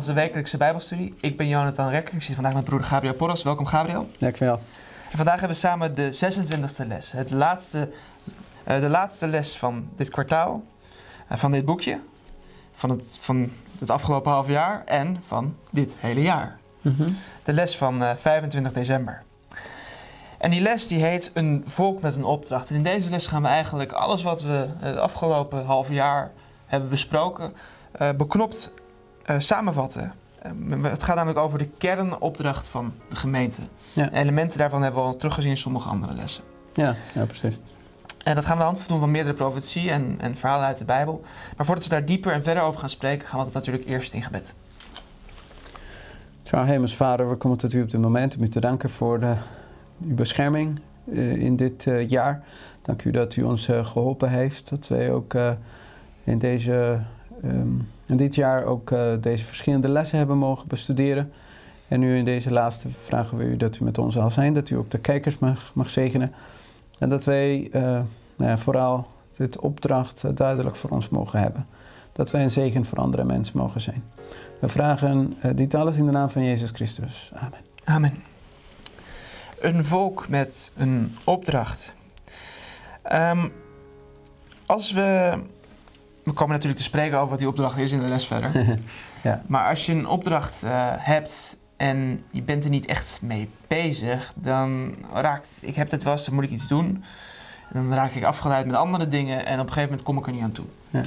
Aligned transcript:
Onze 0.00 0.12
wekelijkse 0.12 0.56
Bijbelstudie. 0.56 1.14
Ik 1.20 1.36
ben 1.36 1.48
Jonathan 1.48 1.90
Rekker. 1.90 2.14
Ik 2.14 2.22
zit 2.22 2.34
vandaag 2.34 2.54
met 2.54 2.64
broeder 2.64 2.88
Gabriel 2.88 3.14
Porras. 3.14 3.42
Welkom 3.42 3.66
Gabriel. 3.66 4.10
Dankjewel. 4.18 4.60
En 5.10 5.16
vandaag 5.16 5.40
hebben 5.40 5.56
we 5.56 5.62
samen 5.62 5.94
de 5.94 6.10
26e 6.12 6.86
les. 6.86 7.12
Het 7.12 7.30
laatste, 7.30 7.90
eh, 8.64 8.80
de 8.80 8.88
laatste 8.88 9.26
les 9.26 9.56
van 9.56 9.88
dit 9.96 10.08
kwartaal, 10.08 10.64
eh, 11.28 11.38
van 11.38 11.52
dit 11.52 11.64
boekje, 11.64 11.98
van 12.74 12.90
het, 12.90 13.16
van 13.20 13.50
het 13.78 13.90
afgelopen 13.90 14.32
half 14.32 14.48
jaar 14.48 14.82
en 14.84 15.22
van 15.26 15.56
dit 15.70 15.94
hele 15.98 16.22
jaar. 16.22 16.58
Mhm. 16.80 17.08
De 17.44 17.52
les 17.52 17.76
van 17.76 18.02
eh, 18.02 18.10
25 18.16 18.72
december. 18.72 19.22
En 20.38 20.50
die 20.50 20.60
les 20.60 20.86
die 20.86 21.04
heet 21.04 21.30
Een 21.34 21.62
volk 21.66 22.02
met 22.02 22.16
een 22.16 22.24
opdracht. 22.24 22.70
En 22.70 22.76
in 22.76 22.82
deze 22.82 23.10
les 23.10 23.26
gaan 23.26 23.42
we 23.42 23.48
eigenlijk 23.48 23.92
alles 23.92 24.22
wat 24.22 24.42
we 24.42 24.68
het 24.78 24.96
afgelopen 24.96 25.64
half 25.64 25.88
jaar 25.88 26.30
hebben 26.66 26.88
besproken, 26.88 27.52
eh, 27.92 28.08
beknopt 28.16 28.72
eh, 29.30 29.38
samenvatten. 29.38 30.12
Eh, 30.42 30.50
het 30.82 31.02
gaat 31.02 31.16
namelijk 31.16 31.38
over 31.38 31.58
de 31.58 31.68
kernopdracht 31.78 32.68
van 32.68 32.92
de 33.08 33.16
gemeente. 33.16 33.62
Ja. 33.92 34.12
Elementen 34.12 34.58
daarvan 34.58 34.82
hebben 34.82 35.00
we 35.00 35.06
al 35.06 35.16
teruggezien 35.16 35.50
in 35.50 35.56
sommige 35.56 35.88
andere 35.88 36.12
lessen. 36.12 36.44
Ja, 36.72 36.94
ja, 37.14 37.24
precies. 37.24 37.58
En 38.22 38.34
dat 38.34 38.44
gaan 38.44 38.56
we 38.56 38.62
aan 38.62 38.70
de 38.70 38.76
hand 38.76 38.88
doen 38.88 38.98
van 38.98 39.10
meerdere 39.10 39.34
profetieën 39.34 39.90
en, 39.90 40.16
en 40.18 40.36
verhalen 40.36 40.66
uit 40.66 40.76
de 40.76 40.84
Bijbel. 40.84 41.22
Maar 41.56 41.66
voordat 41.66 41.84
we 41.84 41.90
daar 41.90 42.04
dieper 42.04 42.32
en 42.32 42.42
verder 42.42 42.62
over 42.62 42.80
gaan 42.80 42.88
spreken, 42.88 43.28
gaan 43.28 43.38
we 43.38 43.44
het 43.44 43.54
natuurlijk 43.54 43.86
eerst 43.86 44.12
in 44.12 44.22
gebed. 44.22 44.54
Trouw 46.42 46.64
Hemels 46.64 46.96
Vader, 46.96 47.28
we 47.28 47.36
komen 47.36 47.58
tot 47.58 47.72
u 47.72 47.82
op 47.82 47.90
dit 47.90 48.00
moment 48.00 48.36
om 48.36 48.42
u 48.42 48.48
te 48.48 48.60
danken 48.60 48.90
voor 48.90 49.20
de, 49.20 49.34
uw 50.06 50.14
bescherming 50.14 50.80
eh, 51.12 51.32
in 51.32 51.56
dit 51.56 51.86
jaar. 52.06 52.42
Dank 52.82 53.04
u 53.04 53.10
dat 53.10 53.36
u 53.36 53.42
ons 53.42 53.68
eh, 53.68 53.86
geholpen 53.86 54.30
heeft, 54.30 54.70
dat 54.70 54.88
wij 54.88 55.10
ook 55.10 55.34
in, 56.24 56.38
deze, 56.38 57.00
ehm, 57.42 57.68
in 58.06 58.16
dit 58.16 58.34
jaar 58.34 58.64
ook 58.64 58.90
eh, 58.90 59.12
deze 59.20 59.44
verschillende 59.44 59.88
lessen 59.88 60.18
hebben 60.18 60.38
mogen 60.38 60.68
bestuderen. 60.68 61.32
En 61.88 62.00
nu 62.00 62.16
in 62.16 62.24
deze 62.24 62.52
laatste 62.52 62.88
vragen 62.88 63.36
we 63.36 63.44
u 63.44 63.56
dat 63.56 63.78
u 63.78 63.84
met 63.84 63.98
ons 63.98 64.14
zal 64.14 64.30
zijn, 64.30 64.54
dat 64.54 64.70
u 64.70 64.76
ook 64.76 64.90
de 64.90 64.98
kijkers 64.98 65.38
mag, 65.38 65.70
mag 65.74 65.90
zegenen. 65.90 66.32
En 66.98 67.08
dat 67.08 67.24
wij 67.24 67.68
eh, 67.72 67.82
nou 68.36 68.50
ja, 68.50 68.58
vooral 68.58 69.06
dit 69.36 69.58
opdracht 69.58 70.24
eh, 70.24 70.30
duidelijk 70.34 70.76
voor 70.76 70.90
ons 70.90 71.08
mogen 71.08 71.40
hebben. 71.40 71.66
Dat 72.12 72.30
wij 72.30 72.42
een 72.42 72.50
zegen 72.50 72.84
voor 72.84 72.98
andere 72.98 73.24
mensen 73.24 73.58
mogen 73.58 73.80
zijn. 73.80 74.04
We 74.60 74.68
vragen 74.68 75.36
dit 75.54 75.74
alles 75.74 75.96
in 75.96 76.06
de 76.06 76.12
naam 76.12 76.30
van 76.30 76.44
Jezus 76.44 76.70
Christus. 76.70 77.32
Amen. 77.34 77.60
Amen. 77.84 78.22
Een 79.60 79.84
volk 79.84 80.28
met 80.28 80.72
een 80.76 81.16
opdracht. 81.24 81.94
Ehm, 83.02 83.48
als 84.66 84.92
we. 84.92 85.38
We 86.24 86.32
komen 86.32 86.52
natuurlijk 86.52 86.80
te 86.80 86.86
spreken 86.86 87.16
over 87.16 87.30
wat 87.30 87.38
die 87.38 87.48
opdracht 87.48 87.78
is 87.78 87.92
in 87.92 87.98
de 87.98 88.08
les 88.08 88.26
verder. 88.26 88.50
Ja. 89.22 89.42
Maar 89.46 89.68
als 89.68 89.86
je 89.86 89.92
een 89.92 90.06
opdracht 90.06 90.62
eh, 90.62 90.86
hebt 90.96 91.56
en 91.76 92.24
je 92.30 92.42
bent 92.42 92.64
er 92.64 92.70
niet 92.70 92.86
echt 92.86 93.18
mee 93.22 93.50
bezig, 93.66 94.32
dan 94.34 94.94
raakt. 95.12 95.58
Ik 95.60 95.74
heb 95.74 95.90
dit 95.90 96.02
was, 96.02 96.24
dan 96.24 96.34
moet 96.34 96.44
ik 96.44 96.50
iets 96.50 96.68
doen. 96.68 97.04
En 97.72 97.74
dan 97.74 97.92
raak 97.92 98.10
ik 98.10 98.24
afgeleid 98.24 98.66
met 98.66 98.76
andere 98.76 99.08
dingen 99.08 99.46
en 99.46 99.54
op 99.54 99.66
een 99.66 99.72
gegeven 99.72 99.82
moment 99.88 100.02
kom 100.02 100.18
ik 100.18 100.26
er 100.26 100.32
niet 100.32 100.42
aan 100.42 100.52
toe. 100.52 100.64
Ja. 100.90 101.02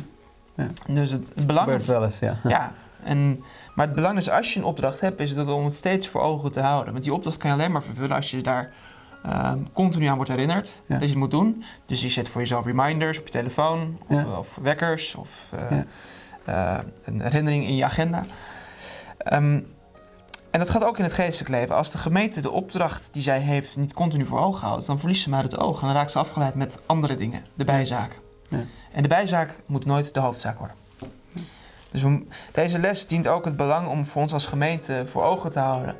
Ja. 0.55 0.67
Dus 0.87 1.11
het, 1.11 1.31
het 1.35 1.47
belang. 1.47 1.65
Gebeurt 1.69 1.85
wel 1.85 2.03
eens, 2.03 2.19
ja. 2.19 2.39
Ja, 2.47 2.73
en, 3.03 3.43
maar 3.75 3.85
het 3.85 3.95
belang 3.95 4.17
is 4.17 4.29
als 4.29 4.53
je 4.53 4.59
een 4.59 4.65
opdracht 4.65 4.99
hebt, 4.99 5.19
is 5.19 5.35
dat 5.35 5.49
om 5.49 5.65
het 5.65 5.75
steeds 5.75 6.07
voor 6.07 6.21
ogen 6.21 6.51
te 6.51 6.59
houden. 6.59 6.91
Want 6.91 7.03
die 7.03 7.13
opdracht 7.13 7.37
kan 7.37 7.49
je 7.49 7.55
alleen 7.55 7.71
maar 7.71 7.83
vervullen 7.83 8.15
als 8.15 8.31
je 8.31 8.41
daar 8.41 8.71
ehm, 9.23 9.57
continu 9.73 10.05
aan 10.05 10.15
wordt 10.15 10.31
herinnerd 10.31 10.81
Ja. 10.85 10.93
dat 10.93 11.01
je 11.03 11.09
het 11.09 11.17
moet 11.17 11.31
doen. 11.31 11.63
Dus 11.85 12.01
je 12.01 12.09
zet 12.09 12.29
voor 12.29 12.41
jezelf 12.41 12.65
reminders 12.65 13.19
op 13.19 13.25
je 13.25 13.31
telefoon, 13.31 13.97
of, 14.07 14.15
Ja. 14.15 14.37
of 14.37 14.55
wekkers, 14.61 15.15
of 15.15 15.29
eh, 15.51 15.77
eh, 16.45 16.79
een 17.05 17.21
herinnering 17.21 17.67
in 17.67 17.75
je 17.75 17.83
agenda. 17.85 18.21
Ehm, 19.17 19.59
en 20.51 20.59
dat 20.59 20.69
gaat 20.69 20.83
ook 20.83 20.97
in 20.97 21.03
het 21.03 21.13
geestelijk 21.13 21.49
leven. 21.49 21.75
Als 21.75 21.91
de 21.91 21.97
gemeente 21.97 22.41
de 22.41 22.51
opdracht 22.51 23.09
die 23.11 23.21
zij 23.23 23.39
heeft 23.39 23.77
niet 23.77 23.93
continu 23.93 24.25
voor 24.25 24.39
ogen 24.39 24.67
houdt, 24.67 24.85
dan 24.85 24.99
verliest 24.99 25.23
ze 25.23 25.29
maar 25.29 25.43
het 25.43 25.57
oog. 25.57 25.79
En 25.81 25.85
dan 25.87 25.95
raakt 25.95 26.11
ze 26.11 26.19
afgeleid 26.19 26.55
met 26.55 26.79
andere 26.85 27.15
dingen, 27.15 27.45
de 27.53 27.63
bijzaak. 27.65 28.19
Ja. 28.47 28.59
En 28.91 29.01
de 29.01 29.07
bijzaak 29.09 29.59
moet 29.65 29.85
nooit 29.85 30.13
de 30.13 30.19
hoofdzaak 30.19 30.57
worden. 30.57 30.75
Dus 31.91 32.01
we- 32.01 32.25
deze 32.51 32.79
les 32.79 33.07
dient 33.07 33.27
ook 33.27 33.45
het 33.45 33.57
belang 33.57 33.87
om 33.87 34.05
voor 34.05 34.21
ons 34.21 34.33
als 34.33 34.45
gemeente 34.45 35.05
voor 35.11 35.23
ogen 35.23 35.49
te 35.51 35.59
houden. 35.59 35.95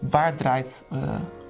Waar 0.00 0.34
draait 0.34 0.84
eh, 0.90 0.98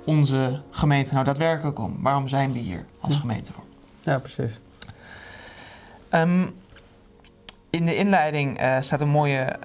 onze 0.07 0.61
gemeente 0.71 1.13
nou 1.13 1.25
daadwerkelijk 1.25 1.79
om? 1.79 2.03
Waarom 2.03 2.29
zijn 2.29 2.53
we 2.53 2.59
hier 2.59 2.85
als 3.01 3.15
Ja. 3.15 3.21
gemeente 3.21 3.53
voor? 3.53 3.65
Ja, 4.01 4.19
precies. 4.19 4.61
Ehm, 6.09 6.47
in 7.71 7.87
de 7.87 7.97
inleiding 7.97 8.59
eh, 8.59 8.77
staat 8.81 9.01
een, 9.01 9.09
mooie, 9.09 9.57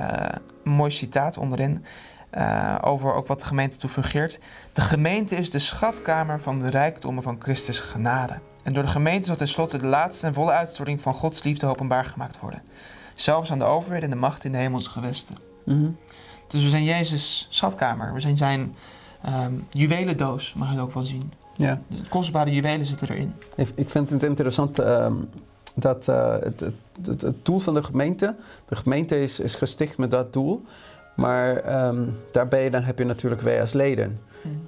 een 0.64 0.72
mooi 0.72 0.92
citaat 0.92 1.38
onderin 1.38 1.86
eh, 2.30 2.76
over 2.82 3.14
ook 3.14 3.28
wat 3.28 3.40
de 3.40 3.46
gemeente 3.46 3.78
toe 3.78 3.90
fungeert. 3.90 4.40
De 4.74 4.82
gemeente 4.82 5.36
is 5.36 5.50
de 5.50 5.60
schatkamer 5.60 6.40
van 6.42 6.60
de 6.62 6.70
rijkdommen 6.70 7.24
van 7.24 7.36
Christus 7.40 7.80
genade. 7.80 8.40
En 8.64 8.74
door 8.74 8.84
de 8.84 8.90
gemeente 8.90 9.26
zal 9.28 9.36
tenslotte 9.36 9.78
de 9.78 9.86
laatste 9.86 10.28
en 10.28 10.34
volle 10.34 10.52
uitstorting 10.52 11.02
van 11.02 11.14
Gods 11.14 11.44
liefde 11.44 11.66
openbaar 11.66 12.06
gemaakt 12.06 12.40
worden. 12.40 12.62
Zelfs 13.16 13.52
aan 13.52 13.60
de 13.60 13.66
overheid 13.66 14.04
en 14.04 14.10
de 14.10 14.16
macht 14.16 14.44
in 14.44 14.52
de 14.52 14.58
hemelse 14.58 14.90
gewesten. 14.90 15.36
Mhm. 15.66 15.90
Dus 16.48 16.64
we 16.64 16.70
zijn 16.70 16.84
Jezus' 16.84 17.48
schatkamer. 17.50 18.14
We 18.14 18.20
zijn 18.20 18.38
zijn 18.38 18.76
ehm 19.24 19.54
juwelendoos, 19.70 20.54
mag 20.54 20.68
je 20.68 20.74
het 20.74 20.84
ook 20.84 20.94
wel 20.94 21.04
zien. 21.04 21.32
Ja. 21.58 21.82
De 21.88 22.10
kostbare 22.10 22.52
juwelen 22.52 22.86
zitten 22.86 23.10
erin. 23.10 23.34
Ik, 23.76 23.90
vind 23.90 24.10
het 24.10 24.24
interessant 24.24 24.80
ehm, 24.80 25.14
dat 25.76 26.08
eh, 26.08 26.32
het, 26.40 26.60
het, 26.60 26.74
het, 27.06 27.22
het 27.22 27.46
doel 27.46 27.60
van 27.60 27.74
de 27.74 27.84
gemeente, 27.84 28.36
de 28.66 28.76
gemeente 28.76 29.22
is, 29.22 29.40
is 29.40 29.56
gesticht 29.56 29.98
met 29.98 30.12
dat 30.12 30.34
doel. 30.34 30.64
Maar 31.16 31.56
ehm, 31.56 32.04
daarbij 32.32 32.70
dan 32.70 32.84
heb 32.84 32.98
je 32.98 33.06
natuurlijk 33.06 33.42
wij 33.42 33.62
als 33.62 33.74
leden. 33.74 34.20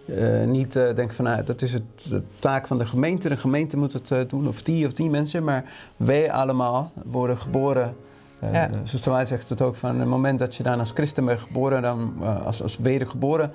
Eh, 0.08 0.44
niet 0.44 0.76
eh, 0.76 0.96
denken 0.96 1.16
van 1.16 1.26
nou, 1.26 1.44
dat 1.44 1.62
is 1.62 1.74
het, 1.74 1.84
de 2.10 2.22
taak 2.40 2.68
van 2.68 2.78
de 2.78 2.86
gemeente. 2.86 3.30
De 3.30 3.38
gemeente 3.38 3.78
moet 3.78 3.94
het 3.94 4.30
doen, 4.30 4.48
of 4.48 4.62
die 4.62 4.86
of 4.86 4.94
die 4.94 5.10
mensen. 5.10 5.44
Maar 5.44 5.66
wij 5.98 6.32
allemaal 6.32 6.92
worden 7.06 7.38
geboren. 7.38 7.96
Uh, 8.44 8.54
Ja. 8.54 8.70
Zuster 8.84 9.28
zegt 9.28 9.50
het 9.50 9.62
ook 9.62 9.76
van 9.76 10.00
het 10.00 10.08
moment 10.08 10.40
dat 10.40 10.56
je 10.56 10.64
dan 10.64 10.80
als 10.80 10.92
christen 10.94 11.26
bent 11.26 11.40
geboren, 11.40 11.82
dan, 11.82 12.14
als, 12.46 12.62
als 12.62 12.78
wedergeboren, 12.78 13.52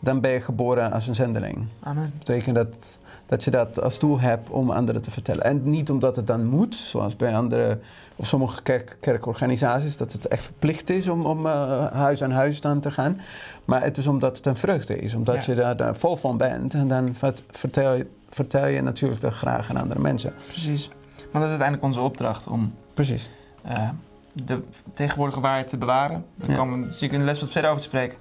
dan 0.00 0.20
ben 0.20 0.30
je 0.30 0.40
geboren 0.40 0.92
als 0.92 1.08
een 1.08 1.14
zendeling. 1.14 1.66
Amen. 1.80 2.02
Dat 2.02 2.18
betekent 2.18 2.54
dat, 2.54 2.98
dat 3.26 3.44
je 3.44 3.50
dat 3.50 3.80
als 3.82 3.98
doel 3.98 4.20
hebt 4.20 4.50
om 4.50 4.70
anderen 4.70 5.02
te 5.02 5.10
vertellen. 5.10 5.44
En 5.44 5.70
niet 5.70 5.90
omdat 5.90 6.16
het 6.16 6.26
dan 6.26 6.46
moet, 6.46 6.74
zoals 6.74 7.16
bij 7.16 7.36
andere 7.36 7.78
of 8.16 8.26
sommige 8.26 8.62
kerk, 8.62 8.96
kerkorganisaties, 9.00 9.96
dat 9.96 10.12
het 10.12 10.28
echt 10.28 10.42
verplicht 10.42 10.90
is 10.90 11.08
om, 11.08 11.26
om 11.26 11.46
eh, 11.46 11.86
huis 11.92 12.22
aan 12.22 12.30
huis 12.30 12.60
dan 12.60 12.80
te 12.80 12.90
gaan. 12.90 13.20
Maar 13.64 13.82
het 13.82 13.96
is 13.98 14.06
omdat 14.06 14.36
het 14.36 14.46
een 14.46 14.56
vreugde 14.56 14.98
is, 14.98 15.14
omdat 15.14 15.34
Ja. 15.44 15.52
je 15.52 15.54
daar, 15.60 15.76
daar 15.76 15.96
vol 15.96 16.16
van 16.16 16.36
bent. 16.36 16.74
En 16.74 16.88
dan 16.88 17.14
vert- 17.14 17.42
vertel 17.50 17.94
je, 17.94 18.06
vertel 18.30 18.66
je 18.66 18.80
natuurlijk 18.82 19.20
dat 19.20 19.32
graag 19.34 19.70
aan 19.70 19.76
andere 19.76 20.00
mensen. 20.00 20.32
Precies. 20.46 20.88
Want 21.16 21.32
dat 21.32 21.42
is 21.42 21.48
uiteindelijk 21.48 21.82
onze 21.82 22.00
opdracht 22.00 22.46
om 22.46 22.74
Precies. 22.94 23.30
eh, 23.62 23.88
de 24.32 24.62
tegenwoordige 24.94 25.40
waarheid 25.40 25.68
te 25.68 25.78
bewaren. 25.78 26.24
Daar 26.34 26.50
Ja. 26.50 26.70
we 26.70 26.76
natuurlijk 26.76 27.12
in 27.12 27.18
de 27.18 27.24
les 27.24 27.40
wat 27.40 27.50
verder 27.50 27.70
over 27.70 27.82
te 27.82 27.88
spreken. 27.88 28.18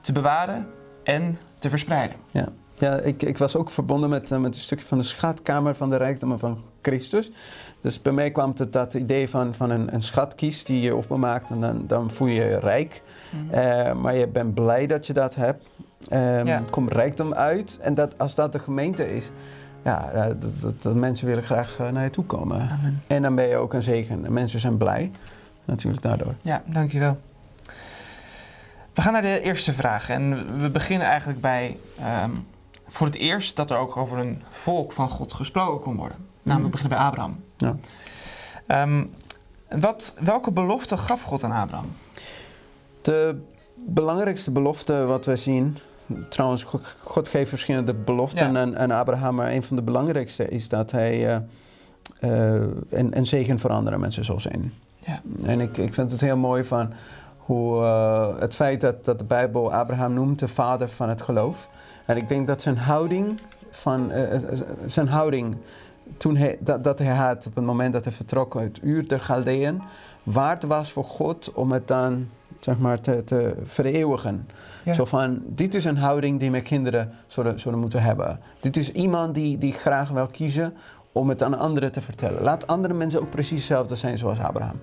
Te 0.00 0.12
bewaren 0.12 0.66
en 1.08 1.38
te 1.58 1.68
verspreiden. 1.68 2.16
Ja, 2.74 2.96
ik, 2.96 3.22
ik 3.22 3.38
was 3.38 3.56
ook 3.56 3.70
verbonden 3.70 4.10
met, 4.10 4.30
eh, 4.30 4.38
met 4.38 4.54
een 4.54 4.60
stukje 4.60 4.86
van 4.86 4.98
de 4.98 5.04
schatkamer 5.04 5.74
van 5.74 5.90
de 5.90 5.96
rijkdommen 5.96 6.38
van 6.38 6.62
Christus. 6.82 7.30
Dus 7.80 8.02
bij 8.02 8.12
mij 8.12 8.30
kwam 8.30 8.52
het 8.56 8.72
dat 8.72 8.94
idee 8.94 9.28
van, 9.28 9.54
van 9.54 9.70
een, 9.70 9.94
een 9.94 10.02
schatkist 10.02 10.66
die 10.66 10.80
je 10.80 10.94
openmaakt 10.94 11.50
en 11.50 11.60
dan, 11.60 11.84
dan 11.86 12.10
voel 12.10 12.28
je 12.28 12.44
je 12.44 12.58
rijk. 12.58 13.02
Eh, 13.50 13.92
maar 13.92 14.16
je 14.16 14.28
bent 14.28 14.54
blij 14.54 14.86
dat 14.86 15.06
je 15.06 15.12
dat 15.12 15.34
hebt. 15.34 15.64
Ja. 16.10 16.46
Er 16.46 16.62
komt 16.70 16.92
rijkdom 16.92 17.34
uit. 17.34 17.78
En 17.80 17.94
dat, 17.94 18.18
als 18.18 18.34
dat 18.34 18.52
de 18.52 18.58
gemeente 18.58 19.16
is, 19.16 19.30
ja, 19.84 20.10
eh, 20.10 20.26
dat, 20.26 20.58
dat, 20.60 20.82
dat 20.82 20.94
mensen 20.94 21.26
willen 21.26 21.42
graag 21.42 21.78
naar 21.92 22.04
je 22.04 22.10
toe 22.10 22.24
komen. 22.24 22.60
Amen. 22.60 23.02
En 23.06 23.22
dan 23.22 23.34
ben 23.34 23.48
je 23.48 23.56
ook 23.56 23.72
een 23.74 23.82
zegen. 23.82 24.24
En 24.24 24.32
mensen 24.32 24.60
zijn 24.60 24.76
blij, 24.76 25.10
natuurlijk 25.64 26.02
daardoor. 26.02 26.34
Ja, 26.42 26.62
dankjewel. 26.66 27.18
We 28.98 29.04
gaan 29.04 29.12
naar 29.12 29.22
de 29.22 29.40
eerste 29.40 29.72
vraag. 29.72 30.08
En 30.08 30.46
we 30.60 30.70
beginnen 30.70 31.06
eigenlijk 31.06 31.40
bij 31.40 31.76
ehm, 31.98 32.30
voor 32.88 33.06
het 33.06 33.16
eerst 33.16 33.56
dat 33.56 33.70
er 33.70 33.76
ook 33.76 33.96
over 33.96 34.18
een 34.18 34.42
volk 34.48 34.92
van 34.92 35.10
God 35.10 35.32
gesproken 35.32 35.80
kon 35.80 35.96
worden. 35.96 36.16
Namelijk 36.42 36.74
we 36.74 36.80
beginnen 36.80 36.98
bij 36.98 37.06
Abraham. 37.06 37.40
Ja. 37.56 37.76
Ehm, 38.66 39.04
wat, 39.80 40.16
welke 40.20 40.52
belofte 40.52 40.96
gaf 40.96 41.22
God 41.22 41.44
aan 41.44 41.52
Abraham? 41.52 41.86
De 43.02 43.40
belangrijkste 43.74 44.50
belofte 44.50 45.04
wat 45.04 45.24
wij 45.24 45.36
zien, 45.36 45.76
trouwens, 46.28 46.64
God, 47.04 47.28
geeft 47.28 47.48
verschillende 47.48 47.94
beloften 47.94 48.52
Ja. 48.52 48.76
aan 48.76 48.90
Abraham, 48.90 49.34
maar 49.34 49.52
een 49.52 49.62
van 49.62 49.76
de 49.76 49.82
belangrijkste 49.82 50.48
is 50.48 50.68
dat 50.68 50.90
hij 50.90 51.26
eh, 51.28 51.36
eh, 52.20 52.62
een, 52.90 53.16
een 53.16 53.26
zegen 53.26 53.58
voor 53.58 53.70
andere 53.70 53.98
mensen 53.98 54.24
zal 54.24 54.40
zijn. 54.40 54.72
Ja. 54.98 55.20
En 55.42 55.60
ik, 55.60 55.76
ik 55.76 55.94
vind 55.94 56.10
het 56.10 56.20
heel 56.20 56.36
mooi 56.36 56.64
van 56.64 56.92
hoe 57.48 57.82
eh, 57.82 58.28
het 58.38 58.54
feit 58.54 58.80
dat, 58.80 59.04
dat 59.04 59.18
de 59.18 59.24
Bijbel 59.24 59.72
Abraham 59.72 60.14
noemt 60.14 60.38
de 60.38 60.48
vader 60.48 60.88
van 60.88 61.08
het 61.08 61.22
geloof. 61.22 61.68
En 62.04 62.16
ik 62.16 62.28
denk 62.28 62.46
dat 62.46 62.62
zijn 62.62 62.76
houding, 62.78 63.40
van, 63.70 64.10
eh, 64.10 64.34
eh, 64.34 64.60
zijn 64.86 65.08
houding 65.08 65.56
toen 66.16 66.36
hij, 66.36 66.58
dat, 66.60 66.84
dat 66.84 66.98
hij 66.98 67.14
had 67.14 67.46
op 67.46 67.54
het 67.54 67.64
moment 67.64 67.92
dat 67.92 68.04
hij 68.04 68.12
vertrok 68.12 68.56
uit 68.56 68.80
Uur 68.82 69.08
der 69.08 69.20
Galdeën, 69.20 69.82
waard 70.22 70.64
was 70.64 70.92
voor 70.92 71.04
God 71.04 71.52
om 71.52 71.72
het 71.72 71.88
dan 71.88 72.28
zeg 72.60 72.78
maar, 72.78 73.00
te, 73.00 73.24
te 73.24 73.54
vereeuwigen. 73.64 74.48
Ja. 74.84 74.92
Zo 74.92 75.04
van, 75.04 75.42
dit 75.46 75.74
is 75.74 75.84
een 75.84 75.98
houding 75.98 76.40
die 76.40 76.50
mijn 76.50 76.62
kinderen 76.62 77.12
zullen, 77.26 77.60
zullen 77.60 77.78
moeten 77.78 78.02
hebben. 78.02 78.40
Dit 78.60 78.76
is 78.76 78.92
iemand 78.92 79.34
die, 79.34 79.58
die 79.58 79.72
graag 79.72 80.10
wil 80.10 80.26
kiezen 80.26 80.74
om 81.12 81.28
het 81.28 81.42
aan 81.42 81.58
anderen 81.58 81.92
te 81.92 82.00
vertellen. 82.00 82.42
Laat 82.42 82.66
andere 82.66 82.94
mensen 82.94 83.20
ook 83.20 83.30
precies 83.30 83.58
hetzelfde 83.58 83.96
zijn 83.96 84.18
zoals 84.18 84.40
Abraham. 84.40 84.80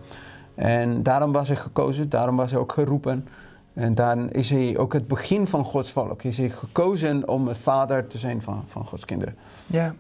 En 0.56 1.04
daarom 1.04 1.32
was 1.32 1.48
hij 1.48 1.58
gekozen, 1.58 2.10
daarom 2.10 2.36
was 2.36 2.52
hij 2.52 2.60
ook 2.60 2.72
geroepen. 2.72 3.28
En 3.74 3.96
dan 3.96 4.32
is 4.32 4.50
hij 4.50 4.78
ook 4.78 4.94
het 4.94 5.08
begin 5.08 5.48
van 5.48 5.64
Gods 5.64 5.92
volk. 5.92 6.24
Is 6.24 6.38
hij 6.38 6.50
gekozen 6.50 7.28
om 7.28 7.48
een 7.48 7.56
vader 7.56 8.08
te 8.08 8.18
zijn 8.18 8.42
van, 8.42 8.64
van 8.68 8.86
Gods 8.86 9.06
kinderen. 9.06 9.36
Ja. 9.68 9.94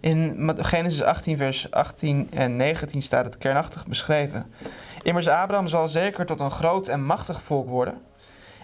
In 0.00 0.50
Genesis 0.56 1.02
18, 1.02 1.36
vers 1.36 1.70
18 1.70 2.28
en 2.30 2.56
19 2.56 3.02
staat 3.02 3.24
het 3.24 3.38
kernachtig 3.38 3.86
beschreven. 3.86 4.46
Immers 5.02 5.28
Abraham 5.28 5.68
zal 5.68 5.88
zeker 5.88 6.26
tot 6.26 6.40
een 6.40 6.50
groot 6.50 6.88
en 6.88 7.04
machtig 7.04 7.42
volk 7.42 7.68
worden. 7.68 7.94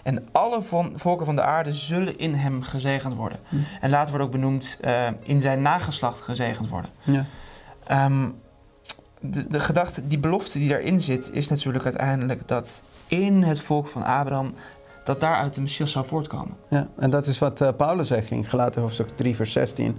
En 0.03 0.27
alle 0.31 0.61
volken 0.95 1.25
van 1.25 1.35
de 1.35 1.41
aarde 1.41 1.73
zullen 1.73 2.17
in 2.17 2.33
hem 2.33 2.61
gezegend 2.61 3.15
worden. 3.15 3.39
Hm. 3.49 3.55
En 3.81 3.89
later 3.89 4.09
wordt 4.09 4.25
ook 4.25 4.31
benoemd 4.31 4.77
eh, 4.81 5.07
in 5.23 5.41
zijn 5.41 5.61
nageslacht 5.61 6.21
gezegend 6.21 6.69
worden. 6.69 6.91
Ja. 7.03 7.25
Ehm, 7.87 8.29
de, 9.19 9.47
de 9.47 9.59
gedachte, 9.59 10.07
die 10.07 10.19
belofte 10.19 10.59
die 10.59 10.69
daarin 10.69 11.01
zit, 11.01 11.29
is 11.33 11.47
natuurlijk 11.47 11.85
uiteindelijk 11.85 12.47
dat 12.47 12.81
in 13.07 13.43
het 13.43 13.61
volk 13.61 13.87
van 13.87 14.03
Abraham, 14.03 14.53
dat 15.03 15.21
daaruit 15.21 15.53
de 15.53 15.61
Messias 15.61 15.91
zou 15.91 16.05
voortkomen. 16.05 16.55
Ja, 16.69 16.87
en 16.97 17.09
dat 17.09 17.27
is 17.27 17.39
wat 17.39 17.61
eh, 17.61 17.69
Paulus 17.77 18.07
zegt 18.07 18.29
in 18.31 18.45
Galaten 18.45 18.81
hoofdstuk 18.81 19.09
3 19.15 19.35
vers 19.35 19.51
16. 19.51 19.97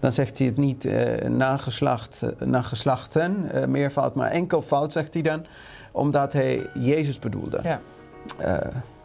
Dan 0.00 0.12
zegt 0.12 0.38
hij 0.38 0.46
het 0.46 0.56
niet 0.56 0.84
eh 0.84 1.28
nageslacht, 1.28 2.24
nageslachten, 2.38 3.52
eh, 3.52 3.66
meervoud, 3.66 4.14
maar 4.14 4.30
enkel 4.30 4.62
fout 4.62 4.92
zegt 4.92 5.14
hij 5.14 5.22
dan, 5.22 5.46
omdat 5.92 6.32
hij 6.32 6.66
Jezus 6.74 7.18
bedoelde. 7.18 7.60
Ja. 7.62 7.80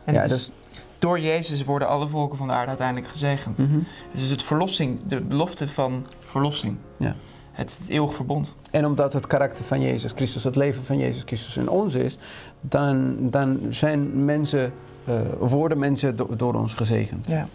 En 0.03 0.13
ja, 0.13 0.21
dus 0.21 0.29
dus, 0.29 0.51
door 0.99 1.19
Jezus 1.19 1.63
worden 1.63 1.87
alle 1.87 2.07
volken 2.07 2.37
van 2.37 2.47
de 2.47 2.53
aarde 2.53 2.67
uiteindelijk 2.67 3.07
gezegend. 3.07 3.57
mhm. 3.57 3.79
Het 4.11 4.21
is 4.21 4.29
het 4.29 4.43
verlossing, 4.43 4.99
de 5.07 5.21
belofte 5.21 5.67
van 5.67 6.05
verlossing. 6.19 6.77
Ja. 6.97 7.15
Het, 7.57 7.77
het 7.79 7.89
eeuwig 7.89 8.13
verbond. 8.13 8.55
En 8.71 8.85
omdat 8.85 9.13
het 9.13 9.27
karakter 9.27 9.65
van 9.65 9.81
Jezus 9.81 10.11
Christus, 10.15 10.43
het 10.43 10.55
leven 10.55 10.83
van 10.83 10.97
Jezus 10.97 11.23
Christus 11.25 11.57
in 11.57 11.69
ons 11.69 11.93
is, 11.93 12.17
dan, 12.61 13.15
dan 13.29 13.59
zijn 13.69 14.25
mensen, 14.25 14.73
eh, 15.05 15.19
worden 15.39 15.79
mensen 15.79 16.15
do- 16.15 16.35
door 16.35 16.53
ons 16.53 16.73
gezegend. 16.73 17.29
Ja. 17.29 17.47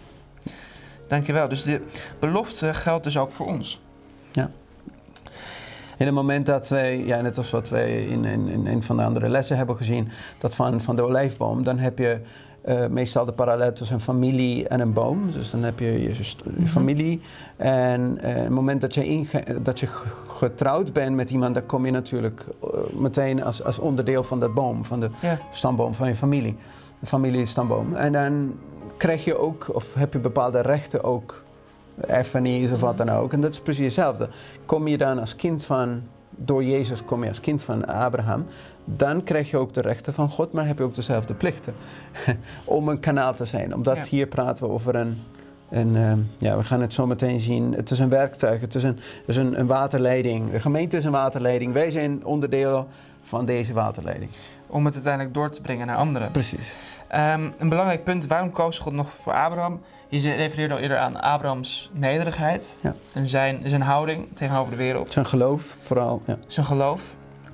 Dankjewel. 1.07 1.47
Dus 1.49 1.63
de 1.63 1.81
belofte 2.19 2.73
geldt 2.73 3.03
dus 3.03 3.17
ook 3.17 3.31
voor 3.31 3.45
ons. 3.45 3.81
In 5.97 6.05
het 6.05 6.17
moment 6.17 6.45
dat 6.45 6.69
wij, 6.69 7.05
ja, 7.05 7.21
net 7.21 7.37
als 7.37 7.49
wat 7.49 7.69
wij 7.69 8.05
in, 8.05 8.25
in, 8.25 8.47
in 8.47 8.67
een 8.67 8.83
van 8.83 8.97
de 8.97 9.03
andere 9.03 9.29
lessen 9.29 9.57
hebben 9.57 9.77
gezien, 9.77 10.09
dat 10.37 10.55
van, 10.55 10.81
van 10.81 10.95
de 10.95 11.01
olijfboom, 11.01 11.63
dan 11.63 11.77
heb 11.77 11.97
je 11.97 12.19
eh, 12.63 12.87
meestal 12.87 13.25
de 13.25 13.31
parallel 13.31 13.73
tussen 13.73 13.95
een 13.95 14.01
familie 14.01 14.67
en 14.67 14.79
een 14.79 14.93
boom. 14.93 15.31
Dus 15.31 15.51
dan 15.51 15.63
heb 15.63 15.79
je 15.79 16.01
je, 16.01 16.11
Mhm. 16.43 16.65
familie. 16.65 17.21
En 17.57 18.17
eh, 18.21 18.33
het 18.35 18.49
moment 18.49 18.81
dat 18.81 18.93
je, 18.93 19.25
dat 19.61 19.79
je 19.79 19.87
getrouwd 20.27 20.93
bent 20.93 21.15
met 21.15 21.31
iemand, 21.31 21.53
dan 21.53 21.65
kom 21.65 21.85
je 21.85 21.91
natuurlijk 21.91 22.45
eh, 22.63 22.69
meteen 22.99 23.43
als, 23.43 23.63
als 23.63 23.79
onderdeel 23.79 24.23
van 24.23 24.39
dat 24.39 24.53
boom, 24.53 24.83
van 24.85 24.99
de 24.99 25.09
Ja. 25.21 25.37
stamboom 25.51 25.93
van 25.93 26.07
je 26.07 26.15
familie. 26.15 26.55
De 26.99 27.05
familiestamboom. 27.05 27.95
En 27.95 28.11
dan 28.11 28.53
krijg 28.97 29.23
je 29.25 29.37
ook, 29.37 29.69
of 29.73 29.93
heb 29.93 30.13
je 30.13 30.19
bepaalde 30.19 30.61
rechten 30.61 31.03
ook, 31.03 31.43
erfenis 32.07 32.71
of 32.71 32.81
wat 32.81 32.97
dan 32.97 33.09
ook. 33.09 33.33
En 33.33 33.41
dat 33.41 33.51
is 33.51 33.59
precies 33.59 33.83
hetzelfde. 33.85 34.29
Kom 34.65 34.87
je 34.87 34.97
dan 34.97 35.19
als 35.19 35.35
kind 35.35 35.65
van, 35.65 36.01
door 36.35 36.63
Jezus 36.63 37.03
kom 37.05 37.21
je 37.21 37.27
als 37.27 37.39
kind 37.39 37.63
van 37.63 37.85
Abraham, 37.85 38.45
dan 38.85 39.23
krijg 39.23 39.49
je 39.49 39.57
ook 39.57 39.73
de 39.73 39.81
rechten 39.81 40.13
van 40.13 40.29
God, 40.29 40.51
maar 40.51 40.67
heb 40.67 40.77
je 40.77 40.83
ook 40.83 40.95
dezelfde 40.95 41.33
plichten 41.33 41.73
om 42.65 42.87
een 42.87 42.99
kanaal 42.99 43.33
te 43.33 43.45
zijn. 43.45 43.75
Omdat 43.75 43.95
Ja. 43.95 44.03
hier 44.09 44.27
praten 44.27 44.65
we 44.65 44.71
over 44.71 44.95
een, 44.95 45.21
een 45.69 45.95
ehm, 45.95 46.19
ja, 46.37 46.57
we 46.57 46.63
gaan 46.63 46.81
het 46.81 46.93
zo 46.93 47.07
meteen 47.07 47.39
zien. 47.39 47.73
Het 47.73 47.91
is 47.91 47.99
een 47.99 48.09
werktuig, 48.09 48.61
het 48.61 48.75
is 48.75 48.83
een, 48.83 48.95
het 48.95 49.27
is 49.27 49.35
een, 49.35 49.59
een 49.59 49.67
waterleiding. 49.67 50.51
De 50.51 50.59
gemeente 50.59 50.97
is 50.97 51.03
een 51.03 51.11
waterleiding. 51.11 51.73
Wij 51.73 51.91
zijn 51.91 52.25
onderdeel 52.25 52.87
van 53.23 53.45
deze 53.45 53.73
waterleiding. 53.73 54.31
Om 54.67 54.85
het 54.85 54.93
uiteindelijk 54.93 55.33
door 55.33 55.49
te 55.49 55.61
brengen 55.61 55.87
naar 55.87 55.95
anderen. 55.97 56.31
Precies. 56.31 56.75
Ehm, 57.07 57.49
een 57.57 57.69
belangrijk 57.69 58.03
punt, 58.03 58.27
waarom 58.27 58.51
koos 58.51 58.79
God 58.79 58.93
nog 58.93 59.11
voor 59.11 59.33
Abraham? 59.33 59.81
Je 60.21 60.33
refereerde 60.33 60.73
al 60.73 60.79
eerder 60.79 60.97
aan 60.97 61.21
Abrahams 61.21 61.89
nederigheid 61.93 62.77
Ja. 62.81 62.95
en 63.13 63.27
zijn, 63.27 63.61
zijn 63.65 63.81
houding 63.81 64.27
tegenover 64.33 64.71
de 64.71 64.77
wereld, 64.77 65.11
Zijn 65.11 65.25
geloof 65.25 65.77
vooral. 65.79 66.21
Ja. 66.25 66.37
zijn 66.47 66.65
geloof. 66.65 67.01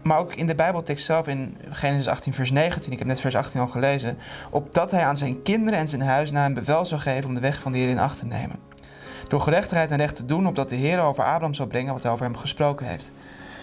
Maar 0.01 0.19
ook 0.19 0.33
in 0.33 0.47
de 0.47 0.55
Bijbeltekst 0.55 1.05
zelf, 1.05 1.27
in 1.27 1.57
Genesis 1.69 2.07
18, 2.07 2.33
vers 2.33 2.51
19, 2.51 2.91
ik 2.91 2.97
heb 2.97 3.07
net 3.07 3.19
vers 3.19 3.35
18 3.35 3.61
al 3.61 3.67
gelezen, 3.67 4.17
opdat 4.49 4.91
hij 4.91 5.03
aan 5.05 5.17
zijn 5.17 5.41
kinderen 5.41 5.79
en 5.79 5.87
zijn 5.87 6.01
huis 6.01 6.31
na 6.31 6.45
een 6.45 6.53
bevel 6.53 6.85
zou 6.85 7.01
geven 7.01 7.25
om 7.29 7.33
de 7.33 7.39
weg 7.39 7.59
van 7.59 7.71
de 7.71 7.77
Heer 7.77 7.89
in 7.89 7.99
acht 7.99 8.19
te 8.19 8.25
nemen. 8.25 8.55
Door 9.27 9.41
gerechtigheid 9.41 9.91
en 9.91 9.97
recht 9.97 10.15
te 10.15 10.25
doen, 10.25 10.47
opdat 10.47 10.69
de 10.69 10.75
Heer 10.75 11.01
over 11.01 11.23
Abraham 11.23 11.53
zou 11.53 11.67
brengen 11.69 11.93
wat 11.93 12.03
hij 12.03 12.11
over 12.11 12.25
hem 12.25 12.37
gesproken 12.37 12.85
heeft. 12.85 13.13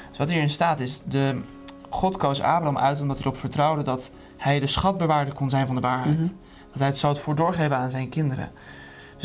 Dus 0.08 0.18
wat 0.18 0.28
hierin 0.28 0.50
staat 0.50 0.80
is, 0.80 1.02
de, 1.04 1.40
God 1.88 2.16
koos 2.16 2.40
Abraham 2.40 2.78
uit 2.78 3.00
omdat 3.00 3.16
hij 3.16 3.26
erop 3.26 3.38
vertrouwde 3.38 3.82
dat 3.82 4.10
hij 4.36 4.60
de 4.60 4.66
schatbewaarder 4.66 5.34
kon 5.34 5.50
zijn 5.50 5.66
van 5.66 5.74
de 5.74 5.80
waarheid. 5.80 6.18
Mhm. 6.18 6.28
Dat 6.70 6.78
hij 6.78 6.86
het 6.86 6.98
zou 6.98 7.16
het 7.56 7.72
aan 7.72 7.90
zijn 7.90 8.08
kinderen. 8.08 8.50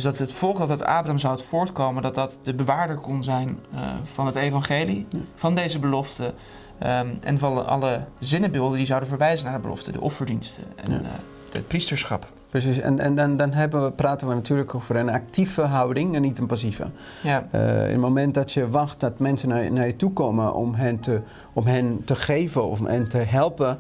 Dus 0.02 0.10
dat 0.18 0.28
het 0.28 0.34
volk 0.38 0.58
dat 0.58 0.70
uit 0.70 0.84
Abraham 0.84 1.18
zou 1.18 1.34
het 1.34 1.44
voortkomen, 1.44 2.02
dat 2.04 2.16
dat 2.16 2.38
de 2.44 2.54
bewaarder 2.54 2.96
kon 2.98 3.24
zijn 3.24 3.60
eh, 3.74 3.80
van 4.14 4.26
het 4.26 4.36
evangelie, 4.36 5.06
Ja. 5.10 5.18
van 5.36 5.56
deze 5.56 5.80
belofte. 5.80 6.34
ehm, 6.78 7.08
en 7.24 7.38
van 7.40 7.66
alle 7.68 8.00
zinnenbeelden 8.20 8.78
die 8.78 8.86
zouden 8.86 9.10
verwijzen 9.10 9.46
naar 9.46 9.56
de 9.56 9.62
belofte, 9.62 9.92
de 9.92 10.02
offerdiensten 10.02 10.64
en 10.76 10.92
Ja. 10.92 10.98
eh, 11.00 11.06
het 11.52 11.68
priesterschap. 11.68 12.28
Precies, 12.50 12.80
en, 12.80 13.00
en 13.00 13.16
dan, 13.16 13.38
dan 13.38 13.52
hebben 13.54 13.84
we, 13.84 13.92
praten 13.92 14.28
we 14.28 14.34
natuurlijk 14.34 14.76
over 14.76 14.96
een 14.96 15.10
actieve 15.10 15.62
houding 15.62 16.16
en 16.16 16.22
niet 16.22 16.38
een 16.38 16.46
passieve. 16.46 16.86
Ja, 17.24 17.48
Eh, 17.52 17.84
in 17.86 17.92
het 17.92 18.00
moment 18.00 18.34
dat 18.34 18.52
je 18.52 18.70
wacht 18.70 19.00
dat 19.00 19.20
mensen 19.20 19.50
naar, 19.50 19.72
naar 19.72 19.86
je 19.86 19.96
toe 19.96 20.14
komen 20.14 20.54
om 20.54 20.74
hen, 20.74 21.00
te, 21.00 21.22
om 21.54 21.66
hen 21.66 22.02
te 22.06 22.16
geven 22.16 22.70
of 22.70 22.86
hen 22.86 23.08
te 23.08 23.18
helpen, 23.18 23.78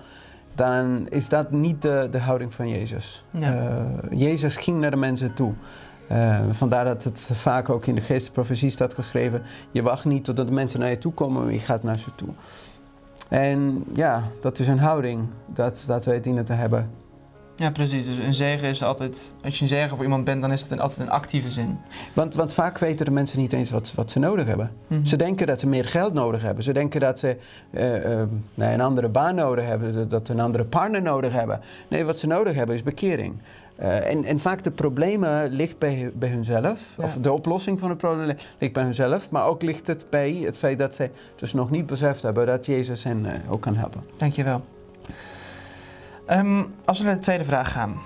dan 0.55 1.05
is 1.09 1.29
dat 1.29 1.51
niet 1.51 1.81
de, 1.81 2.07
de 2.11 2.19
houding 2.19 2.53
van 2.53 2.69
Jezus. 2.69 3.23
Ja. 3.31 3.85
Jezus 4.09 4.57
ging 4.57 4.79
naar 4.79 4.91
de 4.91 4.97
mensen 4.97 5.33
toe. 5.33 5.53
Eh, 6.11 6.39
vandaar 6.51 6.85
dat 6.85 7.03
het 7.03 7.29
vaak 7.33 7.69
ook 7.69 7.85
in 7.85 7.95
de 7.95 8.01
geestprofetie 8.01 8.69
staat 8.69 8.93
geschreven: 8.93 9.41
je 9.71 9.81
wacht 9.81 10.05
niet 10.05 10.23
totdat 10.23 10.49
mensen 10.49 10.79
naar 10.79 10.89
je 10.89 10.97
toe 10.97 11.13
komen, 11.13 11.43
maar 11.43 11.53
je 11.53 11.59
gaat 11.59 11.83
naar 11.83 11.99
ze 11.99 12.15
toe. 12.15 12.29
En 13.29 13.83
ja, 13.93 14.23
dat 14.41 14.59
is 14.59 14.67
een 14.67 14.79
houding 14.79 15.27
dat, 15.45 15.83
dat 15.87 16.05
wij 16.05 16.21
dienen 16.21 16.45
te 16.45 16.53
hebben. 16.53 16.89
ja, 17.55 17.71
precies. 17.71 18.05
Dus 18.05 18.17
een 18.17 18.33
zegen 18.33 18.69
is 18.69 18.83
altijd, 18.83 19.33
als 19.43 19.57
je 19.57 19.63
een 19.63 19.69
zegen 19.69 19.89
voor 19.89 20.03
iemand 20.03 20.23
bent, 20.23 20.41
dan 20.41 20.51
is 20.51 20.61
het 20.61 20.71
een, 20.71 20.79
altijd 20.79 20.99
een 20.99 21.09
actieve 21.09 21.49
zin. 21.51 21.79
Want, 22.13 22.35
want 22.35 22.53
vaak 22.53 22.77
weten 22.77 23.05
de 23.05 23.11
mensen 23.11 23.39
niet 23.39 23.53
eens 23.53 23.69
wat, 23.69 23.93
wat 23.95 24.11
ze 24.11 24.19
nodig 24.19 24.47
hebben. 24.47 24.71
Mhm. 24.87 25.05
Ze 25.05 25.15
denken 25.15 25.47
dat 25.47 25.59
ze 25.59 25.67
meer 25.67 25.85
geld 25.85 26.13
nodig 26.13 26.41
hebben. 26.41 26.63
Ze 26.63 26.73
denken 26.73 26.99
dat 26.99 27.19
ze 27.19 27.37
eh, 27.71 28.21
eh, 28.21 28.27
een 28.55 28.81
andere 28.81 29.09
baan 29.09 29.35
nodig 29.35 29.65
hebben, 29.65 30.09
dat 30.09 30.27
ze 30.27 30.33
een 30.33 30.39
andere 30.39 30.65
partner 30.65 31.01
nodig 31.01 31.33
hebben. 31.33 31.59
Nee, 31.87 32.05
wat 32.05 32.19
ze 32.19 32.27
nodig 32.27 32.55
hebben 32.55 32.75
is 32.75 32.83
bekering. 32.83 33.35
Eh, 33.81 34.11
en, 34.11 34.25
en 34.25 34.39
vaak 34.39 34.63
de 34.63 34.71
problemen 34.71 35.49
ligt 35.49 35.77
bij, 35.77 36.11
bij 36.13 36.29
hunzelf. 36.29 36.81
Ja. 36.97 37.03
Of 37.03 37.17
de 37.21 37.31
oplossing 37.31 37.79
van 37.79 37.89
het 37.89 37.97
probleem 37.97 38.25
li- 38.25 38.35
ligt 38.59 38.73
bij 38.73 38.83
hunzelf. 38.83 39.29
Maar 39.29 39.45
ook 39.45 39.61
ligt 39.61 39.87
het 39.87 40.05
bij 40.09 40.33
het 40.45 40.57
feit 40.57 40.77
dat 40.77 40.95
zij 40.95 41.11
dus 41.35 41.53
nog 41.53 41.69
niet 41.69 41.85
beseft 41.85 42.21
hebben 42.21 42.45
dat 42.45 42.65
Jezus 42.65 43.03
hen 43.03 43.25
eh, 43.25 43.51
ook 43.51 43.61
kan 43.61 43.75
helpen. 43.75 44.03
Dankjewel. 44.17 44.65
Ehm 46.25 46.63
als 46.85 46.97
we 46.99 47.05
naar 47.05 47.13
de 47.13 47.19
tweede 47.19 47.43
vraag 47.43 47.71
gaan. 47.71 47.99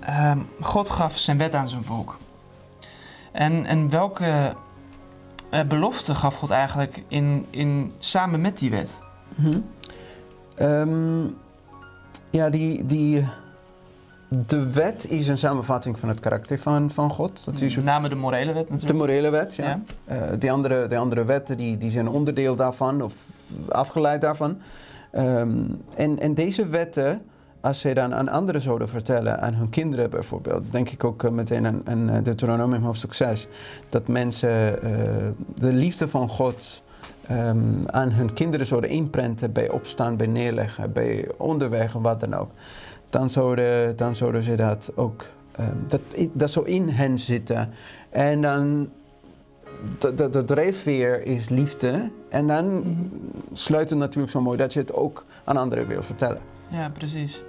Ehm, 0.00 0.38
God 0.60 0.88
gaf 0.88 1.18
zijn 1.18 1.38
wet 1.38 1.54
aan 1.54 1.68
zijn 1.68 1.84
volk. 1.84 2.18
En, 3.32 3.66
en 3.66 3.90
welke 3.90 4.54
eh, 5.50 5.60
belofte 5.68 6.14
gaf 6.14 6.34
God 6.34 6.50
eigenlijk 6.50 7.02
in, 7.08 7.46
in, 7.50 7.92
samen 7.98 8.40
met 8.40 8.58
die 8.58 8.70
wet? 8.70 8.98
Ehm, 10.54 11.24
ja, 12.30 12.50
die, 12.50 12.86
die, 12.86 13.28
de 14.46 14.72
wet 14.72 15.10
is 15.10 15.28
een 15.28 15.38
samenvatting 15.38 15.98
van 15.98 16.08
het 16.08 16.20
karakter 16.20 16.58
van, 16.58 16.90
van 16.90 17.10
God. 17.10 17.44
Dat 17.44 17.60
is 17.60 17.76
Met 17.76 17.84
name 17.84 18.08
de 18.08 18.14
morele 18.14 18.52
wet 18.52 18.66
de 18.66 18.72
natuurlijk. 18.72 18.98
morele 18.98 19.30
wet, 19.30 19.54
ja. 19.54 19.64
Ja. 19.64 19.80
Eh, 20.04 20.20
die, 20.38 20.52
andere, 20.52 20.86
die 20.86 20.98
andere 20.98 21.24
wetten 21.24 21.56
die, 21.56 21.78
die 21.78 21.90
zijn 21.90 22.08
onderdeel 22.08 22.56
daarvan 22.56 23.02
of 23.02 23.14
afgeleid 23.68 24.20
daarvan. 24.20 24.58
Ehm, 25.10 25.50
en, 25.96 26.18
en 26.18 26.34
deze 26.34 26.66
wetten, 26.66 27.22
als 27.60 27.80
zij 27.80 27.94
dan 27.94 28.14
aan 28.14 28.28
anderen 28.28 28.60
zouden 28.60 28.88
vertellen, 28.88 29.40
aan 29.40 29.54
hun 29.54 29.68
kinderen 29.68 30.10
bijvoorbeeld, 30.10 30.72
denk 30.72 30.90
ik 30.90 31.04
ook 31.04 31.24
eh, 31.24 31.30
meteen 31.30 31.66
aan, 31.66 31.80
aan 31.84 32.10
eh, 32.10 32.22
Deuteronomium 32.22 32.82
hoofdstuk 32.82 33.14
6, 33.14 33.46
dat 33.88 34.08
mensen 34.08 34.78
de 35.54 35.72
liefde 35.72 36.08
van 36.08 36.28
God 36.28 36.82
ehm, 37.26 37.86
aan 37.86 38.10
hun 38.10 38.32
kinderen 38.32 38.66
zouden 38.66 38.90
inprenten 38.90 39.52
bij 39.52 39.70
opstaan, 39.70 40.16
bij 40.16 40.26
neerleggen, 40.26 40.92
bij 40.92 41.28
onderweg, 41.38 41.92
wat 41.92 42.20
dan 42.20 42.34
ook. 42.34 42.50
Dan 43.12 43.30
zouden, 43.30 43.96
dan 43.96 44.16
zouden 44.16 44.42
ze 44.42 44.54
dat 44.54 44.92
ook, 44.94 45.24
ehm, 45.56 45.66
dat, 45.88 46.00
dat 46.32 46.50
zou 46.50 46.66
in 46.68 46.88
hen 46.88 47.18
zitten. 47.18 47.72
En 48.10 48.40
dan 48.42 48.88
de, 49.98 50.14
de, 50.14 50.30
de 50.30 50.44
drijfveer 50.44 51.26
is 51.26 51.48
liefde. 51.48 52.10
En 52.28 52.46
dan 52.46 52.66
Mhm. 52.78 52.88
sluit 53.52 53.90
het 53.90 53.98
natuurlijk 53.98 54.32
zo 54.32 54.40
mooi 54.40 54.58
dat 54.58 54.72
je 54.72 54.78
het 54.78 54.94
ook 54.94 55.24
aan 55.44 55.56
anderen 55.56 55.86
wil 55.86 56.02
vertellen. 56.02 56.40
Ja, 56.68 56.90
precies. 56.90 57.42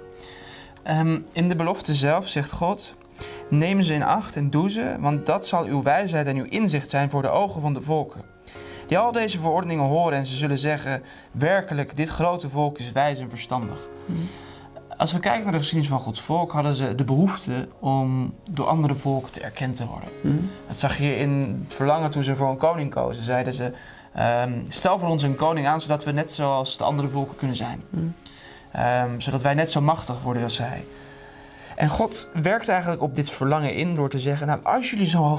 Ehm, 0.82 1.18
in 1.32 1.48
de 1.48 1.56
belofte 1.56 1.94
zelf 1.94 2.28
zegt 2.28 2.50
God: 2.50 2.94
Neem 3.50 3.82
ze 3.82 3.94
in 3.94 4.02
acht 4.02 4.36
en 4.36 4.50
doe 4.50 4.70
ze, 4.70 4.96
want 5.00 5.26
dat 5.26 5.46
zal 5.46 5.64
uw 5.64 5.82
wijsheid 5.82 6.26
en 6.26 6.36
uw 6.36 6.46
inzicht 6.48 6.90
zijn 6.90 7.10
voor 7.10 7.22
de 7.22 7.28
ogen 7.28 7.60
van 7.60 7.74
de 7.74 7.82
volken. 7.82 8.20
Die 8.86 8.98
al 8.98 9.12
deze 9.12 9.40
verordeningen 9.40 9.84
horen 9.84 10.18
en 10.18 10.26
ze 10.26 10.36
zullen 10.36 10.58
zeggen: 10.58 11.02
Werkelijk, 11.32 11.96
dit 11.96 12.08
grote 12.08 12.48
volk 12.48 12.78
is 12.78 12.92
wijs 12.92 13.18
en 13.18 13.28
verstandig. 13.28 13.78
Als 14.96 15.12
we 15.12 15.18
kijken 15.18 15.42
naar 15.42 15.52
de 15.52 15.58
geschiedenis 15.58 15.90
van 15.90 16.00
Gods 16.00 16.20
volk, 16.20 16.52
hadden 16.52 16.74
ze 16.74 16.94
de 16.94 17.04
behoefte 17.04 17.68
om 17.78 18.34
door 18.50 18.66
andere 18.66 18.94
volken 18.94 19.32
te 19.32 19.40
erkend 19.40 19.76
te 19.76 19.86
worden. 19.86 20.08
Dat 20.66 20.78
zag 20.78 20.98
je 20.98 21.16
in 21.16 21.60
het 21.64 21.74
verlangen 21.74 22.10
toen 22.10 22.24
ze 22.24 22.36
voor 22.36 22.48
een 22.48 22.56
koning 22.56 22.90
kozen. 22.90 23.22
Zeiden 23.22 23.52
ze: 23.52 23.72
ehm, 24.12 24.52
Stel 24.68 24.98
voor 24.98 25.08
ons 25.08 25.22
een 25.22 25.36
koning 25.36 25.66
aan, 25.66 25.80
zodat 25.80 26.04
we 26.04 26.12
net 26.12 26.32
zoals 26.32 26.76
de 26.76 26.84
andere 26.84 27.08
volken 27.08 27.36
kunnen 27.36 27.56
zijn. 27.56 27.82
Ehm, 28.72 29.20
zodat 29.20 29.42
wij 29.42 29.54
net 29.54 29.70
zo 29.70 29.80
machtig 29.80 30.22
worden 30.22 30.42
als 30.42 30.54
zij. 30.54 30.84
En 31.76 31.88
God 31.88 32.30
werkt 32.42 32.68
eigenlijk 32.68 33.02
op 33.02 33.14
dit 33.14 33.30
verlangen 33.30 33.74
in 33.74 33.94
door 33.94 34.08
te 34.08 34.20
zeggen: 34.20 34.46
Nou, 34.46 34.60
als 34.64 34.90
jullie 34.90 35.08
zo, 35.08 35.38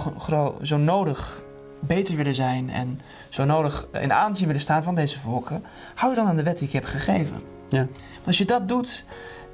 zo 0.61 0.77
nodig 0.77 1.41
beter 1.79 2.15
willen 2.15 2.35
zijn 2.35 2.69
en 2.69 2.99
zo 3.29 3.45
nodig 3.45 3.87
in 3.91 4.13
aanzien 4.13 4.47
willen 4.47 4.61
staan 4.61 4.83
van 4.83 4.95
deze 4.95 5.19
volken, 5.19 5.63
hou 5.95 6.11
je 6.11 6.17
dan 6.19 6.27
aan 6.27 6.35
de 6.35 6.43
wet 6.43 6.57
die 6.57 6.67
ik 6.67 6.73
heb 6.73 6.85
gegeven. 6.85 7.41
Ja. 7.69 7.87
Want 8.13 8.27
als 8.27 8.37
je 8.37 8.45
dat 8.45 8.67
doet, 8.67 9.05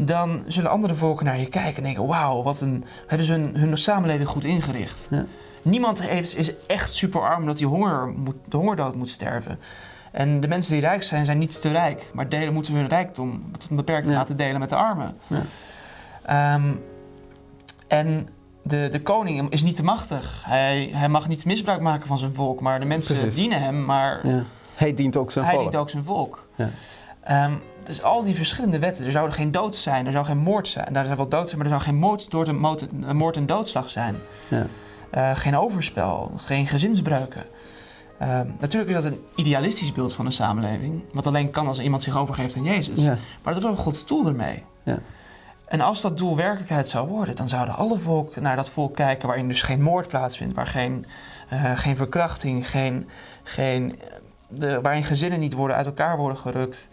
dan 0.05 0.43
zullen 0.47 0.69
andere 0.71 0.95
volken 0.95 1.25
naar 1.25 1.39
je 1.39 1.45
kijken 1.47 1.75
en 1.77 1.83
denken: 1.83 2.07
Wauw, 2.07 2.43
wat 2.43 2.61
een 2.61 2.83
hebben 3.07 3.25
ze 3.27 3.31
hun, 3.33 3.55
hun 3.55 3.77
samenleving 3.77 4.29
goed 4.29 4.43
ingericht. 4.43 5.07
Ja. 5.11 5.25
Niemand 5.61 6.01
heeft, 6.07 6.35
is 6.35 6.51
echt 6.67 6.93
super 6.93 7.21
arm 7.21 7.45
dat 7.45 7.59
hij 7.59 7.67
honger 7.67 8.07
moet, 8.07 8.35
de 8.49 8.57
hongerdood 8.57 8.95
moet 8.95 9.09
sterven. 9.09 9.59
En 10.11 10.39
de 10.41 10.47
mensen 10.47 10.71
die 10.71 10.81
rijk 10.81 11.03
zijn, 11.03 11.25
zijn 11.25 11.37
niet 11.37 11.61
te 11.61 11.69
rijk, 11.71 12.09
maar 12.13 12.29
delen, 12.29 12.53
moeten 12.53 12.73
hun 12.73 12.87
rijkdom 12.87 13.43
tot 13.57 13.69
een 13.69 13.75
beperkte 13.75 14.11
Ja. 14.11 14.17
mate 14.17 14.35
delen 14.35 14.59
met 14.59 14.69
de 14.69 14.75
armen. 14.75 15.17
Ja. 15.27 15.41
Ehm, 16.25 16.71
en 17.87 18.27
de, 18.63 18.87
de 18.91 19.01
koning 19.01 19.49
is 19.49 19.63
niet 19.63 19.75
te 19.75 19.83
machtig. 19.83 20.43
Hij, 20.45 20.89
hij 20.93 21.09
mag 21.09 21.27
niet 21.27 21.45
misbruik 21.45 21.81
maken 21.81 22.07
van 22.07 22.17
zijn 22.17 22.33
volk, 22.33 22.59
maar 22.61 22.79
de 22.79 22.85
mensen 22.85 23.15
Precies. 23.15 23.35
dienen 23.35 23.61
hem, 23.61 23.85
maar. 23.85 24.21
Hij 24.75 24.93
dient 24.93 25.17
ook 25.17 25.31
zijn 25.31 25.45
hij 25.45 25.53
volk. 25.53 25.65
dient 25.71 25.81
ook 25.83 25.89
zijn 25.89 26.03
volk. 26.03 26.47
Ja. 26.55 26.69
Dus 27.83 28.03
al 28.03 28.23
die 28.23 28.35
verschillende 28.35 28.79
wetten, 28.79 29.05
er 29.05 29.11
zou 29.11 29.31
geen 29.31 29.51
dood 29.51 29.75
zijn, 29.75 30.05
er 30.05 30.11
zou 30.11 30.25
geen 30.25 30.37
moord 30.37 30.67
zijn. 30.67 30.93
Daar 30.93 31.05
zou 31.05 31.17
wel 31.17 31.27
dood 31.27 31.49
zijn, 31.49 31.61
maar 31.61 31.71
er 31.71 31.77
zou 31.77 31.83
geen 31.89 31.99
moord, 31.99 32.31
door 32.31 32.45
de 32.45 32.53
moord, 32.53 32.87
eh, 32.87 33.11
moord 33.11 33.35
en 33.35 33.45
doodslag 33.45 33.89
zijn. 33.89 34.15
Ja. 34.47 34.65
Eh, 35.09 35.31
geen 35.35 35.57
overspel, 35.57 36.31
geen 36.37 36.67
gezinsbreuken. 36.67 37.43
Ehm, 38.17 38.47
natuurlijk 38.59 38.91
is 38.91 39.03
dat 39.03 39.13
een 39.13 39.23
idealistisch 39.35 39.91
beeld 39.91 40.13
van 40.13 40.25
een 40.25 40.31
samenleving, 40.31 41.03
wat 41.13 41.27
alleen 41.27 41.51
kan 41.51 41.67
als 41.67 41.79
iemand 41.79 42.03
zich 42.03 42.17
overgeeft 42.17 42.55
aan 42.55 42.63
Jezus. 42.63 43.03
Ja. 43.03 43.17
Maar 43.43 43.53
dat 43.53 43.55
is 43.55 43.63
wel 43.63 43.75
Gods 43.75 44.05
doel 44.05 44.27
ermee. 44.27 44.63
Ja. 44.83 44.99
En 45.65 45.81
als 45.81 46.01
dat 46.01 46.17
doel 46.17 46.35
werkelijkheid 46.35 46.87
zou 46.87 47.07
worden, 47.07 47.35
dan 47.35 47.49
zouden 47.49 47.75
alle 47.75 47.99
volk 47.99 48.35
naar 48.35 48.55
dat 48.55 48.69
volk 48.69 48.95
kijken 48.95 49.27
waarin 49.27 49.47
dus 49.47 49.61
geen 49.61 49.81
moord 49.81 50.07
plaatsvindt, 50.07 50.55
waar 50.55 50.67
geen, 50.67 51.05
eh, 51.49 51.77
geen 51.77 51.95
verkrachting, 51.95 52.69
geen, 52.69 53.09
geen, 53.43 53.99
de, 54.47 54.81
waarin 54.81 55.03
gezinnen 55.03 55.39
niet 55.39 55.53
worden 55.53 55.77
uit 55.77 55.85
elkaar 55.85 56.17
worden 56.17 56.37
gerukt, 56.37 56.87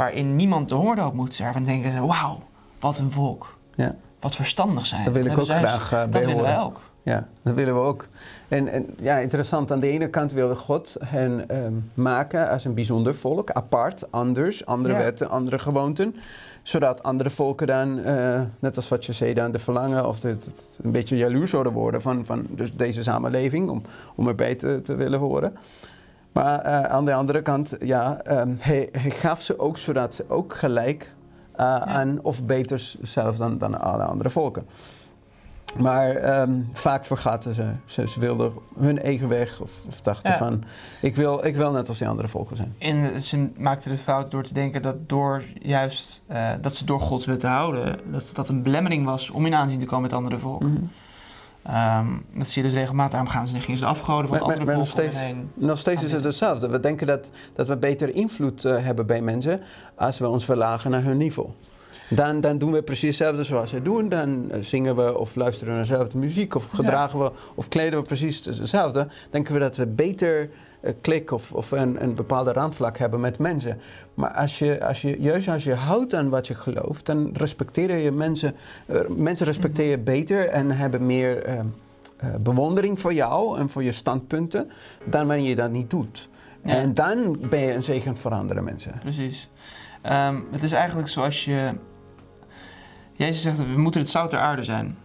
waarin 0.00 0.36
niemand 0.36 0.68
de 0.68 0.74
hongerdood 0.74 1.14
moet 1.14 1.34
sterven. 1.34 1.60
En 1.60 1.66
denken 1.66 1.92
ze, 1.92 2.00
wauw, 2.06 2.42
wat 2.80 2.98
een 2.98 3.10
volk. 3.10 3.56
Ja. 3.74 3.94
Wat 4.20 4.36
verstandig 4.36 4.86
zijn. 4.86 5.04
Daar 5.04 5.12
wil 5.12 5.24
ik 5.24 5.38
ook 5.38 5.44
graag 5.44 5.90
bij 5.90 6.06
Dat 6.10 6.24
willen 6.24 6.42
wij 6.42 6.58
ook. 6.58 6.80
Ja, 7.02 7.26
dat 7.42 7.54
willen 7.54 7.74
we 7.74 7.80
ook. 7.80 8.08
En, 8.48 8.68
en 8.68 8.86
ja, 8.96 9.16
interessant. 9.16 9.72
Aan 9.72 9.80
de 9.80 9.88
ene 9.88 10.08
kant 10.08 10.32
wilde 10.32 10.54
God 10.54 10.96
hen 11.04 11.48
ehm, 11.48 11.72
maken 11.94 12.48
als 12.50 12.64
een 12.64 12.74
bijzonder 12.74 13.14
volk, 13.14 13.50
apart, 13.50 14.12
anders, 14.12 14.66
andere 14.66 14.94
Ja. 14.94 15.00
wetten, 15.00 15.30
andere 15.30 15.58
gewoonten. 15.58 16.14
Zodat 16.62 17.02
andere 17.02 17.30
volken 17.30 17.66
dan, 17.66 17.98
eh, 17.98 18.40
net 18.58 18.76
als 18.76 18.88
wat 18.88 19.04
je 19.06 19.12
zei, 19.12 19.34
dan 19.34 19.50
de 19.50 19.58
verlangen 19.58 20.08
of 20.08 20.22
het, 20.22 20.44
het 20.44 20.78
een 20.82 20.92
beetje 20.92 21.16
jaloers 21.16 21.50
zouden 21.50 21.72
worden 21.72 22.02
van, 22.02 22.24
van 22.26 22.46
dus 22.48 22.74
deze 22.76 23.02
samenleving, 23.02 23.68
om, 23.68 23.82
om 24.14 24.28
erbij 24.28 24.54
te, 24.54 24.80
te 24.82 24.94
willen 24.94 25.18
horen. 25.18 25.56
Maar 26.32 26.58
eh, 26.58 26.82
aan 26.82 27.04
de 27.04 27.14
andere 27.14 27.42
kant, 27.42 27.76
ja, 27.80 28.20
ehm, 28.22 28.54
hij, 28.58 28.88
hij 28.92 29.10
gaf 29.10 29.42
ze 29.42 29.58
ook 29.58 29.78
zodat 29.78 30.14
ze 30.14 30.24
ook 30.28 30.54
gelijk 30.54 31.12
eh, 31.56 31.76
aan 31.76 32.18
of 32.22 32.44
beter 32.44 32.94
zelfs 33.02 33.38
dan, 33.38 33.58
dan 33.58 33.80
alle 33.80 34.02
andere 34.04 34.30
volken. 34.30 34.66
Maar 35.78 36.10
ehm, 36.10 36.60
vaak 36.72 37.04
vergaten 37.04 37.54
ze. 37.54 37.70
ze. 37.84 38.08
Ze 38.08 38.20
wilden 38.20 38.52
hun 38.78 39.02
eigen 39.02 39.28
weg 39.28 39.60
of, 39.60 39.84
of 39.86 40.00
dachten 40.00 40.30
Ja. 40.30 40.38
van... 40.38 40.64
Ik 41.00 41.16
wil, 41.16 41.44
ik 41.46 41.56
wil 41.56 41.72
net 41.72 41.88
als 41.88 41.98
die 41.98 42.08
andere 42.08 42.28
volken 42.28 42.56
zijn. 42.56 42.74
En 42.78 43.22
ze 43.22 43.48
maakten 43.56 43.90
de 43.90 43.96
fout 43.98 44.30
door 44.30 44.42
te 44.42 44.54
denken 44.54 44.82
dat, 44.82 45.08
door 45.08 45.42
juist, 45.62 46.22
eh, 46.26 46.50
dat 46.60 46.76
ze 46.76 46.84
door 46.84 47.00
Gods 47.00 47.26
wet 47.26 47.40
te 47.40 47.46
houden, 47.46 48.00
dat 48.10 48.30
dat 48.34 48.48
een 48.48 48.62
belemmering 48.62 49.04
was 49.04 49.30
om 49.30 49.46
in 49.46 49.54
aanzien 49.54 49.78
te 49.78 49.84
komen 49.84 50.02
met 50.02 50.12
andere 50.12 50.38
volken. 50.38 50.90
Ehm, 51.62 52.06
dat 52.34 52.48
zie 52.48 52.62
je 52.62 52.68
dus 52.68 52.76
regelmatig. 52.78 53.12
Daarom 53.12 53.30
gaan 53.30 53.48
ze, 53.48 53.60
gingen 53.60 53.78
ze 53.78 53.84
de 53.84 53.90
afgoden 53.90 54.28
van 54.28 54.30
Maar- 54.38 54.40
andere 54.46 54.64
maar 54.64 54.76
nog 54.76 54.86
steeds- 54.86 55.16
heen. 55.20 55.50
Nog 55.54 55.78
steeds 55.78 56.02
is 56.02 56.12
het 56.12 56.24
hetzelfde. 56.24 56.68
We 56.68 56.80
denken 56.80 57.06
dat, 57.06 57.30
dat 57.52 57.68
we 57.68 57.76
beter 57.76 58.14
invloed 58.14 58.64
eh, 58.64 58.84
hebben 58.84 59.06
bij 59.06 59.20
mensen 59.20 59.60
als 59.94 60.18
we 60.18 60.28
ons 60.28 60.44
verlagen 60.44 60.90
naar 60.90 61.02
hun 61.02 61.16
niveau. 61.16 61.48
Dan, 62.08 62.40
dan 62.40 62.58
doen 62.58 62.72
we 62.72 62.82
precies 62.82 63.18
hetzelfde 63.18 63.44
zoals 63.44 63.70
ze 63.70 63.82
doen. 63.82 64.08
Dan 64.08 64.50
eh, 64.50 64.60
zingen 64.62 64.96
we 64.96 65.18
of 65.18 65.34
luisteren 65.34 65.74
naar 65.74 65.82
dezelfde 65.82 66.18
muziek 66.18 66.54
of 66.54 66.68
gedragen 66.68 67.18
we 67.18 67.32
of 67.54 67.68
kleden 67.68 67.98
we 67.98 68.04
precies 68.04 68.44
hetzelfde. 68.44 69.08
Denken 69.30 69.54
we 69.54 69.60
dat 69.60 69.76
we 69.76 69.86
beter 69.86 70.50
klik 71.00 71.30
of, 71.30 71.52
of 71.52 71.70
een, 71.70 72.02
een 72.02 72.14
bepaalde 72.14 72.52
randvlak 72.52 72.96
hebben 72.96 73.20
met 73.20 73.38
mensen. 73.38 73.80
Maar 74.14 74.32
als 74.32 74.58
je, 74.58 74.86
als 74.86 75.02
je, 75.02 75.20
juist 75.20 75.48
als 75.48 75.64
je 75.64 75.74
houdt 75.74 76.14
aan 76.14 76.28
wat 76.28 76.46
je 76.46 76.54
gelooft, 76.54 77.06
dan 77.06 77.30
respecteer 77.32 77.96
je 77.96 78.12
mensen. 78.12 78.54
eh, 78.86 79.00
mensen 79.08 79.46
respecteren 79.46 79.90
je 79.90 79.98
beter 79.98 80.48
en 80.48 80.70
hebben 80.70 81.06
meer 81.06 81.44
eh, 81.44 81.58
eh, 81.58 81.64
bewondering 82.40 83.00
voor 83.00 83.14
jou 83.14 83.58
en 83.58 83.70
voor 83.70 83.82
je 83.82 83.92
standpunten 83.92 84.70
dan 85.04 85.26
wanneer 85.26 85.48
je 85.48 85.54
dat 85.54 85.70
niet 85.70 85.90
doet. 85.90 86.28
Ja. 86.64 86.74
En 86.74 86.94
dan 86.94 87.38
ben 87.48 87.60
je 87.60 87.74
een 87.74 87.82
zegen 87.82 88.16
voor 88.16 88.30
andere 88.30 88.60
mensen. 88.60 88.92
Precies. 89.00 89.50
Ehm, 90.02 90.36
het 90.50 90.62
is 90.62 90.72
eigenlijk 90.72 91.08
zoals 91.08 91.44
je. 91.44 91.70
Jezus 93.12 93.42
zegt, 93.42 93.58
we 93.58 93.80
moeten 93.80 94.00
het 94.00 94.10
zout 94.10 94.30
der 94.30 94.40
aarde 94.40 94.62
zijn. 94.62 94.98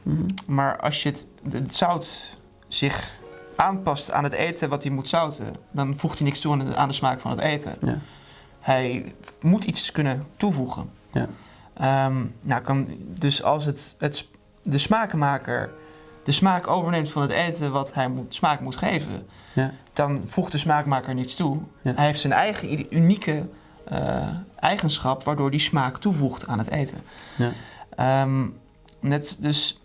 Maar 0.48 0.80
als 0.80 1.04
je 1.04 1.10
het, 1.10 1.28
het 1.50 1.76
zout 1.76 2.38
zich 2.68 3.18
aanpast 3.56 4.12
aan 4.12 4.24
het 4.24 4.34
eten 4.34 4.70
wat 4.70 4.84
hij 4.84 4.92
moet 4.92 5.08
zouten, 5.08 5.46
dan 5.72 5.94
voegt 5.98 6.18
hij 6.18 6.28
niks 6.28 6.40
toe 6.42 6.52
aan 6.52 6.60
de, 6.60 6.76
aan 6.76 6.88
de 6.88 6.94
smaak 6.94 7.20
van 7.20 7.32
het 7.32 7.40
eten. 7.40 7.76
Ja. 7.82 8.00
Hij 8.60 9.14
moet 9.42 9.64
iets 9.64 9.92
kunnen 9.92 10.24
toevoegen. 10.38 10.90
Ja. 11.12 11.28
Ehm, 11.74 12.26
nou 12.42 12.62
kan, 12.62 12.88
dus 13.20 13.44
als 13.44 13.66
het, 13.66 13.96
het, 14.00 14.28
de 14.64 14.78
smakenmaker 14.78 15.72
de 16.24 16.32
smaak 16.32 16.68
overneemt 16.68 17.12
van 17.12 17.22
het 17.22 17.32
eten 17.32 17.72
wat 17.72 17.94
hij 17.94 18.10
moet, 18.10 18.34
smaak 18.36 18.60
moet 18.60 18.76
geven, 18.76 19.28
Ja. 19.54 19.72
dan 19.94 20.22
voegt 20.26 20.52
de 20.52 20.58
smaakmaker 20.58 21.14
niets 21.14 21.36
toe. 21.36 21.58
Hij 21.82 22.06
heeft 22.06 22.20
zijn 22.20 22.34
eigen 22.34 22.96
unieke 22.96 23.48
eh, 23.86 24.28
eigenschap 24.60 25.24
waardoor 25.24 25.52
die 25.52 25.60
smaak 25.60 25.98
toevoegt 25.98 26.48
aan 26.48 26.58
het 26.58 26.70
eten. 26.70 26.98
Ja. 27.36 27.52
Ehm, 27.96 28.46
net 29.00 29.38
dus 29.42 29.82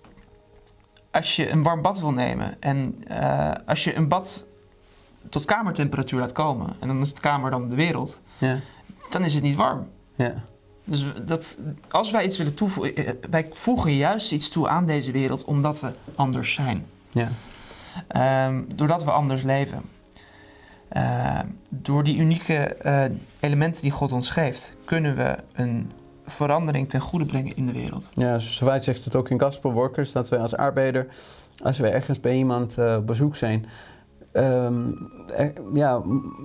als 1.10 1.36
je 1.36 1.50
een 1.50 1.62
warm 1.62 1.82
bad 1.82 2.00
wil 2.00 2.12
nemen 2.12 2.56
en 2.60 3.04
eh, 3.08 3.50
als 3.66 3.84
je 3.84 3.94
een 3.94 4.08
bad 4.08 4.46
tot 5.28 5.44
kamertemperatuur 5.44 6.20
laat 6.20 6.32
komen 6.32 6.70
en 6.80 6.88
dan 6.88 7.00
is 7.00 7.08
het 7.08 7.20
kamer 7.20 7.50
dan 7.50 7.68
de 7.68 7.76
wereld, 7.76 8.20
Ja. 8.38 8.60
dan 9.10 9.24
is 9.24 9.34
het 9.34 9.42
niet 9.42 9.54
warm. 9.56 9.88
Ja. 10.14 10.34
Dus 10.84 11.04
dat, 11.24 11.56
als 11.90 12.10
wij 12.10 12.24
iets 12.24 12.38
willen 12.38 12.54
toevoegen, 12.54 12.96
eh, 12.96 13.12
wij 13.30 13.48
voegen 13.52 13.94
juist 13.94 14.32
iets 14.32 14.48
toe 14.48 14.68
aan 14.68 14.86
deze 14.86 15.12
wereld 15.12 15.44
omdat 15.44 15.80
we 15.80 15.92
anders 16.14 16.54
zijn. 16.54 16.86
Ja. 17.10 17.28
Ehm, 18.08 18.62
doordat 18.74 19.04
we 19.04 19.10
anders 19.10 19.42
leven. 19.42 19.82
Ehm, 20.88 21.46
door 21.68 22.04
die 22.04 22.16
unieke 22.16 22.54
eh, 22.54 23.04
elementen 23.40 23.82
die 23.82 23.90
God 23.90 24.12
ons 24.12 24.30
geeft, 24.30 24.74
kunnen 24.84 25.16
we 25.16 25.36
een 25.52 25.92
verandering 26.30 26.88
ten 26.88 27.00
goede 27.00 27.26
brengen 27.26 27.56
in 27.56 27.66
de 27.66 27.72
wereld. 27.72 28.10
Ja, 28.14 28.38
zoals 28.38 28.84
zegt 28.84 29.04
het 29.04 29.14
ook 29.16 29.28
in 29.30 29.40
Gospel 29.40 29.72
Workers, 29.72 30.12
dat 30.12 30.28
wij 30.28 30.38
als 30.38 30.56
arbeider, 30.56 31.06
als 31.62 31.78
we 31.78 31.88
ergens 31.88 32.20
bij 32.20 32.34
iemand 32.36 32.78
eh, 32.78 32.96
op 32.98 33.06
bezoek 33.06 33.36
zijn, 33.36 33.66
ehm, 34.32 34.74
er- 35.36 35.52
ja, 35.74 36.02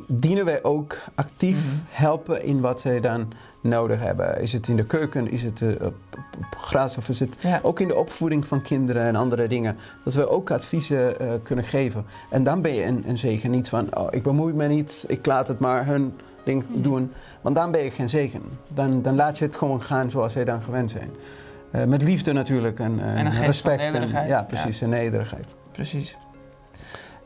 dienen 0.07 0.45
wij 0.45 0.63
ook 0.63 0.97
actief 1.15 1.57
Mhm. 1.65 1.75
helpen 1.89 2.43
in 2.43 2.61
wat 2.61 2.81
zij 2.81 2.99
dan 2.99 3.31
nodig 3.61 3.99
hebben. 3.99 4.41
Is 4.41 4.53
het 4.53 4.67
in 4.67 4.75
de 4.75 4.85
keuken, 4.85 5.31
is 5.31 5.43
het 5.43 5.61
eh, 5.61 5.69
op, 5.85 5.95
gras 6.57 6.97
of 6.97 7.09
is 7.09 7.19
het 7.19 7.37
Ja, 7.39 7.59
ook 7.63 7.79
in 7.79 7.87
de 7.87 7.95
opvoeding 7.95 8.45
van 8.45 8.61
kinderen 8.61 9.01
en 9.03 9.15
andere 9.15 9.47
dingen. 9.47 9.77
Dat 10.03 10.13
we 10.13 10.29
ook 10.29 10.51
adviezen 10.51 11.19
eh, 11.19 11.31
kunnen 11.43 11.65
geven. 11.65 12.05
En 12.29 12.43
dan 12.43 12.61
ben 12.61 12.73
je 12.73 12.83
een, 12.85 13.03
een 13.09 13.17
zegen. 13.17 13.51
Niet 13.51 13.69
van, 13.69 13.97
oh, 13.97 14.07
ik 14.09 14.23
bemoei 14.23 14.53
me 14.53 14.67
niet, 14.67 15.05
ik 15.07 15.25
laat 15.25 15.47
het 15.47 15.59
maar 15.59 15.85
hun 15.85 16.13
ding 16.45 16.63
Mhm. 16.69 16.81
doen. 16.81 17.11
Want 17.41 17.55
dan 17.55 17.71
ben 17.71 17.83
je 17.83 17.91
geen 17.91 18.09
zegen. 18.09 18.41
Dan, 18.69 19.01
dan 19.01 19.15
laat 19.15 19.37
je 19.37 19.45
het 19.45 19.55
gewoon 19.55 19.83
gaan 19.83 20.11
zoals 20.11 20.33
zij 20.33 20.45
dan 20.45 20.61
gewend 20.61 20.91
zijn. 20.91 21.09
Eh, 21.71 21.83
met 21.83 22.03
liefde 22.03 22.33
natuurlijk 22.33 22.79
en, 22.79 22.99
eh, 22.99 23.19
En 23.19 23.31
respect. 23.31 23.81
nederigheid. 23.81 24.29
ja, 24.29 24.43
precies, 24.43 24.81
en 24.81 24.89
nederigheid. 24.89 25.55
precies. 25.71 26.17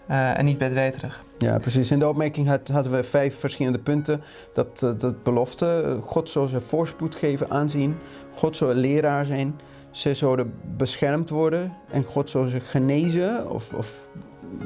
Eh, 0.08 0.38
en 0.38 0.46
niet 0.46 0.58
bedweterig. 0.58 1.24
Ja, 1.38 1.58
precies. 1.60 1.92
In 1.92 2.00
de 2.00 2.08
opmerking 2.08 2.48
had, 2.48 2.68
hadden 2.68 2.92
we 2.92 3.04
vijf 3.04 3.40
verschillende 3.40 3.80
punten. 3.80 4.22
Dat, 4.54 4.80
dat 4.80 5.24
belofte, 5.24 5.98
God 6.02 6.30
zou 6.30 6.48
ze 6.48 6.62
voorspoed 6.62 7.16
geven, 7.16 7.50
aanzien. 7.50 7.98
God 8.36 8.60
een 8.60 8.74
leraar 8.78 9.26
zijn. 9.26 9.60
Ze 9.92 10.14
zouden 10.14 10.54
beschermd 10.78 11.30
worden 11.30 11.74
en 11.92 12.04
God 12.04 12.30
zou 12.30 12.48
ze 12.48 12.60
genezen 12.60 13.50
of, 13.52 13.74
of 13.74 14.08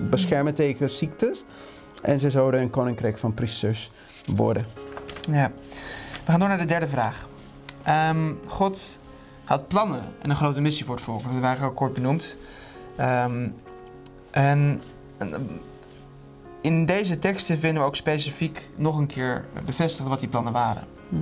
beschermen 0.09 0.53
tegen 0.53 0.89
ziektes. 0.89 1.45
En 2.03 2.19
ze 2.19 2.29
zouden 2.29 2.61
een 2.61 2.69
koninkrijk 2.69 3.17
van 3.17 3.33
priesters 3.33 3.91
worden. 4.35 4.65
Ja. 5.31 5.51
We 6.25 6.31
gaan 6.31 6.39
door 6.39 6.49
naar 6.49 6.57
de 6.57 6.65
derde 6.65 6.87
vraag. 6.87 7.27
Ehm, 7.83 8.31
God 8.47 8.99
had 9.43 9.67
plannen 9.67 10.01
en 10.21 10.29
een 10.29 10.35
grote 10.35 10.61
missie 10.61 10.85
voor 10.85 10.95
het 10.95 11.03
volk. 11.03 11.23
Dat 11.23 11.39
waren 11.39 11.63
al 11.63 11.71
kort 11.71 11.93
benoemd. 11.93 12.35
Ehm, 12.95 13.47
en, 14.31 14.81
en, 15.17 15.59
in 16.61 16.85
deze 16.85 17.19
teksten 17.19 17.59
vinden 17.59 17.81
we 17.81 17.87
ook 17.87 17.95
specifiek 17.95 18.69
nog 18.75 18.97
een 18.97 19.07
keer 19.07 19.45
bevestigd 19.65 20.09
wat 20.09 20.19
die 20.19 20.29
plannen 20.29 20.53
waren. 20.53 20.83
Hm. 21.09 21.15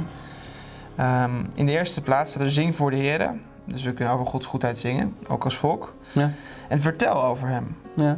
Ehm, 0.95 1.31
in 1.53 1.65
de 1.65 1.71
eerste 1.71 2.01
plaats 2.01 2.31
staat 2.31 2.43
er 2.43 2.51
zing 2.51 2.75
voor 2.75 2.91
de 2.91 2.97
Heer. 2.97 3.33
Dus 3.65 3.83
we 3.83 3.93
kunnen 3.93 4.13
over 4.13 4.25
Gods 4.25 4.45
goedheid 4.45 4.77
zingen, 4.77 5.15
ook 5.27 5.43
als 5.43 5.57
volk. 5.57 5.93
Ja. 6.11 6.31
En 6.67 6.81
vertel 6.81 7.23
over 7.23 7.47
Hem. 7.47 7.75
Ja. 7.95 8.17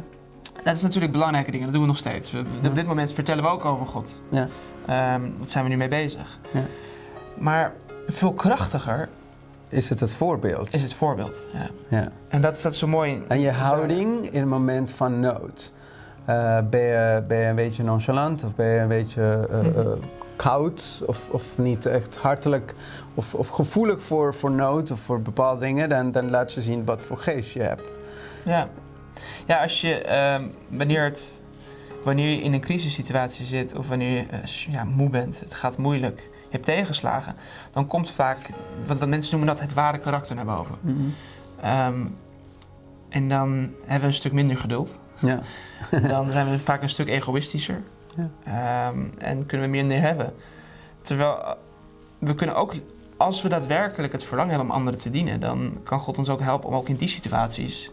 Dat 0.64 0.74
is 0.74 0.82
natuurlijk 0.82 1.12
belangrijke 1.12 1.50
dingen, 1.50 1.64
dat 1.66 1.74
doen 1.74 1.82
we 1.82 1.88
nog 1.88 1.98
steeds. 1.98 2.30
We- 2.30 2.42
Ja. 2.62 2.68
Op 2.68 2.74
dit 2.76 2.86
moment 2.86 3.12
vertellen 3.12 3.42
we 3.44 3.50
ook 3.50 3.64
over 3.64 3.86
God. 3.86 4.20
Ja. 4.28 4.48
Ehm, 4.86 5.20
daar 5.38 5.48
zijn 5.48 5.64
we 5.64 5.70
nu 5.70 5.76
mee 5.76 5.88
bezig. 5.88 6.38
Ja. 6.52 6.62
Maar 7.38 7.72
veel 8.08 8.32
krachtiger 8.34 9.08
Is 9.68 9.88
het 9.88 10.00
het 10.00 10.12
voorbeeld? 10.12 10.72
is 10.74 10.82
het 10.82 10.94
voorbeeld. 10.94 11.40
Ja. 11.52 11.66
Ja. 11.98 12.08
En 12.28 12.40
dat 12.40 12.58
staat 12.58 12.74
zo 12.76 12.86
mooi. 12.86 13.12
in- 13.12 13.24
En 13.28 13.40
je 13.40 13.48
in 13.48 13.54
houding 13.54 14.30
in 14.32 14.42
een 14.42 14.48
moment 14.48 14.90
van 14.90 15.20
nood. 15.20 15.72
Eh, 16.24 16.58
ben, 16.70 16.80
je, 16.80 17.22
ben 17.28 17.38
je 17.38 17.44
een 17.46 17.54
beetje 17.54 17.82
nonchalant 17.82 18.44
of 18.44 18.54
ben 18.54 18.66
je 18.66 18.78
een 18.78 18.88
beetje 18.88 19.48
eh, 19.50 19.58
Mhm. 19.60 19.78
eh, 19.78 19.86
koud 20.36 21.02
of, 21.06 21.30
of 21.30 21.58
niet 21.58 21.86
echt 21.86 22.16
hartelijk 22.16 22.74
of, 23.14 23.34
of 23.34 23.48
gevoelig 23.48 24.02
voor, 24.02 24.34
voor 24.34 24.50
nood 24.50 24.90
of 24.90 25.00
voor 25.00 25.22
bepaalde 25.22 25.60
dingen, 25.60 25.88
dan, 25.88 26.12
dan 26.12 26.30
laat 26.30 26.52
je 26.52 26.62
zien 26.62 26.84
wat 26.84 27.02
voor 27.02 27.18
geest 27.18 27.52
je 27.52 27.62
hebt. 27.62 27.82
Ja, 28.42 28.68
ja 29.46 29.62
als 29.62 29.80
je, 29.80 30.02
ehm, 30.02 30.44
wanneer, 30.68 31.02
het, 31.02 31.42
wanneer 32.02 32.28
je 32.28 32.42
in 32.42 32.52
een 32.52 32.60
crisissituatie 32.60 33.44
zit 33.44 33.76
of 33.76 33.88
wanneer 33.88 34.16
je 34.16 34.26
eh, 34.30 34.46
ja, 34.46 34.84
moe 34.84 35.10
bent, 35.10 35.40
het 35.40 35.54
gaat 35.54 35.78
moeilijk, 35.78 36.20
je 36.20 36.50
hebt 36.50 36.64
tegenslagen, 36.64 37.34
dan 37.70 37.86
komt 37.86 38.10
vaak, 38.10 38.48
wat, 38.86 38.98
wat 38.98 39.08
mensen 39.08 39.38
noemen 39.38 39.54
dat, 39.54 39.64
het 39.64 39.74
ware 39.74 39.98
karakter 39.98 40.34
naar 40.34 40.44
boven. 40.44 40.74
Ehm, 41.60 42.06
en 43.08 43.28
dan 43.28 43.48
hebben 43.80 44.00
we 44.00 44.06
een 44.06 44.20
stuk 44.20 44.32
minder 44.32 44.56
geduld. 44.56 45.00
Ja. 45.18 45.40
Dan 46.08 46.30
zijn 46.30 46.50
we 46.50 46.58
vaak 46.58 46.82
een 46.82 46.88
stuk 46.88 47.08
egoïstischer. 47.08 47.82
Ja. 48.16 48.30
Ehm, 48.44 48.98
en 49.18 49.46
kunnen 49.46 49.66
we 49.66 49.72
minder 49.72 50.00
hebben. 50.00 50.34
Terwijl 51.00 51.44
eh, 51.44 51.52
we 52.18 52.34
kunnen 52.34 52.56
ook, 52.56 52.74
als 53.16 53.42
we 53.42 53.48
daadwerkelijk 53.48 54.12
het 54.12 54.24
verlangen 54.24 54.50
hebben 54.50 54.70
om 54.70 54.76
anderen 54.76 54.98
te 54.98 55.10
dienen, 55.10 55.40
dan 55.40 55.80
kan 55.82 56.00
God 56.00 56.18
ons 56.18 56.28
ook 56.28 56.40
helpen 56.40 56.68
om 56.68 56.74
ook 56.74 56.88
in 56.88 56.96
die 56.96 57.08
situaties 57.08 57.90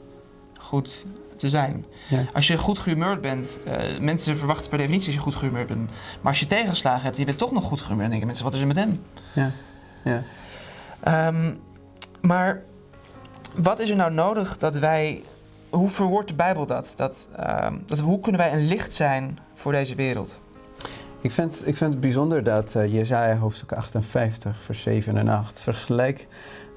goed 0.71 1.05
te 1.35 1.49
zijn. 1.49 1.85
Ja. 2.09 2.25
Als 2.33 2.47
je 2.47 2.57
goed 2.57 2.79
gehumeurd 2.79 3.21
bent, 3.21 3.59
eh, 3.65 3.99
mensen 3.99 4.37
verwachten 4.37 4.69
per 4.69 4.77
definitie 4.77 5.05
dat 5.05 5.15
je 5.15 5.21
goed 5.21 5.35
gehumeurd 5.35 5.67
bent. 5.67 5.89
Maar 6.21 6.31
als 6.31 6.39
je 6.39 6.45
tegenslagen 6.45 7.03
hebt 7.03 7.13
en 7.13 7.19
je 7.19 7.25
bent 7.25 7.37
toch 7.37 7.51
nog 7.51 7.63
goed 7.63 7.81
gehumeurd, 7.81 8.09
dan 8.09 8.19
denken 8.19 8.27
mensen, 8.27 8.45
wat 8.45 8.53
is 8.53 8.61
er 8.61 8.67
met 8.67 8.75
hem? 8.75 9.03
Ja. 9.33 9.51
Ja. 10.03 10.23
Ehm, 10.99 11.53
maar 12.21 12.61
wat 13.55 13.79
is 13.79 13.89
er 13.89 13.95
nou 13.95 14.13
nodig 14.13 14.57
dat 14.57 14.77
wij. 14.77 15.23
Hoe 15.69 15.89
verwoordt 15.89 16.27
de 16.27 16.33
Bijbel 16.33 16.65
dat? 16.65 16.93
dat, 16.95 17.27
ehm, 17.35 17.75
dat 17.85 17.99
hoe 17.99 18.19
kunnen 18.19 18.41
wij 18.41 18.53
een 18.53 18.67
licht 18.67 18.93
zijn 18.93 19.39
voor 19.53 19.71
deze 19.71 19.95
wereld? 19.95 20.41
Ik 21.21 21.31
vind, 21.31 21.67
ik 21.67 21.77
vind 21.77 21.91
het 21.91 21.99
bijzonder 21.99 22.43
dat 22.43 22.73
uh, 22.75 22.93
Jezaja 22.93 23.35
hoofdstuk 23.35 23.71
58, 23.71 24.63
vers 24.63 24.81
7 24.81 25.17
en 25.17 25.27
8 25.27 25.61
vergelijkt 25.61 26.27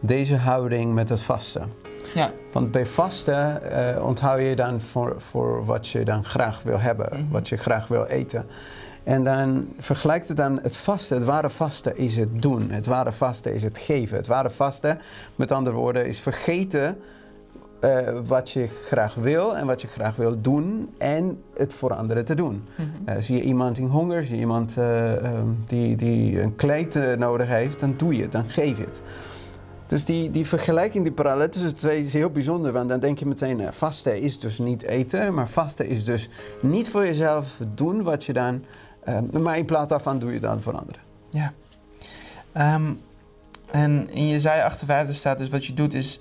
deze 0.00 0.36
houding 0.36 0.92
met 0.92 1.08
het 1.08 1.22
vasten. 1.22 1.83
Ja. 2.14 2.30
Want 2.52 2.70
bij 2.70 2.86
vasten 2.86 3.60
uh, 3.96 4.04
onthoud 4.04 4.40
je 4.40 4.56
dan 4.56 4.80
voor, 4.80 5.14
voor 5.18 5.64
wat 5.64 5.88
je 5.88 6.04
dan 6.04 6.24
graag 6.24 6.62
wil 6.62 6.80
hebben, 6.80 7.08
Mhm. 7.12 7.22
wat 7.30 7.48
je 7.48 7.56
graag 7.56 7.88
wil 7.88 8.04
eten. 8.04 8.46
En 9.04 9.24
dan 9.24 9.68
vergelijkt 9.78 10.28
het 10.28 10.36
dan 10.36 10.58
het 10.62 10.76
vasten. 10.76 11.16
Het 11.16 11.26
ware 11.26 11.50
vasten 11.50 11.96
is 11.96 12.16
het 12.16 12.42
doen. 12.42 12.70
Het 12.70 12.86
ware 12.86 13.12
vasten 13.12 13.54
is 13.54 13.62
het 13.62 13.78
geven. 13.78 14.16
Het 14.16 14.26
ware 14.26 14.50
vasten, 14.50 14.98
met 15.36 15.52
andere 15.52 15.76
woorden, 15.76 16.06
is 16.06 16.20
vergeten 16.20 16.96
uh, 17.80 17.98
wat 18.26 18.50
je 18.50 18.68
graag 18.86 19.14
wil 19.14 19.56
en 19.56 19.66
wat 19.66 19.80
je 19.82 19.88
graag 19.88 20.16
wil 20.16 20.40
doen 20.40 20.94
en 20.98 21.42
het 21.56 21.72
voor 21.72 21.94
anderen 21.94 22.24
te 22.24 22.34
doen. 22.34 22.64
Mhm. 22.74 23.16
Uh, 23.16 23.22
zie 23.22 23.36
je 23.36 23.42
iemand 23.42 23.78
in 23.78 23.86
honger, 23.86 24.24
zie 24.24 24.34
je 24.34 24.40
iemand 24.40 24.76
uh, 24.78 25.12
um, 25.12 25.64
die, 25.66 25.96
die 25.96 26.40
een 26.40 26.54
kleed 26.54 27.16
nodig 27.18 27.48
heeft, 27.48 27.80
dan 27.80 27.94
doe 27.96 28.16
je 28.16 28.22
het, 28.22 28.32
dan 28.32 28.48
geef 28.48 28.78
je 28.78 28.84
het. 28.84 29.02
Dus 29.86 30.04
die, 30.04 30.30
die 30.30 30.46
vergelijking, 30.46 31.04
die 31.04 31.12
parallel 31.12 31.48
tussen 31.48 31.70
de 31.70 31.76
twee 31.76 32.04
is 32.04 32.12
heel 32.12 32.30
bijzonder. 32.30 32.72
Want 32.72 32.88
dan 32.88 33.00
denk 33.00 33.18
je 33.18 33.26
meteen, 33.26 33.60
uh, 33.60 33.68
vasten 33.70 34.20
is 34.20 34.38
dus 34.38 34.58
niet 34.58 34.82
eten, 34.82 35.34
maar 35.34 35.48
vasten 35.48 35.88
is 35.88 36.04
dus 36.04 36.28
niet 36.60 36.90
voor 36.90 37.04
jezelf 37.04 37.60
doen 37.74 38.02
wat 38.02 38.24
je 38.24 38.32
dan... 38.32 38.64
Um, 39.08 39.42
maar 39.42 39.58
in 39.58 39.64
plaats 39.64 39.88
daarvan 39.88 40.18
doe 40.18 40.32
je 40.32 40.40
dan 40.40 40.62
voor 40.62 40.72
anderen. 40.72 41.02
Ja. 41.30 41.52
Um, 42.74 42.98
en 43.70 44.08
in 44.10 44.28
Jezaja 44.28 44.64
58 44.64 45.16
staat 45.16 45.38
dus 45.38 45.48
wat 45.48 45.66
je 45.66 45.74
doet 45.74 45.94
is... 45.94 46.20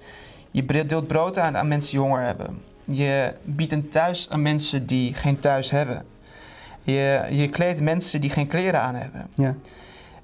Je 0.52 0.86
deelt 0.86 1.08
brood 1.08 1.38
aan 1.38 1.58
aan 1.58 1.67
mensen 1.67 1.91
die 1.91 1.99
honger 1.99 2.26
hebben. 2.26 2.62
Je 2.84 3.34
biedt 3.43 3.71
een 3.71 3.89
thuis 3.89 4.30
aan 4.30 4.41
mensen 4.41 4.86
die 4.86 5.13
geen 5.13 5.39
thuis 5.39 5.69
hebben. 5.69 6.06
Je, 6.82 7.28
je 7.32 7.49
kleedt 7.49 7.82
mensen 7.82 8.21
die 8.21 8.30
geen 8.30 8.47
kleren 8.47 8.82
aan 8.82 8.95
hebben. 8.95 9.28
Ja. 9.36 9.56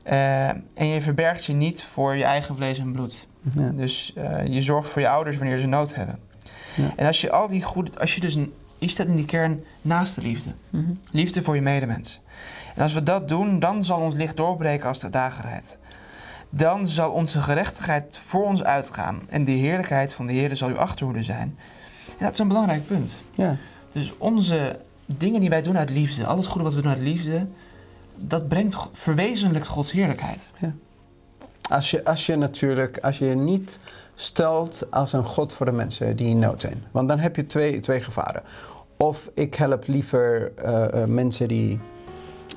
Uh, 0.06 0.48
en 0.74 0.88
je 0.88 1.02
verbergt 1.02 1.46
je 1.46 1.54
niet 1.54 1.84
voor 1.84 2.16
je 2.16 2.24
eigen 2.24 2.56
vlees 2.56 2.80
en 2.80 2.92
bloed. 2.92 3.28
Ja. 3.56 3.70
Dus 3.70 4.14
uh, 4.18 4.46
je 4.46 4.62
zorgt 4.62 4.90
voor 4.90 5.02
je 5.02 5.10
ouders 5.10 5.38
wanneer 5.38 5.58
ze 5.58 5.68
nood 5.68 5.96
hebben. 5.96 6.20
Ja. 6.76 6.94
En 6.96 7.08
als 7.08 7.22
je 7.22 7.32
al 7.32 7.48
die 7.48 7.64
goede, 7.64 8.00
als 8.00 8.16
je 8.16 8.22
dus 8.22 8.38
je 8.78 8.88
staat 8.88 9.08
in 9.08 9.16
die 9.16 9.26
kern 9.26 9.64
naast 9.82 10.16
de 10.16 10.22
liefde, 10.22 10.50
mm 10.70 10.86
-hmm. 10.86 10.98
liefde 11.12 11.42
voor 11.42 11.56
je 11.56 11.62
medemens. 11.62 12.22
En 12.76 12.84
als 12.84 12.94
we 12.94 13.04
dat 13.04 13.28
doen, 13.28 13.60
dan 13.60 13.84
zal 13.84 14.00
ons 14.00 14.16
licht 14.16 14.38
doorbreken 14.38 14.88
als 14.88 15.00
de 15.00 15.10
dagerheid. 15.10 15.78
Dan 16.50 16.88
zal 16.88 17.12
onze 17.12 17.42
gerechtigheid 17.42 18.18
voor 18.18 18.46
ons 18.46 18.64
uitgaan 18.64 19.22
en 19.30 19.46
de 19.46 19.52
heerlijkheid 19.52 20.14
van 20.14 20.28
de 20.28 20.34
Heer 20.34 20.56
zal 20.56 20.70
uw 20.70 20.78
achterhoede 20.78 21.24
zijn. 21.24 21.58
En 22.08 22.26
dat 22.26 22.32
is 22.32 22.40
een 22.40 22.48
belangrijk 22.48 22.88
punt. 22.88 23.24
Ja. 23.32 23.56
Dus 23.92 24.18
onze 24.18 24.80
dingen 25.06 25.40
die 25.40 25.50
wij 25.50 25.62
doen 25.62 25.78
uit 25.78 25.90
liefde, 25.90 26.26
al 26.26 26.38
het 26.38 26.46
goede 26.46 26.64
wat 26.64 26.74
we 26.74 26.82
doen 26.82 26.92
uit 26.92 27.02
liefde, 27.02 27.48
dat 28.16 28.48
brengt, 28.48 28.78
verwezenlijkt 28.94 29.68
Gods 29.68 29.92
heerlijkheid. 29.92 30.52
Ja. 30.60 30.74
Als 31.70 31.92
je, 31.92 32.06
als 32.06 32.26
je 32.26 32.36
natuurlijk, 32.36 32.98
als 32.98 33.18
je 33.18 33.26
je 33.26 33.36
niet 33.36 33.80
stelt 34.16 34.88
als 34.90 35.14
een 35.14 35.24
God 35.24 35.54
voor 35.54 35.66
de 35.66 35.72
mensen 35.72 36.16
die 36.16 36.28
in 36.28 36.40
nood 36.40 36.62
zijn. 36.62 36.84
Want 36.92 37.08
dan 37.08 37.20
heb 37.20 37.36
je 37.36 37.46
twee, 37.46 37.80
twee 37.80 38.02
gevaren. 38.02 38.44
Of 38.98 39.30
ik 39.34 39.56
help 39.56 39.88
liever 39.88 40.52
uh, 40.66 40.86
uh, 40.94 41.06
mensen 41.06 41.48
die, 41.48 41.80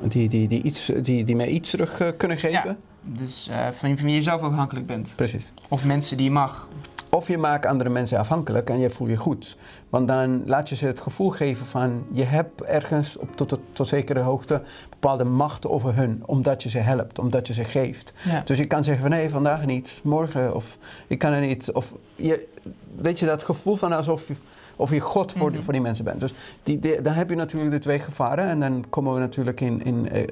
die, 0.03 0.29
die, 0.29 0.48
die, 0.48 0.62
iets, 0.62 0.90
die, 1.03 1.25
die 1.25 1.37
mij 1.37 1.48
iets 1.48 1.70
terug 1.70 2.01
uh, 2.01 2.09
kunnen 2.16 2.38
geven. 2.38 2.68
Ja, 2.68 2.77
dus 3.03 3.51
van, 3.72 3.96
van 3.96 4.07
wie 4.07 4.14
je 4.14 4.22
zelf 4.22 4.40
afhankelijk 4.40 4.87
bent. 4.87 5.12
Precies. 5.16 5.53
Of 5.68 5.85
mensen 5.85 6.16
die 6.16 6.27
je 6.27 6.33
mag. 6.33 6.68
Of 7.16 7.29
je 7.29 7.38
maakt 7.38 7.66
andere 7.66 7.90
mensen 7.90 8.18
afhankelijk 8.18 8.70
en 8.70 8.79
je 8.79 8.90
voelt 8.90 9.11
je 9.11 9.16
goed. 9.16 9.57
Want 9.90 10.09
dan 10.09 10.42
laat 10.46 10.68
je 10.68 10.75
ze 10.75 10.87
het 10.87 11.01
gevoel 11.01 11.29
geven 11.31 11.66
van 11.66 12.05
je 12.11 12.25
hebt 12.25 12.62
ergens 12.62 13.16
op 13.16 13.37
tot, 13.37 13.48
tot, 13.48 13.61
tot 13.72 13.88
zekere 13.88 14.20
hoogte 14.20 14.62
bepaalde 14.90 15.25
macht 15.25 15.66
over 15.66 15.96
hun. 15.96 16.22
Omdat 16.27 16.62
je 16.62 16.68
ze 16.68 16.79
helpt, 16.79 17.18
omdat 17.18 17.46
je 17.46 17.53
ze 17.53 17.64
geeft. 17.64 18.14
Ja. 18.25 18.42
Dus 18.44 18.59
je 18.59 18.64
kan 18.66 18.85
zeggen 18.85 19.03
van 19.03 19.12
nee, 19.12 19.31
vandaag 19.31 19.66
niet, 19.66 20.01
morgen 20.05 20.55
of 20.55 20.79
ik 21.07 21.18
kan 21.18 21.33
er 21.33 21.40
niet. 21.40 21.72
Of 21.72 21.94
je, 22.16 22.48
weet 22.96 23.18
je, 23.18 23.27
dat 23.27 23.42
gevoel 23.42 23.77
van 23.77 23.92
alsof 23.92 24.29
je, 24.29 24.35
of 24.77 24.90
je 24.90 25.01
God 25.01 25.33
voor, 25.33 25.46
Mhm. 25.46 25.53
die, 25.53 25.62
voor 25.62 25.72
die 25.72 25.83
mensen 25.83 26.05
bent. 26.05 26.20
Dus 26.20 26.35
die, 26.62 26.79
die, 26.79 27.01
dan 27.01 27.12
heb 27.12 27.31
je 27.31 27.37
natuurlijk 27.37 27.70
de 27.70 27.79
twee 27.79 27.98
gevaren. 27.98 28.46
En 28.46 28.61
dan 28.61 28.85
komen 28.88 29.14
we 29.14 29.20
natuurlijk 29.20 29.61
in, 29.61 29.85
in 29.85 30.09
uh, 30.16 30.22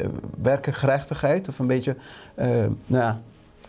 werkengerechtigheid 0.43 1.49
of 1.49 1.59
een 1.59 1.66
beetje, 1.66 1.97
uh, 2.38 2.47
nou 2.87 3.05
ja, 3.05 3.21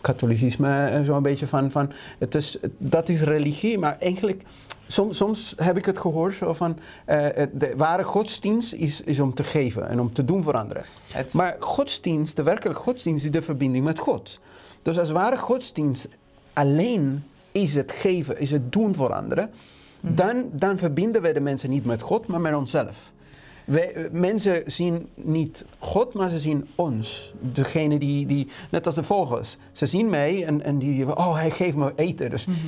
katholicisme 0.02 0.74
en 0.74 1.04
zo 1.04 1.16
een 1.16 1.22
beetje 1.22 1.46
van, 1.46 1.70
van 1.70 1.92
het 2.18 2.34
is, 2.34 2.58
dat 2.78 3.08
is 3.08 3.22
religie, 3.22 3.78
maar 3.78 3.96
eigenlijk 3.98 4.42
soms, 4.86 5.16
soms 5.16 5.54
heb 5.56 5.76
ik 5.76 5.84
het 5.84 5.98
gehoord 5.98 6.34
zo 6.34 6.52
van 6.52 6.78
uh, 7.08 7.26
de 7.52 7.72
ware 7.76 8.04
godsdienst 8.04 8.72
is, 8.72 9.00
is 9.00 9.20
om 9.20 9.34
te 9.34 9.42
geven 9.42 9.88
en 9.88 10.00
om 10.00 10.12
te 10.12 10.24
doen 10.24 10.42
voor 10.42 10.54
anderen. 10.54 10.84
Het... 11.12 11.34
Maar 11.34 11.56
godsdienst, 11.58 12.36
de 12.36 12.42
werkelijke 12.42 12.82
godsdienst 12.82 13.24
is 13.24 13.30
de 13.30 13.42
verbinding 13.42 13.84
met 13.84 13.98
God. 13.98 14.40
Dus 14.82 14.98
als 14.98 15.10
ware 15.10 15.36
godsdienst 15.36 16.08
alleen 16.52 17.24
is 17.52 17.74
het 17.74 17.92
geven, 17.92 18.40
is 18.40 18.50
het 18.50 18.72
doen 18.72 18.94
voor 18.94 19.12
anderen, 19.12 19.50
Mhm. 20.02 20.14
dan, 20.14 20.50
dan 20.52 20.78
verbinden 20.78 21.22
wij 21.22 21.32
de 21.32 21.40
mensen 21.40 21.70
niet 21.70 21.84
met 21.84 22.02
God, 22.02 22.26
maar 22.26 22.40
met 22.40 22.54
onszelf. 22.54 23.12
Wij, 23.72 24.08
mensen 24.12 24.62
zien 24.66 25.08
niet 25.14 25.64
God, 25.78 26.12
maar 26.14 26.28
ze 26.28 26.38
zien 26.38 26.68
ons. 26.74 27.32
Degene 27.40 27.98
die, 27.98 28.26
die 28.26 28.48
net 28.70 28.86
als 28.86 28.94
de 28.94 29.02
vogels. 29.02 29.58
Ze 29.72 29.86
zien 29.86 30.10
mij 30.10 30.44
en, 30.44 30.62
en 30.62 30.78
die, 30.78 31.16
oh, 31.16 31.34
hij 31.34 31.50
geeft 31.50 31.76
me 31.76 31.92
eten. 31.96 32.30
Dus, 32.30 32.46
Mhm. 32.46 32.58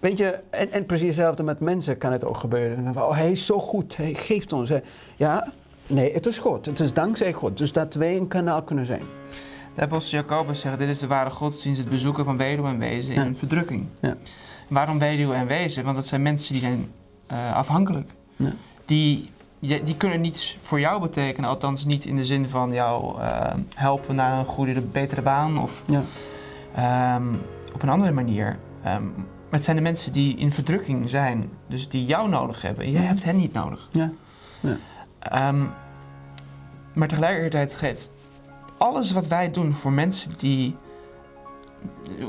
weet 0.00 0.18
je, 0.18 0.38
en, 0.50 0.70
en 0.70 0.86
precies 0.86 1.06
hetzelfde 1.06 1.42
met 1.42 1.60
mensen 1.60 1.98
kan 1.98 2.12
het 2.12 2.24
ook 2.24 2.36
gebeuren. 2.36 2.96
Oh, 2.96 3.14
hij 3.16 3.30
is 3.30 3.46
zo 3.46 3.58
goed, 3.58 3.96
hij 3.96 4.14
geeft 4.14 4.52
ons. 4.52 4.70
Ja, 5.16 5.52
nee, 5.86 6.12
het 6.12 6.26
is 6.26 6.38
God. 6.38 6.66
Het 6.66 6.80
is 6.80 6.92
dankzij 6.92 7.32
God. 7.32 7.58
Dus 7.58 7.72
dat 7.72 7.94
wij 7.94 8.16
een 8.16 8.28
kanaal 8.28 8.62
kunnen 8.62 8.86
zijn. 8.86 9.02
De 9.74 9.82
apostel 9.82 10.18
Jacobus 10.18 10.60
zegt, 10.60 10.78
dit 10.78 10.88
is 10.88 10.98
de 10.98 11.06
ware 11.06 11.30
godsdienst, 11.30 11.80
het 11.80 11.88
bezoeken 11.90 12.24
van 12.24 12.36
weduwe 12.36 12.68
en 12.68 12.78
wezen 12.78 13.14
in 13.14 13.20
Ja. 13.20 13.26
een 13.26 13.36
verdrukking. 13.36 13.86
Ja. 14.00 14.14
Waarom 14.68 14.98
weduwe 14.98 15.34
en 15.34 15.46
wezen? 15.46 15.84
Want 15.84 15.96
dat 15.96 16.06
zijn 16.06 16.22
mensen 16.22 16.52
die 16.52 16.62
zijn 16.62 16.90
eh, 17.26 17.54
afhankelijk. 17.54 18.10
Ja. 18.36 18.52
Die, 18.84 19.30
je- 19.58 19.82
die 19.82 19.96
kunnen 19.96 20.20
niets 20.20 20.58
voor 20.62 20.80
jou 20.80 21.00
betekenen. 21.00 21.50
Althans 21.50 21.84
niet 21.84 22.04
in 22.04 22.16
de 22.16 22.24
zin 22.24 22.48
van 22.48 22.72
jou 22.72 23.20
eh, 23.20 23.54
helpen 23.74 24.14
naar 24.14 24.38
een 24.38 24.44
goede, 24.44 24.80
betere 24.80 25.22
baan 25.22 25.58
of 25.58 25.82
Ja. 25.86 26.02
ehm, 26.74 27.34
op 27.74 27.82
een 27.82 27.88
andere 27.88 28.12
manier. 28.12 28.58
Ehm, 28.82 29.04
maar 29.04 29.50
het 29.50 29.64
zijn 29.64 29.76
de 29.76 29.82
mensen 29.82 30.12
die 30.12 30.36
in 30.36 30.52
verdrukking 30.52 31.10
zijn. 31.10 31.50
Dus 31.66 31.88
die 31.88 32.04
jou 32.06 32.28
nodig 32.28 32.62
hebben. 32.62 32.84
En 32.84 32.90
jij 32.90 33.02
hebt 33.02 33.24
hen 33.24 33.36
niet 33.36 33.52
nodig. 33.52 33.88
Ja. 33.92 34.10
Ja. 34.60 34.76
Ehm, 35.18 35.62
maar 36.92 37.08
tegelijkertijd 37.08 37.74
geeft 37.74 38.10
alles 38.78 39.10
wat 39.12 39.26
wij 39.26 39.50
doen 39.50 39.74
voor 39.74 39.92
mensen 39.92 40.32
die, 40.38 40.76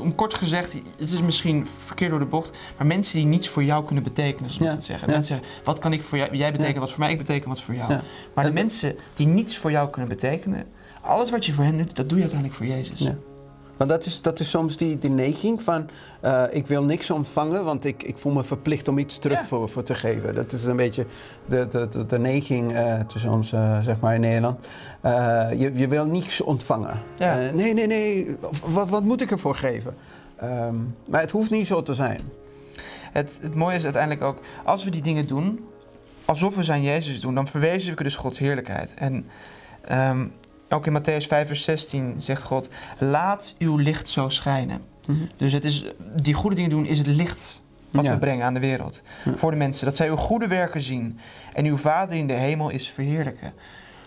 om 0.00 0.14
kort 0.14 0.34
gezegd, 0.34 0.72
het 0.98 1.12
is 1.12 1.20
misschien 1.20 1.66
verkeerd 1.86 2.10
door 2.10 2.18
de 2.18 2.26
bocht, 2.26 2.56
maar 2.76 2.86
mensen 2.86 3.18
die 3.18 3.26
niets 3.26 3.48
voor 3.48 3.64
jou 3.64 3.84
kunnen 3.84 4.04
betekenen, 4.04 4.50
zoals 4.50 4.70
Ja, 4.70 4.76
het 4.76 4.84
zeggen. 4.84 5.08
ja. 5.08 5.14
Mensen 5.14 5.36
zeggen, 5.36 5.62
wat 5.64 5.78
kan 5.78 5.92
ik 5.92 6.02
voor 6.02 6.18
jou, 6.18 6.36
jij 6.36 6.50
betekent 6.52 6.74
Ja. 6.74 6.80
wat 6.80 6.90
voor 6.90 6.98
mij, 7.00 7.10
ik 7.10 7.18
beteken 7.18 7.48
wat 7.48 7.62
voor 7.62 7.74
jou. 7.74 7.88
Maar 8.34 8.44
de 8.44 8.50
En- 8.50 8.52
mensen 8.54 8.96
die 9.14 9.26
niets 9.26 9.56
voor 9.56 9.70
jou 9.70 9.90
kunnen 9.90 10.08
betekenen, 10.10 10.64
alles 11.00 11.30
wat 11.30 11.46
je 11.46 11.52
voor 11.52 11.64
hen 11.64 11.76
doet, 11.76 11.96
dat 11.96 12.08
doe 12.08 12.18
je 12.18 12.24
uiteindelijk 12.24 12.58
voor 12.60 12.68
Jezus. 12.76 13.00
Want 13.78 13.90
dat 13.90 14.04
is, 14.04 14.22
dat 14.22 14.40
is 14.40 14.50
soms 14.50 14.76
die, 14.76 14.98
die 14.98 15.10
neiging 15.10 15.62
van 15.62 15.88
eh, 16.20 16.42
ik 16.50 16.66
wil 16.66 16.82
niks 16.84 17.10
ontvangen, 17.10 17.64
want 17.64 17.84
ik, 17.84 18.02
ik 18.02 18.18
voel 18.18 18.32
me 18.32 18.44
verplicht 18.44 18.88
om 18.88 18.98
iets 18.98 19.18
terug 19.18 19.38
Ja. 19.38 19.46
voor, 19.46 19.68
voor 19.68 19.82
te 19.82 19.94
geven. 19.94 20.34
Dat 20.34 20.52
is 20.52 20.64
een 20.64 20.76
beetje 20.76 21.06
de, 21.46 21.68
de, 21.68 21.88
de, 21.88 22.06
de 22.06 22.18
neiging 22.18 22.74
eh, 22.74 23.00
tussen 23.00 23.30
ons, 23.30 23.52
eh, 23.52 23.80
zeg 23.80 24.00
maar 24.00 24.14
in 24.14 24.20
Nederland. 24.20 24.66
Je, 25.58 25.70
je 25.74 25.88
wil 25.88 26.04
niks 26.04 26.40
ontvangen. 26.40 27.02
Ja. 27.16 27.50
Nee, 27.54 27.74
nee, 27.74 27.86
nee, 27.86 28.36
wat, 28.66 28.88
wat 28.88 29.02
moet 29.02 29.20
ik 29.20 29.30
ervoor 29.30 29.54
geven? 29.56 29.94
Ehm, 30.36 30.74
maar 31.06 31.20
het 31.20 31.30
hoeft 31.30 31.50
niet 31.50 31.66
zo 31.66 31.82
te 31.82 31.94
zijn. 31.94 32.20
Het, 33.12 33.38
het 33.42 33.54
mooie 33.54 33.76
is 33.76 33.84
uiteindelijk 33.84 34.24
ook, 34.24 34.38
als 34.64 34.84
we 34.84 34.90
die 34.90 35.02
dingen 35.02 35.26
doen, 35.26 35.64
alsof 36.24 36.56
we 36.56 36.62
zijn 36.62 36.82
Jezus 36.82 37.20
doen, 37.20 37.34
dan 37.34 37.48
verwezenlijken 37.48 38.04
we 38.04 38.10
dus 38.10 38.18
Gods 38.18 38.38
heerlijkheid. 38.38 38.94
En 38.94 39.26
ehm, 39.84 40.26
ook 40.68 40.86
in 40.86 40.92
Matthäus 41.00 41.26
5, 41.26 41.46
vers 41.46 41.62
16 41.62 42.14
zegt 42.18 42.42
God, 42.42 42.68
laat 42.98 43.54
uw 43.58 43.76
licht 43.76 44.08
zo 44.08 44.28
schijnen. 44.28 44.80
Dus 45.36 45.52
het 45.52 45.64
is, 45.64 45.84
die 46.22 46.34
goede 46.34 46.56
dingen 46.56 46.70
doen 46.70 46.86
is 46.86 46.98
het 46.98 47.06
licht 47.06 47.62
wat 47.90 48.04
Ja. 48.04 48.10
we 48.12 48.18
brengen 48.18 48.44
aan 48.46 48.54
de 48.54 48.60
wereld. 48.60 49.02
Ja. 49.24 49.34
Voor 49.36 49.50
de 49.50 49.56
mensen. 49.56 49.86
Dat 49.86 49.96
zij 49.96 50.08
uw 50.08 50.16
goede 50.16 50.46
werken 50.46 50.80
zien. 50.80 51.18
En 51.54 51.64
uw 51.64 51.76
Vader 51.76 52.16
in 52.16 52.26
de 52.26 52.32
hemel 52.32 52.68
is 52.70 52.88
verheerlijken. 52.90 53.52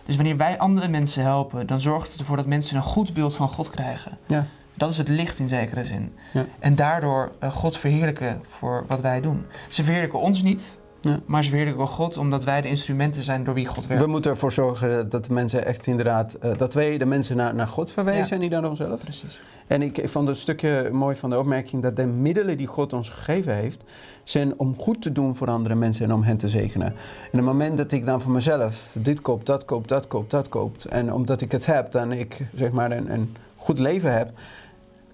Dus 0.05 0.15
wanneer 0.15 0.37
wij 0.37 0.57
andere 0.57 0.87
mensen 0.87 1.23
helpen, 1.23 1.67
dan 1.67 1.79
zorgt 1.79 2.11
het 2.11 2.19
ervoor 2.19 2.37
dat 2.37 2.45
mensen 2.45 2.75
een 2.75 2.83
goed 2.83 3.13
beeld 3.13 3.35
van 3.35 3.47
God 3.49 3.69
krijgen. 3.69 4.17
Ja. 4.27 4.45
Dat 4.77 4.91
is 4.91 4.97
het 4.97 5.07
licht 5.07 5.39
in 5.39 5.47
zekere 5.47 5.85
zin. 5.85 6.13
Ja. 6.33 6.45
En 6.59 6.75
daardoor 6.75 7.31
eh, 7.39 7.51
God 7.51 7.77
verheerlijken 7.77 8.41
voor 8.49 8.83
wat 8.87 9.01
wij 9.01 9.21
doen. 9.21 9.45
Ze 9.69 9.83
verheerlijken 9.83 10.19
ons 10.19 10.41
niet, 10.41 10.77
Ja. 11.01 11.19
maar 11.25 11.43
ze 11.43 11.49
verheerlijken 11.49 11.85
wel 11.85 11.93
God 11.93 12.17
omdat 12.17 12.43
wij 12.43 12.61
de 12.61 12.67
instrumenten 12.67 13.23
zijn 13.23 13.43
door 13.43 13.53
wie 13.53 13.65
God 13.65 13.87
werkt. 13.87 14.03
We 14.03 14.09
moeten 14.09 14.31
ervoor 14.31 14.51
zorgen 14.51 15.09
dat 15.09 15.25
de 15.25 15.33
mensen 15.33 15.65
echt 15.65 15.87
inderdaad, 15.87 16.33
eh, 16.33 16.57
dat 16.57 16.73
wij 16.73 16.97
de 16.97 17.05
mensen 17.05 17.35
naar, 17.37 17.55
naar 17.55 17.67
God 17.67 17.91
verwijzen 17.91 18.25
Ja. 18.25 18.33
en 18.33 18.39
niet 18.39 18.51
naar 18.51 18.69
onszelf. 18.69 19.01
Precies. 19.01 19.39
En 19.67 19.81
ik, 19.81 20.01
vond 20.05 20.27
een 20.27 20.35
stukje 20.35 20.89
mooi 20.91 21.15
van 21.15 21.29
de 21.29 21.39
opmerking 21.39 21.81
dat 21.81 21.95
de 21.95 22.05
middelen 22.05 22.57
die 22.57 22.67
God 22.67 22.93
ons 22.93 23.09
gegeven 23.09 23.55
heeft, 23.55 23.83
zijn 24.23 24.59
om 24.59 24.75
goed 24.77 25.01
te 25.01 25.11
doen 25.11 25.35
voor 25.35 25.47
andere 25.47 25.75
mensen 25.75 26.05
en 26.05 26.13
om 26.13 26.23
hen 26.23 26.37
te 26.37 26.49
zegenen. 26.49 26.87
En 26.87 26.93
op 27.23 27.31
het 27.31 27.41
moment 27.41 27.77
dat 27.77 27.91
ik 27.91 28.05
dan 28.05 28.21
voor 28.21 28.31
mezelf 28.31 28.89
dit 28.93 29.21
koop, 29.21 29.45
dat 29.45 29.65
koop, 29.65 29.87
dat 29.87 30.07
koop, 30.07 30.29
dat 30.29 30.49
koopt, 30.49 30.85
en 30.85 31.13
omdat 31.13 31.41
ik 31.41 31.51
het 31.51 31.65
heb, 31.65 31.91
dan 31.91 32.11
ik 32.11 32.45
zeg 32.55 32.71
maar 32.71 32.91
een, 32.91 33.13
een 33.13 33.35
goed 33.55 33.79
leven 33.79 34.13
heb, 34.17 34.31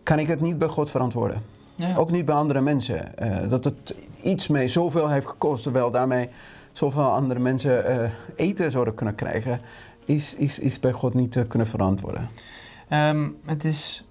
kan 0.03 0.19
ik 0.19 0.27
het 0.27 0.41
niet 0.41 0.57
bij 0.57 0.67
God 0.67 0.91
verantwoorden. 0.91 1.41
Ja. 1.77 1.95
Ook 1.95 2.11
niet 2.11 2.25
bij 2.25 2.35
andere 2.35 2.61
mensen. 2.61 3.17
Eh, 3.17 3.49
dat 3.49 3.63
het 3.63 3.93
iets 4.23 4.47
mee 4.47 4.67
zoveel 4.67 5.09
heeft 5.09 5.27
gekost, 5.27 5.63
terwijl 5.63 5.91
daarmee 5.91 6.29
zoveel 6.71 7.11
andere 7.11 7.39
mensen 7.39 7.85
eh, 7.85 8.09
eten 8.35 8.71
zouden 8.71 8.93
kunnen 8.93 9.15
krijgen, 9.15 9.61
is, 10.05 10.35
is, 10.35 10.59
is 10.59 10.79
bij 10.79 10.91
God 10.91 11.13
niet 11.13 11.31
te 11.31 11.45
kunnen 11.45 11.67
verantwoorden. 11.67 12.29
Ehm, 12.87 13.27
het 13.45 13.63
is, 13.63 14.05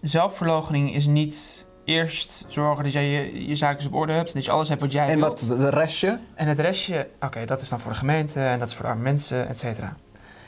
zelfverloochening 0.00 0.94
is 0.94 1.06
niet 1.06 1.64
eerst 1.84 2.44
zorgen 2.48 2.84
dat 2.84 2.92
jij 2.92 3.08
je, 3.10 3.46
je 3.48 3.54
zaken 3.54 3.86
op 3.86 3.94
orde 3.94 4.12
hebt. 4.12 4.34
Dat 4.34 4.44
je 4.44 4.50
alles 4.50 4.68
hebt 4.68 4.80
wat 4.80 4.92
jij 4.92 5.08
En 5.08 5.18
wilt. 5.18 5.46
wat 5.46 5.58
de 5.58 5.68
restje? 5.70 6.18
En 6.34 6.46
het 6.46 6.60
restje, 6.60 7.08
oké, 7.20 7.44
dat 7.44 7.60
is 7.60 7.68
dan 7.68 7.80
voor 7.80 7.92
de 7.92 7.98
gemeente 7.98 8.40
en 8.40 8.58
dat 8.58 8.68
is 8.68 8.74
voor 8.74 8.84
de 8.84 8.90
arme 8.90 9.02
mensen, 9.02 9.48
et 9.48 9.58
cetera. 9.58 9.96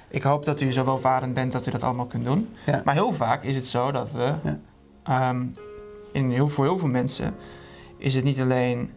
Ik 0.09 0.23
hoop 0.23 0.45
dat 0.45 0.61
u 0.61 0.73
zo 0.73 0.85
welvarend 0.85 1.35
bent 1.35 1.53
dat 1.53 1.67
u 1.67 1.71
dat 1.71 1.83
allemaal 1.83 2.07
kunt 2.07 2.25
doen. 2.25 2.49
Ja. 2.67 2.81
Maar 2.85 2.95
heel 2.95 3.13
vaak 3.13 3.43
is 3.43 3.55
het 3.55 3.67
zo 3.67 3.91
dat 3.93 4.13
we, 4.13 4.33
Ja. 4.45 4.59
ehm, 5.03 5.47
in 6.13 6.31
heel, 6.31 6.49
voor 6.49 6.65
heel 6.65 6.79
veel 6.79 6.89
mensen, 6.89 7.35
is 7.97 8.15
het 8.15 8.25
niet 8.25 8.41
alleen, 8.41 8.91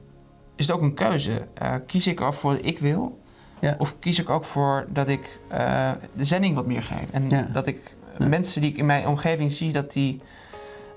is 0.55 0.67
het 0.67 0.75
ook 0.75 0.81
een 0.81 0.93
keuze. 0.93 1.47
Eh, 1.53 1.73
kies 1.87 2.07
ik 2.07 2.19
af 2.21 2.35
voor 2.35 2.51
wat 2.51 2.65
ik 2.65 2.79
wil? 2.79 3.19
Ja. 3.59 3.75
Of 3.77 3.99
kies 3.99 4.19
ik 4.19 4.29
ook 4.29 4.43
voor 4.45 4.87
dat 4.89 5.07
ik 5.07 5.39
eh, 5.47 5.91
de 6.15 6.25
zending 6.25 6.55
wat 6.55 6.65
meer 6.65 6.83
geef? 6.83 7.09
En 7.11 7.29
Ja. 7.29 7.41
dat 7.53 7.67
ik 7.67 7.95
Ja. 8.19 8.27
mensen 8.27 8.61
die 8.61 8.69
ik 8.71 8.77
in 8.77 8.85
mijn 8.85 9.07
omgeving 9.07 9.51
zie, 9.51 9.71
dat 9.71 9.91
die 9.91 10.21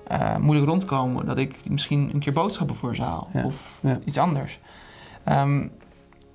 eh, 0.07 0.37
moeilijk 0.37 0.67
rondkomen. 0.67 1.25
Dat 1.25 1.37
ik 1.37 1.55
misschien 1.69 2.09
een 2.13 2.19
keer 2.19 2.33
boodschappen 2.33 2.75
voor 2.75 2.95
ze 2.95 3.01
haal. 3.01 3.29
Of 3.45 3.81
iets 4.05 4.17
anders. 4.17 4.59
Ehm, 5.23 5.67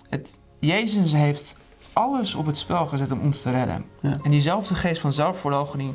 het, 0.08 0.38
Jezus 0.58 1.12
heeft 1.12 1.56
alles 1.92 2.34
op 2.34 2.46
het 2.46 2.58
spel 2.58 2.86
gezet 2.86 3.12
om 3.12 3.20
ons 3.20 3.42
te 3.42 3.50
redden. 3.50 3.84
En 4.00 4.30
diezelfde 4.30 4.74
geest 4.74 5.00
van 5.00 5.12
zelfverloochening, 5.12 5.92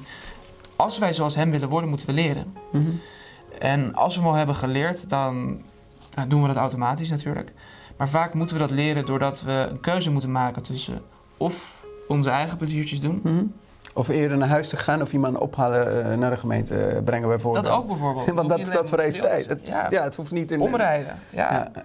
als 0.76 0.98
wij 0.98 1.14
zoals 1.14 1.36
hem 1.36 1.52
willen 1.52 1.70
worden, 1.70 1.90
moeten 1.90 2.08
we 2.08 2.14
leren. 2.14 2.54
Mhm. 2.72 2.90
En 3.60 3.96
als 3.96 4.16
we 4.16 4.22
hem 4.22 4.30
al 4.30 4.36
hebben 4.36 4.56
geleerd, 4.56 5.10
dan 5.10 5.62
nou, 6.16 6.28
doen 6.28 6.42
we 6.42 6.48
dat 6.48 6.58
automatisch 6.58 7.10
natuurlijk. 7.10 7.54
Maar 7.98 8.10
vaak 8.10 8.34
moeten 8.34 8.56
we 8.56 8.62
dat 8.62 8.72
leren 8.72 9.06
doordat 9.06 9.42
we 9.42 9.68
een 9.70 9.80
keuze 9.80 10.12
moeten 10.12 10.32
maken 10.32 10.64
tussen 10.64 11.02
of 11.38 11.84
onze 12.08 12.30
eigen 12.30 12.58
pleziertjes 12.58 13.00
doen. 13.00 13.20
Mhm. 13.24 13.44
Of 13.94 14.08
eerder 14.08 14.38
naar 14.38 14.50
huis 14.50 14.70
te 14.70 14.78
gaan 14.78 15.02
of 15.02 15.14
iemand 15.14 15.38
ophalen 15.38 16.12
eh, 16.12 16.18
naar 16.18 16.30
de 16.30 16.38
gemeente 16.38 16.76
eh, 16.76 17.04
brengen 17.04 17.28
bijvoorbeeld. 17.28 17.66
Dat 17.66 17.74
ook 17.74 17.88
bijvoorbeeld. 17.88 18.32
Want 18.42 18.50
dat, 18.50 18.66
dat 18.66 18.90
vereist 18.90 19.22
tijd. 19.22 19.46
Het, 19.46 19.60
ja. 19.64 19.90
het 19.90 20.16
hoeft 20.16 20.32
niet 20.32 20.52
in... 20.52 20.62
Omrijden. 20.62 21.16
Ja. 21.30 21.72
Ja, 21.74 21.84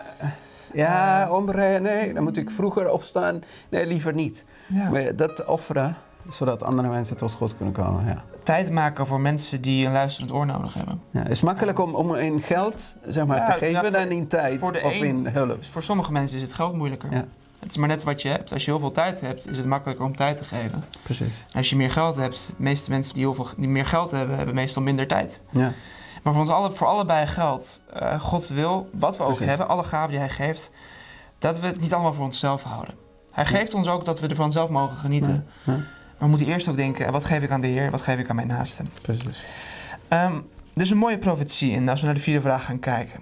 ja 0.72 1.30
omrijden, 1.30 1.83
nee. 1.83 2.14
Dan 2.14 2.22
moet 2.22 2.37
ik 2.37 2.50
vroeger 2.50 2.90
opstaan. 2.90 3.42
Nee, 3.68 3.87
liever 3.87 4.14
niet. 4.14 4.44
Ja. 4.66 4.90
Maar 4.90 5.16
dat 5.16 5.44
offeren, 5.44 5.96
zodat 6.30 6.62
andere 6.64 6.88
mensen 6.88 7.16
tot 7.16 7.32
God 7.32 7.56
kunnen 7.56 7.74
komen. 7.74 8.06
Ja. 8.06 8.24
Tijd 8.44 8.70
maken 8.70 9.06
voor 9.06 9.20
mensen 9.20 9.60
die 9.60 9.86
een 9.86 9.92
luisterend 9.92 10.32
oor 10.32 10.46
nodig 10.46 10.74
hebben. 10.74 11.00
Ja, 11.10 11.20
het 11.20 11.28
is 11.30 11.40
makkelijk 11.42 11.78
om, 11.78 11.94
om 11.94 12.14
in 12.14 12.40
geld 12.42 12.96
zeg 13.06 13.26
maar, 13.26 13.36
Ja, 13.36 13.44
te 13.44 13.52
geven 13.52 13.80
voor- 13.80 13.90
dan 13.90 14.08
in 14.08 14.26
tijd 14.26 14.62
of 14.62 14.72
een- 14.72 14.92
in 15.04 15.26
hulp. 15.26 15.64
Voor 15.64 15.82
sommige 15.82 16.12
mensen 16.12 16.36
is 16.36 16.42
het 16.42 16.52
geld 16.52 16.74
moeilijker. 16.74 17.12
Ja. 17.12 17.24
Het 17.58 17.70
is 17.70 17.76
maar 17.76 17.88
net 17.88 18.04
wat 18.04 18.22
je 18.22 18.28
hebt. 18.28 18.52
Als 18.52 18.64
je 18.64 18.70
heel 18.70 18.80
veel 18.80 18.90
tijd 18.92 19.20
hebt, 19.20 19.50
is 19.50 19.56
het 19.56 19.66
makkelijker 19.66 20.04
om 20.04 20.16
tijd 20.16 20.36
te 20.36 20.44
geven. 20.44 20.84
Precies. 21.02 21.44
Als 21.54 21.70
je 21.70 21.76
meer 21.76 21.90
geld 21.90 22.16
hebt, 22.16 22.46
de 22.56 22.62
meeste 22.62 22.90
mensen 22.90 23.14
die, 23.14 23.22
heel 23.22 23.34
veel, 23.34 23.46
die 23.56 23.68
meer 23.68 23.86
geld 23.86 24.10
hebben, 24.10 24.36
hebben 24.36 24.54
meestal 24.54 24.82
minder 24.82 25.06
tijd. 25.06 25.42
Ja. 25.50 25.72
Maar 26.22 26.32
voor 26.32 26.42
ons 26.42 26.50
alle, 26.50 26.72
voor 26.72 26.86
allebei 26.86 27.26
geldt, 27.26 27.84
eh 27.92 28.20
God 28.20 28.48
wil, 28.48 28.88
wat 28.92 29.16
we 29.16 29.22
ook 29.22 29.28
Precies. 29.28 29.46
hebben, 29.48 29.68
alle 29.68 29.82
gaven 29.84 30.10
die 30.10 30.18
hij 30.18 30.28
geeft, 30.28 30.70
dat 31.38 31.60
we 31.60 31.66
het 31.66 31.80
niet 31.80 31.94
allemaal 31.94 32.12
voor 32.12 32.24
onszelf 32.24 32.62
houden. 32.62 32.94
Hij 33.30 33.44
Ja. 33.44 33.50
geeft 33.50 33.74
ons 33.74 33.88
ook 33.88 34.04
dat 34.04 34.20
we 34.20 34.26
ervan 34.26 34.52
zelf 34.52 34.70
mogen 34.70 34.96
genieten. 34.96 35.46
Ja. 35.64 35.78
Maar 36.20 36.28
we 36.28 36.37
moeten 36.37 36.54
eerst 36.54 36.68
ook 36.68 36.76
denken, 36.76 37.12
wat 37.12 37.24
geef 37.24 37.42
ik 37.42 37.50
aan 37.50 37.61
de 37.61 37.66
Heer, 37.66 37.90
wat 37.90 38.00
geef 38.00 38.18
ik 38.18 38.28
aan 38.28 38.37
mijn 38.37 38.48
naasten? 38.48 38.88
Precies. 39.02 39.44
Er 40.09 40.83
is 40.83 40.90
een 40.90 40.98
mooie 40.98 41.18
profetie 41.18 41.70
in, 41.70 41.88
als 41.88 42.00
we 42.00 42.06
naar 42.06 42.14
de 42.14 42.20
vierde 42.20 42.40
vraag 42.40 42.64
gaan 42.64 42.78
kijken. 42.78 43.20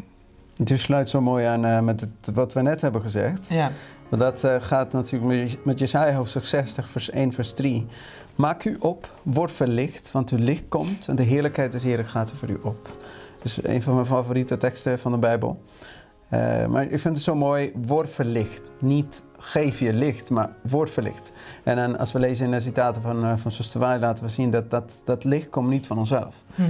Het 0.56 0.80
sluit 0.80 1.08
zo 1.08 1.20
mooi 1.20 1.44
aan 1.44 1.64
eh, 1.64 1.80
met 1.80 2.00
het, 2.00 2.34
wat 2.34 2.52
we 2.52 2.62
net 2.62 2.80
hebben 2.80 3.00
gezegd. 3.00 3.48
Ja, 3.48 3.70
Maar 4.08 4.18
dat 4.18 4.44
eh, 4.44 4.56
gaat 4.60 4.92
natuurlijk 4.92 5.24
met, 5.42 5.64
met 5.64 5.78
Jesaja 5.78 6.14
hoofdstuk 6.14 6.46
60, 6.46 6.90
vers 6.90 7.10
1, 7.10 7.32
vers 7.32 7.52
3. 7.52 7.86
Maak 8.34 8.64
u 8.64 8.76
op, 8.80 9.14
word 9.22 9.52
verlicht, 9.52 10.12
want 10.12 10.30
uw 10.30 10.38
licht 10.38 10.64
komt 10.68 11.08
en 11.08 11.16
de 11.16 11.22
heerlijkheid 11.22 11.72
des 11.72 11.82
Heeren 11.82 12.06
gaat 12.06 12.32
over 12.34 12.50
u 12.50 12.58
op. 12.62 12.96
Dus 13.42 13.64
een 13.64 13.82
van 13.82 13.94
mijn 13.94 14.06
favoriete 14.06 14.56
teksten 14.56 14.98
van 14.98 15.12
de 15.12 15.18
Bijbel. 15.18 15.62
Eh, 16.28 16.66
maar 16.66 16.82
ik 16.82 16.98
vind 17.00 17.16
het 17.16 17.24
zo 17.24 17.34
mooi, 17.34 17.72
word 17.86 18.10
verlicht. 18.10 18.62
Niet 18.78 19.24
geef 19.38 19.78
je 19.78 19.92
licht, 19.92 20.30
maar 20.30 20.50
word 20.62 20.90
verlicht. 20.90 21.32
En 21.64 21.76
dan, 21.76 21.98
als 21.98 22.12
we 22.12 22.18
lezen 22.18 22.44
in 22.44 22.50
de 22.50 22.60
citaten 22.60 23.02
van, 23.02 23.24
uh, 23.24 23.32
van 23.36 23.50
Zuster 23.50 23.80
Waai, 23.80 24.00
laten 24.00 24.24
we 24.24 24.30
zien 24.30 24.50
dat, 24.50 24.70
dat 24.70 25.00
dat 25.04 25.24
licht 25.24 25.48
komt 25.50 25.68
niet 25.68 25.86
van 25.86 25.98
onszelf. 25.98 26.44
Uh, 26.56 26.64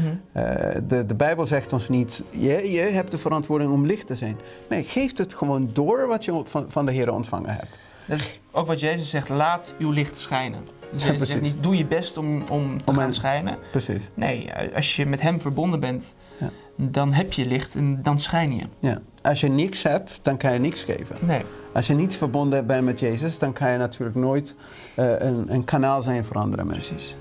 de, 0.87 1.05
de 1.07 1.15
Bijbel 1.17 1.47
zegt 1.47 1.73
ons 1.73 1.89
niet, 1.89 2.25
je, 2.31 2.71
je 2.71 2.81
hebt 2.81 3.11
de 3.11 3.19
verantwoording 3.19 3.73
om 3.73 3.87
licht 3.87 4.07
te 4.07 4.15
zijn. 4.15 4.37
Nee, 4.69 4.85
geef 4.85 5.17
het 5.19 5.35
gewoon 5.35 5.71
door 5.73 6.07
wat 6.09 6.25
je 6.25 6.41
van, 6.45 6.65
van 6.69 6.87
de 6.87 6.93
Heer 6.93 7.13
ontvangen 7.13 7.51
hebt. 7.51 7.77
Dat 8.09 8.19
is 8.19 8.41
ook 8.51 8.67
wat 8.67 8.81
Jezus 8.81 9.11
zegt, 9.11 9.29
laat 9.29 9.75
uw 9.79 9.91
licht 9.91 10.17
schijnen. 10.17 10.61
Dus 10.93 11.03
Ja, 11.03 11.25
zegt 11.25 11.41
niet, 11.41 11.63
doe 11.63 11.77
je 11.77 11.87
best 11.87 12.17
om, 12.17 12.43
om 12.51 12.85
te 12.85 12.91
Om 12.93 12.99
gaan 12.99 13.13
schijnen. 13.13 13.59
Precies. 13.71 14.11
Nee, 14.15 14.51
als 14.75 14.97
je 14.97 15.07
met 15.07 15.21
hem 15.21 15.41
verbonden 15.41 15.81
bent, 15.81 16.15
Ja. 16.39 16.51
dan 16.77 17.13
heb 17.13 17.33
je 17.33 17.47
licht 17.47 17.75
en 17.75 18.03
dan 18.03 18.19
schijn 18.19 18.55
je. 18.57 18.65
Ja. 18.79 19.01
Als 19.29 19.41
je 19.41 19.49
niks 19.49 19.83
hebt, 19.83 20.19
dan 20.23 20.37
kan 20.37 20.53
je 20.53 20.59
niks 20.59 20.83
geven. 20.83 21.17
Nee. 21.21 21.43
Als 21.75 21.87
je 21.87 21.95
niet 21.95 22.17
verbonden 22.17 22.67
bent 22.67 22.85
met 22.85 23.01
Jezus, 23.01 23.39
dan 23.39 23.53
kan 23.53 23.71
je 23.71 23.79
natuurlijk 23.79 24.17
nooit 24.17 24.55
uh, 24.97 25.21
een, 25.21 25.53
een, 25.53 25.65
kanaal 25.65 26.03
zijn 26.03 26.25
voor 26.25 26.37
andere 26.37 26.65
mensen. 26.65 26.95
Precies. 26.95 27.17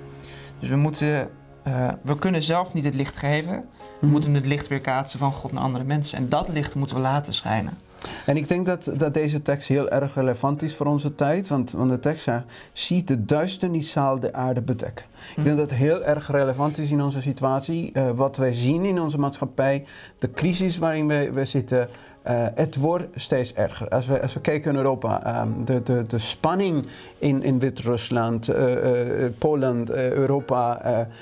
Dus 0.60 0.70
we 0.70 0.76
moeten, 0.76 1.30
uh, 1.67 1.91
we 2.02 2.17
kunnen 2.17 2.43
zelf 2.43 2.74
niet 2.74 2.84
het 2.84 2.93
licht 2.93 3.17
geven, 3.17 3.65
We 4.00 4.08
moeten 4.08 4.34
het 4.34 4.46
licht 4.46 4.67
weerkaatsen 4.67 5.20
van 5.20 5.32
God 5.32 5.52
naar 5.52 5.63
andere 5.63 5.84
mensen. 5.84 6.17
En 6.17 6.30
dat 6.30 6.48
licht 6.48 6.76
moeten 6.76 6.96
we 6.96 7.02
laten 7.02 7.34
schijnen. 7.34 7.78
En 8.26 8.38
ik 8.38 8.48
denk 8.48 8.66
dat, 8.66 8.92
dat 8.98 9.14
deze 9.14 9.42
tekst 9.42 9.68
heel 9.68 9.90
erg 9.90 10.16
relevant 10.16 10.62
is 10.62 10.76
voor 10.76 10.86
onze 10.86 11.16
tijd. 11.16 11.48
Want, 11.48 11.72
want 11.72 11.90
de 11.90 12.00
tekst 12.00 12.24
zegt, 12.24 12.44
ziet 12.74 13.08
de 13.08 13.26
duisternis 13.26 13.92
zal 13.92 14.20
de 14.20 14.34
aarde 14.34 14.62
bedekken. 14.62 15.06
Ik 15.36 15.44
denk 15.44 15.58
dat 15.58 15.70
het 15.70 15.80
heel 15.80 16.04
erg 16.04 16.32
relevant 16.32 16.78
is 16.78 16.92
in 16.92 17.02
onze 17.02 17.22
situatie. 17.22 17.92
Uh, 17.94 18.10
wat 18.16 18.38
wij 18.38 18.54
zien 18.54 18.86
in 18.86 19.00
onze 19.00 19.20
maatschappij, 19.20 19.86
de 20.20 20.32
crisis 20.32 20.78
waarin 20.78 21.08
we, 21.08 21.32
we 21.32 21.46
zitten... 21.46 21.90
Uh, 22.30 22.46
het 22.56 22.76
wordt 22.76 23.06
steeds 23.16 23.54
erger. 23.54 23.90
Als 23.90 24.08
we, 24.08 24.22
als 24.22 24.34
we 24.34 24.42
kijken 24.42 24.74
naar 24.74 24.82
Europa, 24.82 25.42
um, 25.42 25.66
de, 25.66 25.84
de, 25.84 26.04
de 26.08 26.18
spanning 26.18 26.86
in, 27.18 27.44
in 27.44 27.60
Wit-Rusland, 27.60 28.50
uh, 28.50 28.72
uh, 28.72 29.30
Polen, 29.38 29.92
Europa, 29.96 30.82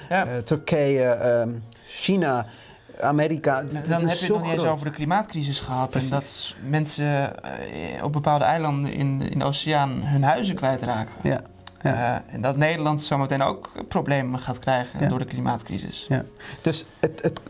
ja. 0.10 0.28
Turkije, 0.44 1.42
um, 1.42 1.64
China, 1.88 2.46
Amerika. 3.01 3.62
Dan 3.62 3.75
heb 3.75 3.86
je 3.86 3.93
het 3.93 4.29
nog 4.29 4.43
niet 4.43 4.51
eens 4.51 4.65
over 4.65 4.86
de 4.86 4.91
klimaatcrisis 4.91 5.60
gehad. 5.60 5.89
Precies. 5.89 6.12
En 6.12 6.17
dat 6.17 6.55
mensen 6.69 7.34
op 8.03 8.13
bepaalde 8.13 8.45
eilanden 8.45 8.93
in, 8.93 9.21
in 9.31 9.39
de 9.39 9.45
oceaan 9.45 10.01
hun 10.03 10.23
huizen 10.23 10.55
kwijtraken. 10.55 11.13
Ja. 11.23 11.41
Ja. 11.84 12.23
en 12.27 12.41
dat 12.41 12.58
Nederland 12.58 13.01
zometeen 13.01 13.41
ook 13.41 13.71
problemen 13.88 14.39
gaat 14.39 14.60
krijgen 14.60 14.99
ja. 14.99 15.08
door 15.08 15.19
de 15.19 15.25
klimaatcrisis. 15.25 16.05
Ja. 16.10 16.25
Dus 16.62 16.86
het, 16.99 17.21
het 17.21 17.41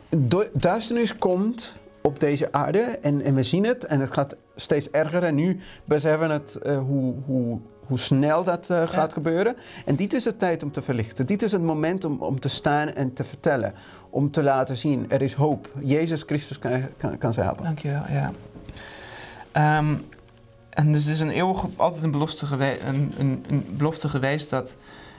duisternis 0.53 1.17
komt 1.17 1.77
op 2.01 2.19
deze 2.19 2.51
aarde 2.51 2.79
en, 2.79 3.21
en 3.21 3.34
we 3.34 3.43
zien 3.43 3.65
het 3.65 3.86
en 3.86 3.99
het 3.99 4.12
gaat 4.12 4.36
steeds 4.55 4.89
erger 4.89 5.23
en 5.23 5.36
nu 5.36 5.60
beseffen 5.86 6.27
we 6.27 6.34
het 6.34 6.60
uh, 6.63 6.77
hoe, 6.77 7.13
hoe, 7.25 7.60
hoe 7.86 7.99
snel 7.99 8.43
dat 8.43 8.69
uh, 8.69 8.88
gaat 8.88 9.13
gebeuren. 9.13 9.55
En 9.86 9.95
dit 9.95 10.13
is 10.13 10.23
de 10.23 10.36
tijd 10.36 10.63
om 10.63 10.71
te 10.71 10.81
verlichten. 10.81 11.25
Dit 11.25 11.43
is 11.43 11.51
het 11.51 11.62
moment 11.62 12.05
om, 12.05 12.21
om 12.21 12.39
te 12.39 12.49
staan 12.49 12.88
en 12.88 13.13
te 13.13 13.23
vertellen. 13.23 13.73
Om 14.15 14.32
te 14.32 14.43
laten 14.43 14.78
zien, 14.78 15.06
er 15.10 15.21
is 15.21 15.34
hoop. 15.34 15.69
Jezus 15.80 16.23
Christus 16.23 16.60
kan, 16.60 16.86
kan, 16.97 17.17
kan 17.17 17.34
ze 17.34 17.41
helpen. 17.41 17.63
Dankjewel, 17.63 18.01
ja. 18.10 18.32
Um, 19.78 20.06
en 20.69 20.91
dus 20.91 21.04
het 21.04 21.13
is 21.13 21.19
een 21.19 21.30
eeuwig, 21.30 21.65
altijd 21.75 22.04
een 22.04 22.12
belofte, 22.12 22.45
gewe 22.45 22.82
een, 22.82 23.13
een, 23.17 23.45
een 23.49 23.65
belofte 23.78 24.10
geweest 24.10 24.49
dat 24.49 24.75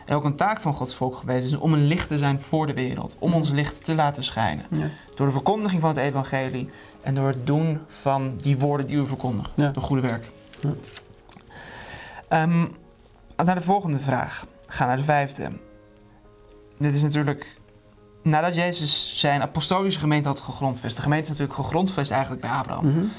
ook 0.09 0.25
een 0.25 0.37
taak 0.37 0.61
van 0.61 0.75
Gods 0.75 0.95
volk 0.95 1.17
geweest 1.17 1.47
is 1.47 1.57
om 1.57 1.73
een 1.73 1.87
licht 1.87 2.09
te 2.09 2.19
zijn 2.19 2.41
voor 2.41 2.67
de 2.67 2.75
wereld. 2.75 3.17
Om 3.19 3.33
ons 3.33 3.51
licht 3.51 3.85
te 3.85 3.95
laten 3.95 4.25
schijnen. 4.25 4.65
Ja. 4.71 4.89
Door 5.15 5.27
de 5.27 5.33
verkondiging 5.33 5.81
van 5.81 5.91
het 5.91 5.99
evangelie 5.99 6.71
en 7.03 7.15
door 7.15 7.29
het 7.29 7.47
doen 7.47 7.81
van 7.87 8.37
die 8.37 8.59
woorden 8.59 8.87
die 8.87 8.97
u 8.97 9.07
verkondigen. 9.07 9.53
Ja. 9.55 9.71
Door 9.71 9.83
goede 9.83 10.03
werk. 10.03 10.25
Ja. 12.29 12.43
Um, 12.43 12.77
naar 13.37 13.55
de 13.55 13.61
volgende 13.61 13.99
vraag. 13.99 14.47
Ga 14.67 14.87
naar 14.87 14.97
de 14.97 15.03
vijfde. 15.03 15.51
Dit 16.79 16.95
is 16.95 17.03
natuurlijk 17.03 17.57
nadat 18.27 18.55
Jezus 18.55 19.19
zijn 19.19 19.43
apostolische 19.43 20.01
gemeente 20.01 20.29
had 20.29 20.41
gegrondvest. 20.41 20.97
De 20.97 21.03
gemeente 21.03 21.25
is 21.25 21.39
natuurlijk 21.39 21.59
gegrondvest 21.59 22.11
eigenlijk 22.11 22.41
bij 22.41 22.51
Abraham. 22.51 22.87
Mm 22.87 22.93
-hmm. 22.93 23.11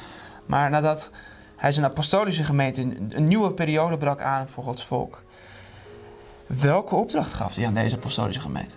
Maar 0.46 0.70
nadat 0.70 1.12
hij 1.56 1.72
zijn 1.72 1.86
apostolische 1.86 2.44
gemeente 2.44 2.82
een, 3.10 3.28
nieuwe 3.28 3.52
periode 3.52 3.98
brak 3.98 4.22
aan 4.22 4.48
voor 4.48 4.64
Gods 4.64 4.86
volk 4.86 5.24
Welke 6.48 6.96
opdracht 6.96 7.34
gaf 7.34 7.56
hij 7.56 7.66
aan 7.66 7.74
deze 7.74 7.96
apostolische 7.96 8.42
gemeente? 8.42 8.76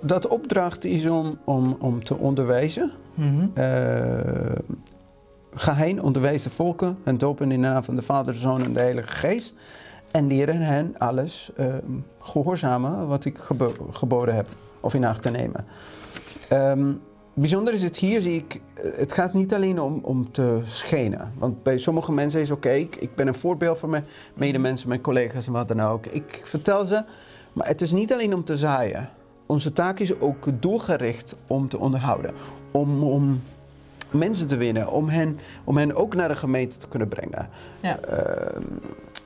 Dat 0.00 0.26
opdracht 0.26 0.84
is 0.84 1.06
om, 1.06 1.38
om, 1.44 1.76
om 1.80 2.04
te 2.04 2.16
onderwijzen. 2.16 2.92
Mm 3.14 3.38
-hmm. 3.38 3.50
uh, 3.54 4.56
ga 5.54 5.74
heen, 5.74 6.02
onderwijs 6.02 6.42
de 6.42 6.50
volken 6.50 6.98
en 7.04 7.18
dopen 7.18 7.52
in 7.52 7.62
de 7.62 7.68
naam 7.68 7.84
van 7.84 7.96
de 7.96 8.02
Vader, 8.02 8.32
de 8.32 8.38
Zoon 8.38 8.64
en 8.64 8.72
de 8.72 8.80
Heilige 8.80 9.12
Geest. 9.12 9.54
En 10.10 10.26
leren 10.26 10.60
hen 10.60 10.94
alles 10.98 11.50
uh, 11.58 11.66
gehoorzamen 12.20 13.06
wat 13.06 13.24
ik 13.24 13.38
gebo 13.38 13.72
geboden 13.90 14.34
heb 14.34 14.48
of 14.86 14.94
in 14.94 15.04
acht 15.04 15.22
te 15.22 15.30
nemen. 15.30 15.64
Um, 16.52 17.00
bijzonder 17.34 17.74
is 17.74 17.82
het 17.82 17.96
hier, 17.96 18.20
zie 18.20 18.36
ik, 18.36 18.60
eh, 18.74 18.90
het 18.96 19.12
gaat 19.12 19.32
niet 19.32 19.54
alleen 19.54 19.80
om, 19.80 19.98
om 20.02 20.32
te 20.32 20.60
schenen. 20.64 21.32
Want 21.38 21.62
bij 21.62 21.78
sommige 21.78 22.12
mensen 22.12 22.40
is 22.40 22.50
oké, 22.50 22.66
okay, 22.66 22.80
ik, 22.80 22.96
ik, 22.96 23.14
ben 23.14 23.26
een 23.26 23.34
voorbeeld 23.34 23.78
voor 23.78 23.88
mijn 23.88 24.04
medemensen, 24.34 24.88
mijn 24.88 25.00
collega's 25.00 25.46
en 25.46 25.52
wat 25.52 25.68
dan 25.68 25.80
ook. 25.80 26.06
Ik 26.06 26.40
vertel 26.44 26.84
ze, 26.84 27.04
maar 27.52 27.66
het 27.66 27.80
is 27.82 27.92
niet 27.92 28.12
alleen 28.12 28.34
om 28.34 28.44
te 28.44 28.56
zaaien. 28.56 29.08
Onze 29.46 29.72
taak 29.72 29.98
is 29.98 30.20
ook 30.20 30.46
doelgericht 30.60 31.36
om 31.46 31.68
te 31.68 31.78
onderhouden. 31.78 32.34
Om, 32.70 33.02
om 33.02 33.42
mensen 34.10 34.46
te 34.46 34.56
winnen, 34.56 34.90
om 34.90 35.08
hen, 35.08 35.38
om 35.64 35.76
hen 35.76 35.94
ook 35.94 36.14
naar 36.14 36.28
de 36.28 36.36
gemeente 36.36 36.76
te 36.76 36.88
kunnen 36.88 37.08
brengen. 37.08 37.48
Ja. 37.80 37.98
Uh, 38.10 38.62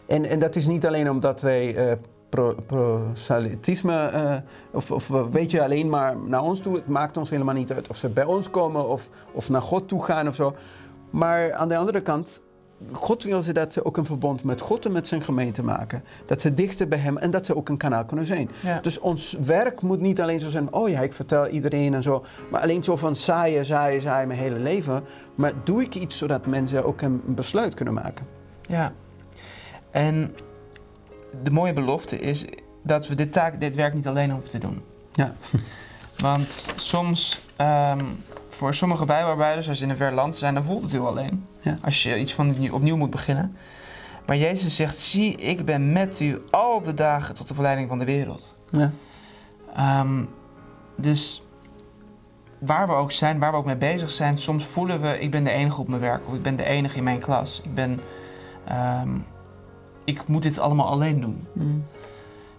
en, 0.06 0.24
en 0.24 0.38
dat 0.38 0.56
is 0.56 0.66
niet 0.66 0.86
alleen 0.86 1.10
omdat 1.10 1.40
wij 1.40 1.90
uh, 1.90 1.96
proselytisme, 2.66 4.10
uh, 4.14 4.34
of, 4.72 4.90
of 4.90 5.08
weet 5.30 5.50
je 5.50 5.62
alleen 5.62 5.88
maar 5.88 6.16
naar 6.16 6.42
ons 6.42 6.60
toe. 6.60 6.74
Het 6.74 6.86
maakt 6.86 7.16
ons 7.16 7.30
helemaal 7.30 7.54
niet 7.54 7.72
uit 7.72 7.88
of 7.88 7.96
ze 7.96 8.08
bij 8.08 8.24
ons 8.24 8.50
komen 8.50 8.88
of, 8.88 9.08
of 9.32 9.48
naar 9.48 9.62
God 9.62 9.88
toe 9.88 10.04
gaan 10.04 10.28
of 10.28 10.34
zo. 10.34 10.54
Maar 11.10 11.52
aan 11.52 11.68
de 11.68 11.76
andere 11.76 12.00
kant, 12.00 12.42
God 12.92 13.22
wil 13.22 13.42
ze 13.42 13.52
dat 13.52 13.72
ze 13.72 13.84
ook 13.84 13.96
een 13.96 14.04
verbond 14.04 14.44
met 14.44 14.60
God 14.60 14.84
en 14.84 14.92
met 14.92 15.06
zijn 15.06 15.22
gemeente 15.22 15.62
maken. 15.62 16.04
Dat 16.26 16.40
ze 16.40 16.54
dichter 16.54 16.88
bij 16.88 16.98
hem 16.98 17.16
en 17.16 17.30
dat 17.30 17.46
ze 17.46 17.56
ook 17.56 17.68
een 17.68 17.76
kanaal 17.76 18.04
kunnen 18.04 18.26
zijn. 18.26 18.50
Ja. 18.62 18.80
Dus 18.80 18.98
ons 18.98 19.36
werk 19.44 19.80
moet 19.80 20.00
niet 20.00 20.20
alleen 20.20 20.40
zo 20.40 20.48
zijn, 20.48 20.72
oh 20.72 20.88
ja, 20.88 21.00
ik 21.00 21.12
vertel 21.12 21.46
iedereen 21.46 21.94
en 21.94 22.02
zo. 22.02 22.24
Maar 22.50 22.60
alleen 22.60 22.84
zo 22.84 22.96
van 22.96 23.14
saaien, 23.16 23.64
saaien, 23.64 24.02
saaien 24.02 24.28
mijn 24.28 24.40
hele 24.40 24.58
leven. 24.58 25.02
Maar 25.34 25.52
doe 25.64 25.82
ik 25.82 25.94
iets 25.94 26.18
zodat 26.18 26.46
mensen 26.46 26.84
ook 26.84 27.00
een 27.00 27.22
besluit 27.26 27.74
kunnen 27.74 27.94
maken. 27.94 28.26
Ja. 28.68 28.92
En 29.90 30.34
de 31.42 31.50
mooie 31.50 31.72
belofte 31.72 32.18
is 32.18 32.44
dat 32.82 33.08
we 33.08 33.14
dit, 33.14 33.32
taak, 33.32 33.60
dit 33.60 33.74
werk 33.74 33.94
niet 33.94 34.06
alleen 34.06 34.30
hoeven 34.30 34.50
te 34.50 34.58
doen. 34.58 34.82
Ja. 35.12 35.34
Want 36.16 36.66
soms, 36.76 37.42
um, 37.60 38.24
voor 38.48 38.74
sommige 38.74 39.04
bijbouwarbeiders, 39.04 39.68
als 39.68 39.78
ze 39.78 39.84
in 39.84 39.90
een 39.90 39.96
ver 39.96 40.12
land 40.12 40.36
zijn, 40.36 40.54
dan 40.54 40.64
voelt 40.64 40.82
het 40.82 40.92
heel 40.92 41.06
alleen. 41.06 41.46
Ja. 41.60 41.78
Als 41.82 42.02
je 42.02 42.18
iets 42.18 42.34
van 42.34 42.70
opnieuw 42.72 42.96
moet 42.96 43.10
beginnen. 43.10 43.56
Maar 44.26 44.36
Jezus 44.36 44.76
zegt, 44.76 44.98
zie, 44.98 45.36
ik 45.36 45.64
ben 45.64 45.92
met 45.92 46.20
u 46.20 46.40
al 46.50 46.82
de 46.82 46.94
dagen 46.94 47.34
tot 47.34 47.48
de 47.48 47.54
verleiding 47.54 47.88
van 47.88 47.98
de 47.98 48.04
wereld. 48.04 48.58
Ja. 48.70 48.92
Um, 50.00 50.28
dus 50.96 51.42
waar 52.58 52.86
we 52.86 52.92
ook 52.92 53.12
zijn, 53.12 53.38
waar 53.38 53.50
we 53.50 53.56
ook 53.56 53.64
mee 53.64 53.76
bezig 53.76 54.10
zijn, 54.10 54.38
soms 54.38 54.64
voelen 54.64 55.00
we, 55.00 55.18
ik 55.18 55.30
ben 55.30 55.44
de 55.44 55.50
enige 55.50 55.80
op 55.80 55.88
mijn 55.88 56.00
werk 56.00 56.28
of 56.28 56.34
ik 56.34 56.42
ben 56.42 56.56
de 56.56 56.64
enige 56.64 56.96
in 56.96 57.04
mijn 57.04 57.20
klas. 57.20 57.60
Ik 57.64 57.74
ben... 57.74 58.00
Um, 59.02 59.24
ik 60.10 60.26
moet 60.26 60.42
dit 60.42 60.58
allemaal 60.58 60.86
alleen 60.86 61.20
doen. 61.20 61.46
Mm. 61.52 61.84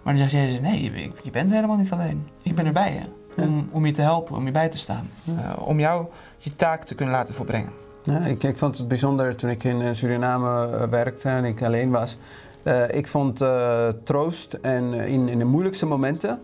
Maar 0.04 0.16
dan 0.16 0.30
zegt 0.30 0.44
Jezus, 0.44 0.62
nee, 0.62 0.84
je, 0.84 1.12
je, 1.24 1.30
bent 1.32 1.52
helemaal 1.52 1.78
niet 1.78 1.92
alleen. 1.92 2.28
Ik 2.42 2.56
ben 2.56 2.66
erbij 2.66 2.94
je. 2.94 3.44
Om, 3.44 3.70
om 3.72 3.86
je 3.86 3.92
te 3.92 4.02
helpen, 4.02 4.36
om 4.36 4.46
je 4.46 4.52
bij 4.52 4.70
te 4.70 4.78
staan. 4.78 5.10
Uh, 5.30 5.68
om 5.68 5.80
jou 5.80 6.06
je 6.38 6.56
taak 6.56 6.84
te 6.84 6.96
kunnen 6.96 7.16
laten 7.16 7.34
volbrengen. 7.34 7.72
Ja, 8.04 8.20
ik, 8.20 8.44
ik 8.44 8.58
vond 8.58 8.78
het 8.78 8.88
bijzonder 8.88 9.36
toen 9.36 9.50
ik 9.50 9.64
in 9.64 9.96
Suriname 9.96 10.68
uh, 10.68 10.84
werkte 10.84 11.30
en 11.30 11.46
ik 11.46 11.64
alleen 11.64 11.90
was. 11.90 12.18
Uh, 12.64 12.92
ik 12.92 13.08
vond 13.08 13.44
troost 14.04 14.54
en 14.54 14.94
in, 14.94 15.30
in 15.30 15.40
de 15.40 15.46
moeilijkste 15.46 15.86
momenten 15.86 16.42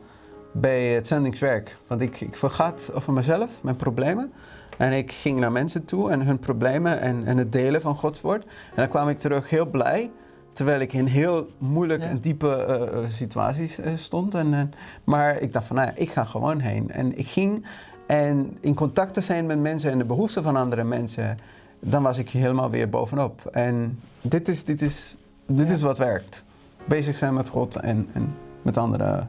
bij 0.52 0.88
het 0.88 1.08
zendingswerk. 1.08 1.78
Want 1.88 2.02
ik, 2.02 2.22
ik 2.22 2.36
vergat 2.36 2.92
over 2.94 3.14
mezelf, 3.14 3.50
mijn 3.62 3.76
problemen. 3.76 4.32
En 4.78 4.92
ik 4.92 5.12
ging 5.12 5.40
naar 5.40 5.52
mensen 5.52 5.86
toe 5.86 6.12
en 6.12 6.22
hun 6.22 6.40
problemen 6.40 7.00
en, 7.00 7.26
en 7.26 7.38
het 7.38 7.52
delen 7.52 7.82
van 7.82 7.96
Gods 7.96 8.22
woord. 8.22 8.44
En 8.44 8.76
dan 8.76 8.88
kwam 8.88 9.10
ik 9.10 9.18
terug 9.18 9.50
heel 9.50 9.66
blij 9.66 10.12
Terwijl 10.58 10.80
ik 10.80 10.94
in 10.94 11.06
heel 11.06 11.52
moeilijke 11.58 12.06
en 12.06 12.20
diepe 12.20 12.90
uh, 12.94 13.00
situaties 13.10 13.80
uh, 13.80 13.86
stond. 13.96 14.36
En, 14.36 14.74
maar 15.04 15.38
ik 15.38 15.54
dacht 15.54 15.66
van, 15.66 15.76
nou 15.76 15.88
ja, 15.88 15.94
ik 15.96 16.12
ga 16.12 16.26
gewoon 16.26 16.60
heen. 16.60 16.92
En 16.92 17.18
ik 17.18 17.28
ging 17.28 17.66
en 18.08 18.58
in 18.62 18.74
contact 18.74 19.14
te 19.14 19.22
zijn 19.22 19.46
met 19.46 19.60
mensen 19.60 19.92
en 19.92 19.98
de 19.98 20.06
behoeften 20.06 20.44
van 20.44 20.56
andere 20.56 20.84
mensen, 20.84 21.40
dan 21.80 22.04
was 22.04 22.18
ik 22.18 22.30
helemaal 22.30 22.70
weer 22.70 22.90
bovenop. 22.90 23.46
En 23.46 24.00
dit 24.22 24.48
is, 24.48 24.64
dit 24.64 24.82
is, 24.82 25.16
dit 25.46 25.72
is 25.72 25.82
wat 25.82 25.98
werkt. 25.98 26.46
Bezig 26.86 27.18
zijn 27.18 27.34
met 27.34 27.50
God 27.50 27.76
en, 27.76 28.10
en 28.14 28.36
met, 28.62 28.78
andere, 28.78 29.26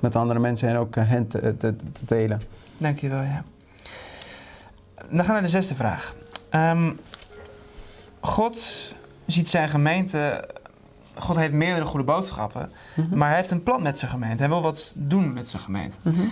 met 0.00 0.16
andere 0.16 0.40
mensen 0.40 0.68
en 0.68 0.76
ook 0.76 0.94
hen 0.94 1.26
te, 1.26 1.56
te, 1.56 1.76
te 1.76 2.04
delen. 2.04 2.40
Dankjewel, 2.76 3.22
ja. 3.22 3.44
Dan 4.94 5.18
gaan 5.18 5.26
we 5.26 5.32
naar 5.32 5.42
de 5.42 5.48
zesde 5.48 5.74
vraag. 5.74 6.14
Um, 6.50 7.00
God 8.20 8.90
ziet 9.26 9.48
zijn 9.48 9.68
gemeente. 9.68 10.44
God 11.14 11.36
heeft 11.36 11.52
meerdere 11.52 11.84
goede 11.84 12.04
boodschappen, 12.04 12.70
mhm. 12.94 13.18
maar 13.18 13.28
hij 13.28 13.36
heeft 13.36 13.50
een 13.50 13.62
plan 13.62 13.82
met 13.82 13.98
zijn 13.98 14.10
gemeente. 14.10 14.36
Hij 14.36 14.48
wil 14.48 14.62
wat 14.62 14.94
doen 14.96 15.32
met 15.32 15.48
zijn 15.48 15.62
gemeente. 15.62 15.96
Mhm. 16.02 16.22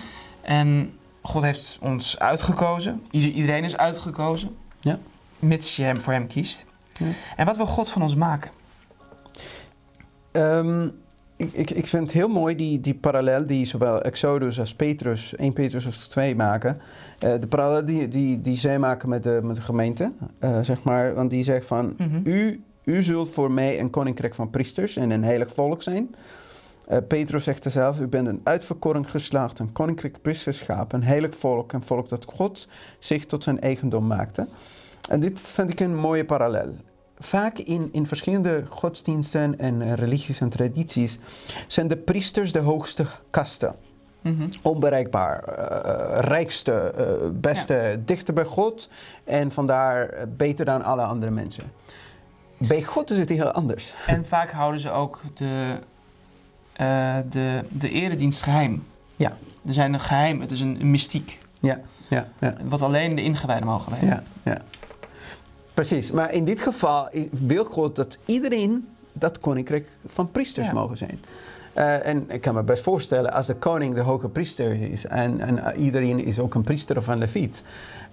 En 0.40 0.92
God 1.22 1.42
heeft 1.42 1.78
ons 1.80 2.18
uitgekozen. 2.18 3.06
Iedereen 3.10 3.64
is 3.64 3.76
uitgekozen. 3.76 4.56
Ja. 4.80 4.98
Mits 5.38 5.76
je 5.76 5.82
hem 5.82 6.00
voor 6.00 6.12
hem 6.12 6.26
kiest. 6.26 6.64
Ja. 6.92 7.06
En 7.36 7.46
wat 7.46 7.56
wil 7.56 7.66
God 7.66 7.90
van 7.90 8.02
ons 8.02 8.14
maken? 8.14 8.50
Um, 10.32 10.92
ik, 11.36 11.52
ik, 11.52 11.70
ik 11.70 11.86
vind 11.86 12.02
het 12.02 12.12
heel 12.12 12.28
mooi 12.28 12.56
die, 12.56 12.80
die 12.80 12.94
parallel 12.94 13.46
die 13.46 13.64
zowel 13.64 14.02
Exodus 14.02 14.60
als 14.60 14.74
Petrus, 14.74 15.36
1 15.36 15.52
Petrus 15.52 15.86
als 15.86 16.08
2 16.08 16.36
maken. 16.36 16.80
Uh, 17.24 17.34
de 17.40 17.46
parallel 17.46 17.84
die, 17.84 18.08
die, 18.08 18.40
die 18.40 18.56
zij 18.56 18.78
maken 18.78 19.08
met 19.08 19.22
de, 19.22 19.40
met 19.42 19.56
de 19.56 19.62
gemeente, 19.62 20.12
uh, 20.40 20.58
zeg 20.62 20.82
maar. 20.82 21.14
Want 21.14 21.30
die 21.30 21.44
zegt 21.44 21.66
van, 21.66 21.94
mm 21.96 22.10
-hmm. 22.10 22.20
u 22.24 22.64
u 22.90 23.02
zult 23.02 23.28
voor 23.28 23.52
mij 23.52 23.80
een 23.80 23.90
koninkrijk 23.90 24.34
van 24.34 24.50
priesters 24.50 24.96
en 24.96 25.10
een 25.10 25.24
heilig 25.24 25.54
volk 25.54 25.82
zijn. 25.82 26.14
Uh, 26.90 26.98
Petrus 27.08 27.44
zegt 27.44 27.64
er 27.64 27.70
zelf, 27.70 27.98
u 27.98 28.06
bent 28.06 28.26
een 28.26 28.40
uitverkoren 28.44 29.06
geslaagd, 29.08 29.58
een 29.58 29.72
koninklijk 29.72 30.22
priesterschap, 30.22 30.92
een 30.92 31.02
heilig 31.02 31.34
volk, 31.34 31.72
een 31.72 31.84
volk 31.84 32.08
dat 32.08 32.24
God 32.24 32.68
zich 32.98 33.26
tot 33.26 33.44
zijn 33.44 33.60
eigendom 33.60 34.06
maakte. 34.06 34.48
En 35.10 35.20
dit 35.20 35.40
vind 35.40 35.70
ik 35.70 35.80
een 35.80 35.96
mooie 35.96 36.24
parallel. 36.24 36.74
Vaak 37.18 37.58
in, 37.58 37.88
in 37.92 38.06
verschillende 38.06 38.64
godsdiensten 38.68 39.58
en 39.58 39.94
religies 39.94 40.40
en 40.40 40.48
tradities 40.48 41.18
zijn 41.66 41.88
de 41.88 41.96
priesters 41.96 42.52
de 42.52 42.58
hoogste 42.58 43.06
kasten. 43.30 43.74
Mhm. 44.20 44.48
Onbereikbaar, 44.62 45.58
uh, 45.58 46.18
rijkste, 46.20 46.92
uh, 46.98 47.30
beste, 47.32 48.00
dichter 48.04 48.34
bij 48.34 48.44
God 48.44 48.88
en 49.24 49.52
vandaar 49.52 50.28
beter 50.36 50.64
dan 50.64 50.82
alle 50.82 51.02
andere 51.02 51.30
mensen. 51.30 51.64
Bij 52.68 52.82
God 52.82 53.10
is 53.10 53.18
het 53.18 53.28
heel 53.28 53.50
anders. 53.50 53.94
En 54.06 54.26
vaak 54.26 54.50
houden 54.50 54.80
ze 54.80 54.90
ook 54.90 55.20
de, 55.34 55.76
uh, 56.80 57.16
de, 57.30 57.64
de 57.68 57.90
eredienst 57.90 58.42
geheim. 58.42 58.86
Ja. 59.16 59.36
Er 59.66 59.72
zijn 59.72 59.92
een 59.92 60.00
geheim, 60.00 60.40
het 60.40 60.50
is 60.50 60.60
een, 60.60 60.80
een 60.80 60.90
mystiek. 60.90 61.38
Ja, 61.60 61.80
ja, 62.08 62.28
ja. 62.40 62.54
Wat 62.64 62.82
alleen 62.82 63.16
de 63.16 63.22
ingewijden 63.22 63.66
mogen 63.66 63.92
weten. 63.92 64.08
Ja, 64.08 64.22
ja. 64.42 64.58
Precies, 65.74 66.10
maar 66.10 66.32
in 66.32 66.44
dit 66.44 66.60
geval 66.60 67.08
wil 67.30 67.64
God 67.64 67.96
dat 67.96 68.18
iedereen 68.24 68.88
dat 69.12 69.40
koninkrijk 69.40 69.88
van 70.06 70.30
priesters 70.30 70.66
Ja. 70.66 70.72
mogen 70.72 70.96
zijn. 70.96 71.20
Uh, 71.76 72.06
en 72.06 72.24
ik 72.28 72.40
kan 72.40 72.54
me 72.54 72.62
best 72.62 72.82
voorstellen, 72.82 73.32
als 73.32 73.46
de 73.46 73.54
koning 73.54 73.94
de 73.94 74.00
hoge 74.00 74.28
priester 74.28 74.90
is 74.90 75.06
en, 75.06 75.40
en 75.40 75.76
iedereen 75.76 76.24
is 76.24 76.38
ook 76.38 76.54
een 76.54 76.62
priester 76.62 76.96
of 76.96 77.06
een 77.06 77.18
leviet. 77.18 77.64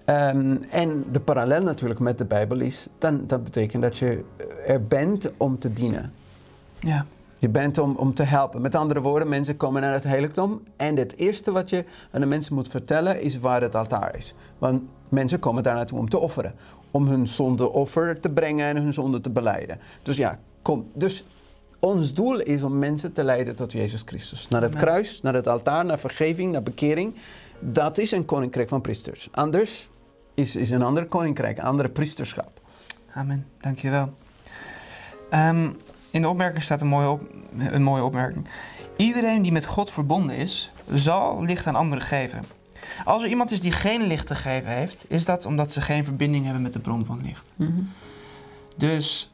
Um, 0.10 0.62
en 0.70 1.06
de 1.12 1.20
parallel 1.20 1.62
natuurlijk 1.62 2.00
met 2.00 2.18
de 2.18 2.26
Bijbel 2.26 2.60
is, 2.60 2.88
dan 2.98 3.24
dat 3.28 3.44
betekent 3.44 3.84
dat 3.84 3.98
je 3.98 4.24
er 4.66 4.86
bent 4.86 5.32
om 5.38 5.60
te 5.60 5.74
dienen. 5.74 6.14
Ja. 6.80 7.06
Je 7.40 7.50
bent 7.50 7.78
om, 7.78 7.96
om 7.96 8.14
te 8.14 8.24
helpen. 8.24 8.62
Met 8.62 8.76
andere 8.76 9.02
woorden, 9.02 9.30
mensen 9.30 9.58
komen 9.58 9.82
naar 9.82 9.94
het 9.94 10.04
heiligdom 10.04 10.62
en 10.76 10.98
het 10.98 11.18
eerste 11.18 11.52
wat 11.52 11.70
je 11.70 11.86
aan 12.12 12.22
de 12.22 12.28
mensen 12.28 12.56
moet 12.56 12.68
vertellen 12.68 13.22
is 13.22 13.40
waar 13.40 13.62
het 13.62 13.76
altaar 13.76 14.16
is. 14.18 14.34
Want 14.58 14.82
mensen 15.10 15.40
komen 15.40 15.64
daar 15.64 15.76
naartoe 15.76 16.00
om 16.00 16.10
te 16.10 16.18
offeren. 16.18 16.56
Om 16.92 17.08
hun 17.08 17.28
zondeoffer 17.28 18.20
te 18.20 18.30
brengen 18.30 18.66
en 18.66 18.78
hun 18.78 18.94
zonde 18.94 19.22
te 19.22 19.30
beleiden. 19.30 19.80
Dus 20.02 20.18
ja, 20.18 20.40
kom. 20.62 20.90
Dus 20.94 21.26
ons 21.80 22.14
doel 22.14 22.40
is 22.40 22.64
om 22.64 22.78
mensen 22.78 23.14
te 23.14 23.24
leiden 23.24 23.56
tot 23.56 23.72
Jezus 23.72 24.02
Christus. 24.06 24.48
Naar 24.48 24.62
het 24.62 24.76
kruis, 24.76 25.22
naar 25.22 25.34
het 25.34 25.48
altaar, 25.48 25.86
naar 25.86 26.00
vergeving, 26.00 26.52
naar 26.52 26.64
bekering. 26.64 27.16
Dat 27.60 27.98
is 27.98 28.12
een 28.12 28.26
koninkrijk 28.26 28.68
van 28.68 28.82
priesters. 28.82 29.30
Anders 29.32 29.90
is, 30.38 30.56
is 30.56 30.70
een 30.70 30.82
ander 30.82 31.06
koninkrijk, 31.06 31.58
een 31.58 31.64
andere 31.64 31.90
priesterschap. 31.90 32.62
Amen, 33.14 33.46
dankjewel. 33.62 34.14
Um, 35.34 35.78
in 36.12 36.22
de 36.22 36.30
opmerking 36.30 36.64
staat 36.64 36.82
een 36.82 36.88
mooie, 36.88 37.10
op, 37.10 37.22
een 37.58 37.84
mooie 37.84 38.04
opmerking. 38.04 38.48
Iedereen 38.98 39.42
die 39.42 39.52
met 39.52 39.66
God 39.66 39.92
verbonden 39.92 40.36
is, 40.36 40.72
zal 40.94 41.44
licht 41.44 41.68
aan 41.68 41.76
anderen 41.76 42.04
geven. 42.04 42.44
Als 43.06 43.24
er 43.24 43.30
iemand 43.30 43.52
is 43.52 43.62
die 43.62 43.72
geen 43.72 44.08
licht 44.08 44.28
te 44.28 44.36
geven 44.36 44.72
heeft, 44.72 45.06
is 45.10 45.26
dat 45.26 45.46
omdat 45.46 45.72
ze 45.72 45.82
geen 45.82 46.04
verbinding 46.04 46.44
hebben 46.44 46.62
met 46.62 46.74
de 46.74 46.80
bron 46.80 47.06
van 47.06 47.22
licht. 47.24 47.54
Mm 47.56 47.68
-hmm. 47.68 47.90
Dus 48.76 49.32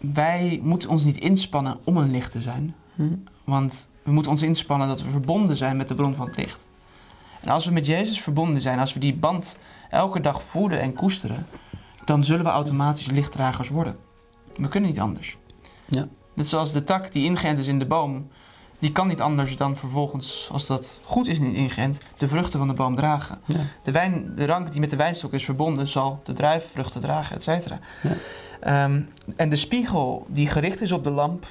wij 0.00 0.60
moeten 0.62 0.88
ons 0.88 1.04
niet 1.04 1.18
inspannen 1.18 1.78
om 1.84 1.96
een 1.96 2.10
licht 2.10 2.30
te 2.30 2.40
zijn. 2.40 2.74
Mm 2.94 3.08
-hmm. 3.08 3.24
Want 3.44 3.90
we 4.02 4.12
moeten 4.12 4.30
ons 4.30 4.42
inspannen 4.42 4.88
dat 4.88 5.02
we 5.02 5.10
verbonden 5.10 5.56
zijn 5.56 5.76
met 5.76 5.88
de 5.88 5.94
bron 5.94 6.14
van 6.14 6.26
het 6.26 6.36
licht. 6.36 6.68
En 7.40 7.48
als 7.48 7.64
we 7.64 7.72
met 7.72 7.86
Jezus 7.86 8.20
verbonden 8.20 8.60
zijn, 8.60 8.78
als 8.78 8.92
we 8.92 9.00
die 9.00 9.14
band 9.14 9.58
elke 9.92 10.20
dag 10.20 10.42
voeden 10.42 10.80
en 10.80 10.92
koesteren, 10.92 11.46
dan 12.04 12.24
zullen 12.24 12.44
we 12.44 12.50
automatisch 12.50 13.10
lichtdragers 13.10 13.68
worden. 13.68 13.96
We 14.56 14.68
kunnen 14.68 14.90
niet 14.90 15.00
anders. 15.00 15.36
Ja. 15.88 16.08
Net 16.34 16.48
zoals 16.48 16.72
de 16.72 16.84
tak 16.84 17.12
die 17.12 17.24
ingeënt 17.24 17.58
is 17.58 17.66
in 17.66 17.78
de 17.78 17.86
boom, 17.86 18.28
die 18.78 18.92
kan 18.92 19.06
niet 19.06 19.20
anders 19.20 19.56
dan 19.56 19.76
vervolgens, 19.76 20.48
als 20.52 20.66
dat 20.66 21.00
goed 21.04 21.28
is 21.28 21.38
ingeënt, 21.38 22.00
de 22.16 22.28
vruchten 22.28 22.58
van 22.58 22.68
de 22.68 22.74
boom 22.74 22.96
dragen. 22.96 23.38
Ja. 23.44 23.60
De, 23.82 23.92
wijn, 23.92 24.32
de 24.34 24.46
rank 24.46 24.72
die 24.72 24.80
met 24.80 24.90
de 24.90 24.96
wijnstok 24.96 25.32
is 25.32 25.44
verbonden, 25.44 25.88
zal 25.88 26.20
de 26.24 26.32
druifvruchten 26.32 27.00
dragen, 27.00 27.36
et 27.36 27.42
cetera. 27.42 27.78
Ja. 28.02 28.84
Um, 28.84 29.08
en 29.36 29.48
de 29.48 29.56
spiegel 29.56 30.26
die 30.28 30.46
gericht 30.46 30.80
is 30.80 30.92
op 30.92 31.04
de 31.04 31.10
lamp, 31.10 31.46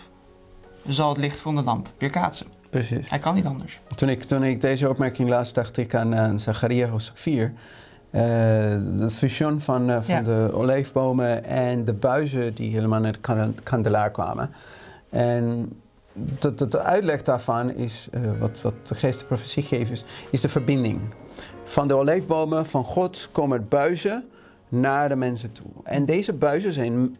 zal 0.88 1.10
het 1.10 1.18
licht 1.18 1.40
van 1.40 1.56
de 1.56 1.64
lamp 1.64 1.90
weerkaatsen. 1.98 2.48
Precies. 2.70 3.10
Hij 3.10 3.20
kan 3.20 3.36
niet 3.36 3.46
anders. 3.46 3.80
Toen 3.96 4.10
ik, 4.10 4.24
toen 4.24 4.44
ik 4.44 4.62
deze 4.62 4.90
opmerking 4.90 5.30
las, 5.30 5.54
dacht 5.54 5.78
ik 5.78 5.96
aan, 5.96 6.16
aan 6.16 6.40
Zacharia 6.40 6.88
hoofdstuk 6.88 7.18
4. 7.18 7.54
Het 8.12 9.16
visioen 9.16 9.62
van, 9.62 9.90
uh, 9.90 9.98
van 10.02 10.16
Ja. 10.16 10.22
de 10.22 10.50
olijfbomen 10.54 11.44
en 11.44 11.86
de 11.86 11.94
buizen 11.94 12.54
die 12.56 12.72
helemaal 12.72 13.00
naar 13.00 13.18
kan- 13.22 13.56
kandelaar 13.64 14.12
kwamen. 14.12 14.50
En 15.10 15.70
de, 16.40 16.54
de, 16.54 16.68
de 16.68 16.80
uitleg 16.80 17.22
daarvan 17.22 17.70
is, 17.72 18.08
uh, 18.14 18.22
wat, 18.40 18.62
wat 18.62 18.74
de 18.84 18.96
geest 18.96 19.20
de 19.20 19.26
profetie 19.26 19.64
geeft, 19.64 19.92
is, 19.92 20.04
is 20.32 20.42
de 20.42 20.50
verbinding. 20.50 21.00
Van 21.64 21.88
de 21.88 21.94
olijfbomen 21.94 22.66
van 22.66 22.84
God 22.84 23.30
komen 23.32 23.66
buizen 23.70 24.24
naar 24.70 25.10
de 25.10 25.16
mensen 25.16 25.52
toe. 25.52 25.66
En 25.84 26.06
deze 26.06 26.34
buizen 26.34 26.74
zijn 26.74 27.18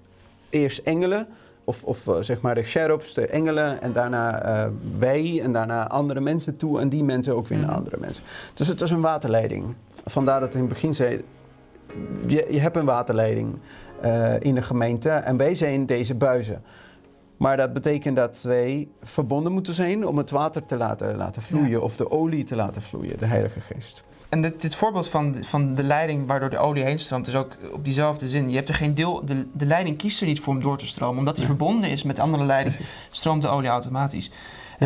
eerst 0.50 0.78
engelen, 0.78 1.28
of, 1.64 1.84
of 1.84 2.08
uh, 2.08 2.16
zeg 2.20 2.42
maar 2.42 2.56
de 2.56 2.64
cherubs, 2.64 3.14
de 3.14 3.28
engelen, 3.28 3.82
en 3.82 3.92
daarna 3.94 4.46
uh, 4.66 4.72
wij, 4.98 5.40
en 5.44 5.52
daarna 5.54 5.88
andere 5.90 6.20
mensen 6.22 6.58
toe, 6.58 6.80
en 6.80 6.90
die 6.90 7.04
mensen 7.04 7.36
ook 7.36 7.48
weer 7.48 7.58
naar 7.58 7.68
Mhm. 7.68 7.78
andere 7.78 7.98
mensen. 8.00 8.24
Dus 8.54 8.68
het 8.68 8.82
is 8.82 8.92
een 8.92 9.02
waterleiding. 9.02 9.76
Vandaar 10.06 10.40
dat 10.40 10.50
ik 10.50 10.56
in 10.56 10.60
het 10.60 10.70
begin 10.70 10.94
zei, 10.96 11.24
je, 12.28 12.48
je 12.50 12.60
hebt 12.60 12.76
een 12.76 12.86
waterleiding 12.86 13.54
uh, 14.06 14.40
in 14.40 14.56
de 14.56 14.62
gemeente, 14.62 15.10
en 15.10 15.38
wij 15.38 15.56
zijn 15.56 15.86
deze 15.86 16.16
buizen. 16.16 16.62
Maar 17.38 17.58
dat 17.58 17.74
betekent 17.74 18.16
dat 18.16 18.42
wij 18.42 18.88
verbonden 19.04 19.52
moeten 19.52 19.74
zijn 19.74 20.08
om 20.08 20.18
het 20.18 20.30
water 20.30 20.66
te 20.66 20.78
laten, 20.78 21.16
laten 21.18 21.42
vloeien, 21.42 21.70
Ja. 21.70 21.78
of 21.80 21.96
de 21.96 22.12
olie 22.12 22.44
te 22.44 22.56
laten 22.56 22.82
vloeien, 22.82 23.18
de 23.18 23.26
Heilige 23.26 23.60
Geest. 23.60 24.04
En 24.32 24.42
dit, 24.42 24.62
dit 24.62 24.76
voorbeeld 24.76 25.08
van, 25.10 25.32
de- 25.32 25.44
van 25.44 25.76
de 25.76 25.84
leiding 25.84 26.28
waardoor 26.28 26.50
de 26.50 26.58
olie 26.58 26.84
heen 26.84 27.00
stroomt, 27.00 27.28
is 27.28 27.36
ook 27.36 27.58
op 27.74 27.84
diezelfde 27.86 28.28
zin. 28.28 28.50
Je 28.50 28.56
hebt 28.56 28.70
er 28.70 28.76
geen 28.76 28.94
deel, 28.96 29.26
de, 29.26 29.48
de 29.54 29.66
leiding 29.66 29.98
kiest 29.98 30.22
er 30.22 30.28
niet 30.28 30.40
voor 30.40 30.54
om 30.54 30.62
door 30.62 30.78
te 30.78 30.88
stromen. 30.88 31.18
Omdat 31.20 31.34
die 31.36 31.44
Ja. 31.44 31.50
verbonden 31.50 31.90
is 31.90 32.04
met 32.04 32.20
andere 32.20 32.44
leiding, 32.44 32.76
Precies. 32.76 32.98
stroomt 33.12 33.42
de 33.42 33.48
olie 33.48 33.70
automatisch. 33.70 34.26
Je 34.26 34.32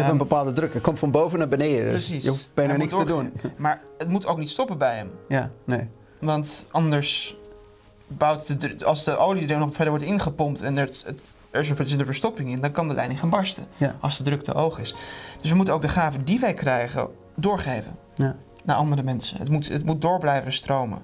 hebt 0.02 0.04
Ehm, 0.04 0.12
een 0.12 0.18
bepaalde 0.18 0.54
druk. 0.54 0.74
Het 0.74 0.84
komt 0.84 1.00
van 1.00 1.12
boven 1.12 1.40
naar 1.40 1.48
beneden. 1.48 1.92
Dus 1.92 2.06
Precies. 2.06 2.24
je 2.24 2.30
hoeft 2.30 2.50
bijna 2.54 2.76
niks 2.76 2.96
te 2.98 3.04
doen. 3.04 3.34
Maar 3.58 3.82
het 3.98 4.08
moet 4.10 4.26
ook 4.26 4.38
niet 4.38 4.50
stoppen 4.50 4.78
bij 4.78 4.96
hem. 4.96 5.12
Ja, 5.28 5.52
nee. 5.64 5.88
Want 6.20 6.68
anders 6.72 7.36
bouwt 8.08 8.62
de, 8.62 8.86
als 8.86 9.04
de 9.04 9.18
olie 9.18 9.48
er 9.54 9.60
nog 9.60 9.74
verder 9.74 9.90
wordt 9.94 10.06
ingepompt 10.10 10.62
en 10.62 10.78
er, 10.78 10.86
het, 10.86 11.06
er 11.52 11.60
is 11.60 11.70
een- 11.70 12.06
verstopping 12.06 12.50
in, 12.50 12.62
dan 12.62 12.72
kan 12.72 12.88
de 12.88 12.94
leiding 12.94 13.20
gaan 13.20 13.30
barsten. 13.30 13.66
Ja. 13.78 13.96
Als 14.00 14.18
de 14.18 14.24
druk 14.24 14.42
te 14.42 14.52
hoog 14.52 14.80
is. 14.80 14.96
Dus 15.42 15.50
we 15.50 15.56
moeten 15.56 15.74
ook 15.74 15.82
de 15.82 15.88
gaven 15.88 16.26
die 16.26 16.40
wij 16.40 16.54
krijgen 16.54 17.08
doorgeven 17.36 17.96
Ja. 18.16 18.36
Naar 18.66 18.76
andere 18.76 19.04
mensen. 19.04 19.38
Het 19.38 19.50
moet, 19.50 19.68
het 19.68 19.86
moet 19.86 20.02
door 20.02 20.20
blijven 20.20 20.54
stromen. 20.54 21.04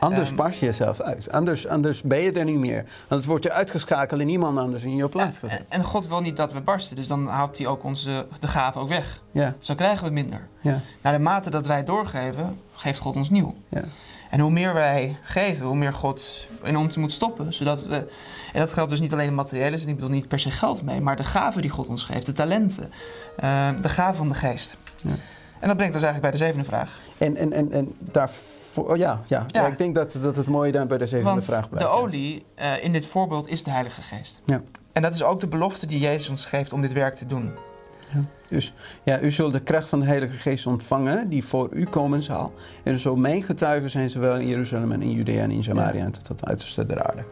Anders 0.00 0.28
Ehm, 0.28 0.36
barst 0.36 0.60
je 0.60 0.66
jezelf 0.66 1.00
uit. 1.00 1.32
Anders, 1.32 1.66
anders 1.66 2.02
ben 2.02 2.20
je 2.20 2.32
er 2.32 2.44
niet 2.44 2.58
meer. 2.58 2.84
Want 2.84 3.20
het 3.20 3.24
wordt 3.24 3.44
je 3.44 3.52
uitgeschakeld 3.52 4.20
en 4.20 4.26
niemand 4.26 4.58
anders 4.58 4.82
in 4.82 4.96
je 4.96 5.08
plaats 5.08 5.38
gezet. 5.38 5.68
en 5.68 5.84
God 5.84 6.08
wil 6.08 6.20
niet 6.20 6.36
dat 6.36 6.52
we 6.52 6.60
barsten, 6.60 6.96
dus 6.96 7.06
dan 7.06 7.26
haalt 7.26 7.58
hij 7.58 7.66
ook 7.66 7.84
onze, 7.84 8.26
de 8.40 8.48
gaven 8.48 8.80
ook 8.80 8.88
weg. 8.88 9.22
Ja, 9.30 9.54
dan 9.66 9.76
krijgen 9.76 10.06
we 10.06 10.12
minder. 10.12 10.48
ja, 10.60 10.80
Naar 11.02 11.12
de 11.12 11.18
mate 11.18 11.50
dat 11.50 11.66
wij 11.66 11.84
doorgeven, 11.84 12.60
geeft 12.72 12.98
God 12.98 13.16
ons 13.16 13.30
nieuw. 13.30 13.54
ja. 13.68 13.82
En 14.30 14.40
hoe 14.40 14.50
meer 14.50 14.74
wij 14.74 15.16
geven, 15.22 15.66
hoe 15.66 15.76
meer 15.76 15.92
God 15.92 16.46
in 16.62 16.76
ons 16.76 16.96
moet 16.96 17.12
stoppen. 17.12 17.52
Zodat 17.54 17.86
we, 17.86 17.96
en 18.52 18.60
dat 18.60 18.72
geldt 18.72 18.90
dus 18.90 19.00
niet 19.00 19.12
alleen 19.12 19.26
in 19.26 19.34
materiële 19.34 19.78
zin, 19.78 19.88
ik 19.88 19.94
bedoel 19.94 20.10
niet 20.10 20.28
per 20.28 20.40
se 20.40 20.50
geld 20.50 20.82
mee, 20.82 21.00
maar 21.00 21.16
de 21.16 21.24
gaven 21.24 21.62
die 21.62 21.70
God 21.70 21.88
ons 21.88 22.02
geeft, 22.02 22.26
de 22.26 22.32
talenten, 22.32 22.90
eh, 23.36 23.68
de 23.82 23.88
gaven 23.88 24.16
van 24.16 24.28
de 24.28 24.34
geest. 24.34 24.76
Ja. 25.02 25.14
En 25.64 25.70
dat 25.70 25.76
brengt 25.78 25.94
ons 25.94 26.04
eigenlijk 26.04 26.20
bij 26.20 26.30
de 26.30 26.44
zevende 26.46 26.64
vraag. 26.64 26.98
En, 27.18 27.36
en, 27.36 27.52
en, 27.52 27.72
en 27.72 27.94
daarvoor... 27.98 28.90
oh 28.90 28.96
ja, 28.96 29.22
ja. 29.26 29.44
Ja. 29.46 29.60
ja, 29.60 29.66
ik 29.66 29.78
denk 29.78 29.94
dat, 29.94 30.18
dat 30.22 30.36
het 30.36 30.46
mooie 30.46 30.72
dan 30.72 30.86
bij 30.86 30.98
de 30.98 31.06
zevende 31.06 31.30
Want 31.30 31.44
vraag 31.44 31.68
blijft. 31.68 31.88
de 31.88 31.94
ja. 31.94 32.00
olie 32.00 32.44
eh, 32.54 32.84
in 32.84 32.92
dit 32.92 33.06
voorbeeld 33.06 33.48
is 33.48 33.62
de 33.62 33.70
Heilige 33.70 34.02
Geest. 34.02 34.40
Ja. 34.44 34.62
En 34.92 35.02
dat 35.02 35.14
is 35.14 35.22
ook 35.22 35.40
de 35.40 35.46
belofte 35.48 35.86
die 35.86 35.98
Jezus 35.98 36.28
ons 36.28 36.46
geeft 36.46 36.72
om 36.72 36.80
dit 36.80 36.92
werk 36.92 37.14
te 37.14 37.26
doen. 37.26 37.52
Dus 38.48 38.72
ja, 39.02 39.20
u 39.20 39.30
zult 39.30 39.52
de 39.52 39.60
kracht 39.60 39.88
van 39.88 40.00
de 40.00 40.06
Heilige 40.06 40.36
Geest 40.36 40.66
ontvangen 40.66 41.28
die 41.28 41.44
voor 41.44 41.68
u 41.72 41.86
komen 41.86 42.22
zal. 42.22 42.52
En 42.82 42.98
zo 42.98 43.16
mijn 43.16 43.42
getuigen 43.42 43.90
zijn 43.90 44.10
zowel 44.10 44.36
in 44.36 44.46
Jeruzalem 44.46 44.92
en 44.92 45.02
in 45.02 45.10
Judea 45.10 45.42
en 45.42 45.50
in 45.50 45.62
Samaria 45.62 46.04
en 46.04 46.12
tot 46.12 46.28
het 46.28 46.44
uiterste 46.46 46.84
der 46.84 47.02
aarde. 47.02 47.24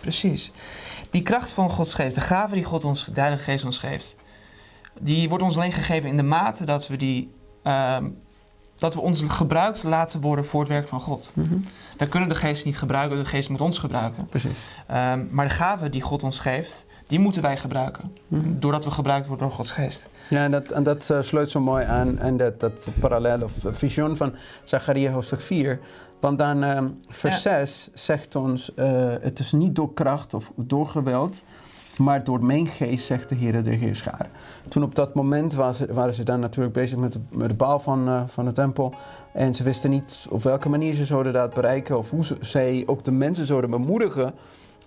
Precies. 0.00 0.52
Die 1.10 1.22
kracht 1.22 1.50
van 1.50 1.70
Gods 1.70 1.94
geest, 1.94 2.14
de 2.14 2.20
gave 2.20 2.54
die 2.54 2.64
God 2.64 2.84
ons, 2.84 3.04
de 3.04 3.20
Heilige 3.20 3.42
Geest 3.42 3.64
ons 3.64 3.78
geeft, 3.78 4.16
die 5.00 5.28
wordt 5.28 5.44
ons 5.44 5.56
alleen 5.56 5.72
gegeven 5.72 6.08
in 6.08 6.16
de 6.16 6.22
mate 6.22 6.64
dat 6.64 6.88
we 6.88 6.96
die. 6.96 7.36
Ehm, 7.68 8.04
dat 8.76 8.94
we 8.94 9.00
ons 9.00 9.22
gebruikt 9.22 9.82
laten 9.82 10.20
worden 10.20 10.46
voor 10.46 10.60
het 10.60 10.68
werk 10.68 10.88
van 10.88 11.00
God. 11.00 11.32
Wij 11.96 12.06
kunnen 12.06 12.28
de 12.28 12.34
geest 12.34 12.64
niet 12.64 12.78
gebruiken, 12.78 13.16
de 13.16 13.24
geest 13.24 13.48
moet 13.48 13.60
ons 13.60 13.78
gebruiken. 13.78 14.26
Precies. 14.26 14.56
Ehm, 14.86 15.24
maar 15.30 15.48
de 15.48 15.54
gaven 15.54 15.90
die 15.90 16.00
God 16.00 16.22
ons 16.22 16.38
geeft, 16.38 16.86
die 17.06 17.18
moeten 17.18 17.42
wij 17.42 17.56
gebruiken. 17.56 18.12
Mhm. 18.28 18.58
Doordat 18.58 18.84
we 18.84 18.90
gebruikt 18.90 19.26
worden 19.26 19.46
door 19.46 19.56
Gods 19.56 19.70
geest. 19.70 20.08
Ja, 20.28 20.44
en 20.44 20.50
dat, 20.50 20.70
en 20.70 20.82
dat 20.82 21.10
eh, 21.10 21.22
sluit 21.22 21.50
zo 21.50 21.60
mooi 21.60 21.84
aan 21.84 22.18
en 22.18 22.36
dat, 22.36 22.60
dat 22.60 22.88
parallel 23.00 23.42
of 23.42 23.52
visioen 23.70 24.16
van 24.16 24.34
Zacharia 24.64 25.10
hoofdstuk 25.10 25.42
4. 25.42 25.80
Want 26.20 26.38
dan 26.38 26.62
ehm 26.62 26.86
vers 27.08 27.42
Ja. 27.42 27.64
6 27.64 27.88
zegt 27.94 28.36
ons, 28.36 28.74
eh, 28.74 29.12
het 29.20 29.38
is 29.38 29.52
niet 29.52 29.74
door 29.74 29.92
kracht 29.92 30.34
of 30.34 30.52
door 30.56 30.86
geweld, 30.86 31.44
Maar 31.98 32.24
door 32.24 32.44
mijn 32.44 32.66
geest, 32.66 33.06
zegt 33.06 33.28
de 33.28 33.34
Heer 33.34 33.62
de 33.62 33.70
Heerscharen. 33.74 34.30
Toen 34.68 34.82
op 34.82 34.94
dat 34.94 35.14
moment 35.14 35.54
waren 35.54 36.14
ze, 36.14 36.24
dan 36.24 36.40
natuurlijk 36.40 36.74
bezig 36.74 36.98
met 36.98 37.12
de, 37.12 37.20
met 37.32 37.48
de 37.48 37.54
bouw 37.54 37.78
van, 37.78 38.08
uh, 38.08 38.22
van 38.26 38.44
de 38.44 38.52
tempel. 38.52 38.94
En 39.32 39.54
ze 39.54 39.62
wisten 39.62 39.90
niet 39.90 40.26
op 40.30 40.42
welke 40.42 40.68
manier 40.68 40.94
ze 40.94 41.04
zouden 41.04 41.32
dat 41.32 41.54
bereiken. 41.54 41.98
Of 41.98 42.10
hoe 42.10 42.24
ze, 42.24 42.36
zij 42.40 42.82
ook 42.86 43.04
de 43.04 43.12
mensen 43.12 43.46
zouden 43.46 43.70
bemoedigen 43.70 44.34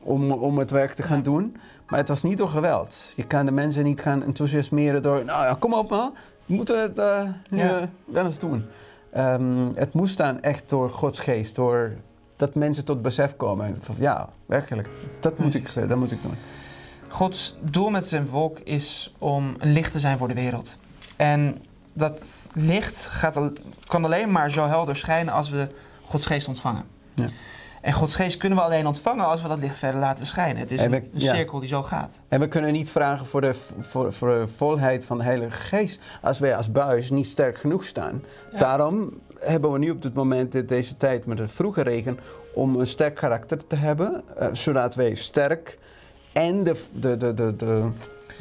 om, 0.04 0.32
om 0.32 0.58
het 0.58 0.72
werk 0.72 0.94
te 0.94 1.04
gaan 1.04 1.24
doen. 1.24 1.56
Maar 1.88 2.00
het 2.00 2.08
was 2.08 2.24
niet 2.24 2.38
door 2.38 2.50
geweld. 2.50 3.14
Je 3.16 3.24
kan 3.24 3.46
de 3.46 3.52
mensen 3.52 3.84
niet 3.84 4.02
gaan 4.02 4.24
enthousiasmeren 4.24 5.02
door... 5.02 5.26
Nou 5.26 5.46
ja, 5.46 5.56
kom 5.60 5.74
op 5.74 5.90
man, 5.90 6.14
we 6.46 6.54
moeten 6.54 6.82
het 6.82 7.00
uh, 7.00 7.22
nu 7.50 7.58
ja. 7.58 7.90
wel 8.06 8.26
eens 8.26 8.40
doen. 8.40 8.66
Um, 9.18 9.72
het 9.74 9.94
moest 9.94 10.18
dan 10.18 10.42
echt 10.42 10.70
door 10.70 10.90
Gods 10.90 11.20
geest, 11.20 11.56
door 11.56 11.94
dat 12.36 12.56
mensen 12.56 12.86
tot 12.86 13.02
besef 13.02 13.36
komen. 13.36 13.76
Van, 13.80 13.96
ja, 14.00 14.30
werkelijk, 14.46 14.90
dat 15.20 15.38
moet, 15.38 15.54
ik, 15.54 15.88
dat 15.88 15.98
moet 15.98 16.12
ik 16.12 16.22
doen. 16.22 16.36
Gods 17.12 17.56
doel 17.62 17.90
met 17.90 18.08
zijn 18.08 18.28
volk 18.28 18.60
is 18.60 19.14
om 19.18 19.56
een 19.58 19.72
licht 19.72 19.92
te 19.92 20.00
zijn 20.00 20.18
voor 20.18 20.28
de 20.28 20.34
wereld. 20.34 20.78
En 21.16 21.58
dat 21.94 22.48
licht 22.54 23.06
gaat, 23.06 23.52
kan 23.86 24.06
alleen 24.06 24.32
maar 24.32 24.52
zo 24.52 24.66
helder 24.66 24.96
schijnen 24.96 25.34
als 25.34 25.50
we 25.50 25.68
Gods 26.06 26.26
geest 26.26 26.48
ontvangen. 26.48 26.84
Ja. 27.14 27.28
En 27.82 27.94
Gods 27.94 28.16
geest 28.16 28.38
kunnen 28.38 28.58
we 28.58 28.64
alleen 28.64 28.88
ontvangen 28.88 29.26
als 29.26 29.42
we 29.42 29.48
dat 29.48 29.60
licht 29.60 29.78
verder 29.78 30.00
laten 30.00 30.26
schijnen. 30.26 30.62
Het 30.62 30.72
is 30.72 30.88
we, 30.88 30.96
een, 30.96 31.22
cirkel 31.22 31.60
die 31.60 31.70
zo 31.70 31.84
gaat. 31.84 32.20
En 32.28 32.40
we 32.40 32.48
kunnen 32.48 32.72
niet 32.72 32.90
vragen 32.90 33.26
voor 33.26 33.42
de, 33.42 33.54
voor, 33.80 34.14
voor 34.14 34.30
de 34.30 34.48
volheid 34.48 35.06
van 35.06 35.18
de 35.18 35.24
Heilige 35.24 35.58
Geest 35.58 36.00
als 36.22 36.40
wij 36.40 36.56
als 36.56 36.72
buis 36.72 37.10
niet 37.10 37.28
sterk 37.28 37.58
genoeg 37.58 37.86
staan. 37.86 38.24
Ja. 38.52 38.58
Daarom 38.58 39.20
hebben 39.40 39.72
we 39.72 39.80
nu 39.80 39.90
op 39.90 40.02
dit 40.02 40.14
moment, 40.14 40.68
deze 40.68 40.98
tijd 40.98 41.26
met 41.26 41.38
de 41.38 41.48
vroege 41.48 41.82
regen, 41.82 42.20
om 42.54 42.80
een 42.80 42.88
sterk 42.88 43.16
karakter 43.16 43.68
te 43.68 43.76
hebben, 43.76 44.24
uh, 44.40 44.48
zodat 44.52 44.96
wij 44.96 45.16
sterk 45.16 45.78
en 46.34 46.64
de, 46.64 46.84
de, 46.94 47.18
de, 47.18 47.34
de, 47.34 47.56
de 47.56 47.90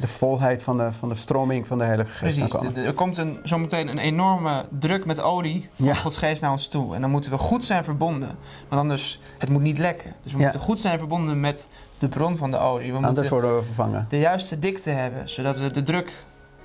de 0.01 0.07
volheid 0.07 0.63
van 0.63 0.77
de, 0.77 0.91
van 0.91 1.09
de 1.09 1.15
stroming 1.15 1.67
van 1.67 1.77
de 1.77 1.83
Heilige 1.83 2.11
Geest. 2.11 2.37
Precies, 2.37 2.77
er 2.85 2.93
komt 2.93 3.17
een, 3.17 3.39
zometeen 3.43 3.87
een 3.87 3.97
enorme 3.97 4.65
druk 4.79 5.05
met 5.05 5.19
olie 5.21 5.69
van 5.75 5.85
ja. 5.85 5.93
Gods 5.93 6.17
Geest 6.17 6.41
naar 6.41 6.51
ons 6.51 6.67
toe. 6.67 6.95
En 6.95 7.01
dan 7.01 7.09
moeten 7.09 7.31
we 7.31 7.37
goed 7.37 7.65
zijn 7.65 7.83
verbonden. 7.83 8.35
Want 8.67 8.81
anders, 8.81 9.19
het 9.37 9.49
moet 9.49 9.61
niet 9.61 9.77
lekken. 9.77 10.13
Dus 10.23 10.31
we 10.31 10.37
ja. 10.37 10.43
moeten 10.43 10.61
goed 10.61 10.79
zijn 10.79 10.97
verbonden 10.97 11.39
met 11.39 11.67
de 11.97 12.07
bron 12.07 12.37
van 12.37 12.51
de 12.51 12.57
olie. 12.57 12.91
We 12.91 12.95
anders 12.95 13.13
moeten 13.13 13.33
worden 13.33 13.55
we 13.55 13.63
vervangen. 13.63 14.05
de 14.09 14.19
juiste 14.19 14.59
dikte 14.59 14.89
hebben, 14.89 15.29
zodat 15.29 15.59
we 15.59 15.71
de 15.71 15.83
druk, 15.83 16.11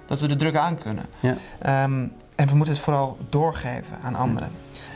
dat 0.07 0.21
we 0.21 0.29
de 0.29 0.37
druk 0.37 0.57
aan 0.57 0.79
kunnen. 0.79 1.05
Ja. 1.21 1.85
Um, 1.85 2.13
en 2.35 2.49
we 2.49 2.55
moeten 2.55 2.75
het 2.75 2.83
vooral 2.83 3.17
doorgeven 3.29 3.99
aan 4.03 4.15
anderen. 4.15 4.51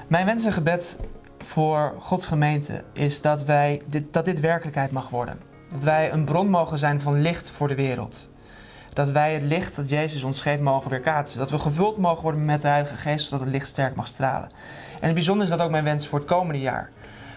Mijn 0.07 0.26
wens 0.26 0.45
en 0.45 0.53
gebed 0.53 1.01
voor 1.39 1.95
Gods 1.99 2.26
gemeente 2.26 2.85
is 2.93 3.20
dat, 3.20 3.45
wij 3.45 3.83
dit, 3.87 4.12
dat 4.12 4.24
dit 4.24 4.41
werkelijkheid 4.41 4.91
mag 4.91 5.09
worden. 5.09 5.50
Dat 5.73 5.85
wij 5.85 6.12
een 6.12 6.25
bron 6.25 6.49
mogen 6.49 6.79
zijn 6.79 7.01
van 7.01 7.21
licht 7.21 7.51
voor 7.51 7.68
de 7.68 7.75
wereld. 7.75 8.29
Dat 8.93 9.11
wij 9.11 9.35
het 9.35 9.43
licht 9.43 9.77
dat 9.77 9.89
Jezus 9.89 10.23
ons 10.23 10.41
geeft 10.41 10.61
mogen 10.61 10.91
weerkaatsen. 10.91 11.39
Dat 11.39 11.51
we 11.51 11.59
gevuld 11.59 11.97
mogen 11.97 12.23
worden 12.23 12.45
met 12.45 12.62
de 12.62 12.68
Heilige 12.68 12.97
Geest, 12.97 13.25
zodat 13.25 13.41
het 13.41 13.51
licht 13.51 13.68
sterk 13.68 13.95
mag 13.95 14.07
stralen. 14.07 14.51
En 15.01 15.07
het 15.07 15.14
bijzonder 15.14 15.45
is 15.45 15.51
dat 15.51 15.61
ook 15.61 15.71
mijn 15.71 15.85
wens 15.85 16.07
voor 16.07 16.18
het 16.18 16.29
komende 16.29 16.61
jaar. 16.61 16.91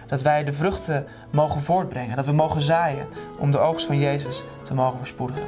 Dat 0.06 0.22
wij 0.22 0.44
de 0.44 0.52
vruchten 0.52 1.06
mogen 1.30 1.62
voortbrengen. 1.62 2.16
Dat 2.16 2.26
we 2.26 2.32
mogen 2.32 2.62
zaaien 2.62 3.06
om 3.38 3.50
de 3.50 3.58
oogst 3.58 3.86
van 3.86 3.98
Jezus 3.98 4.42
te 4.62 4.74
mogen 4.74 4.98
verspoedigen. 4.98 5.46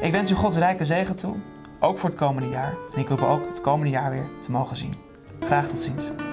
Ik 0.00 0.12
wens 0.12 0.30
u 0.30 0.34
Gods 0.34 0.56
rijke 0.56 0.84
zegen 0.84 1.16
toe, 1.16 1.36
ook 1.80 1.98
voor 1.98 2.08
het 2.08 2.18
komende 2.18 2.48
jaar. 2.48 2.74
En 2.94 3.00
ik 3.00 3.08
hoop 3.08 3.22
ook 3.22 3.46
het 3.48 3.60
komende 3.60 3.90
jaar 3.90 4.10
weer 4.10 4.26
te 4.44 4.50
mogen 4.50 4.76
zien. 4.76 4.94
Graag 5.40 5.66
tot 5.66 5.80
ziens. 5.80 6.23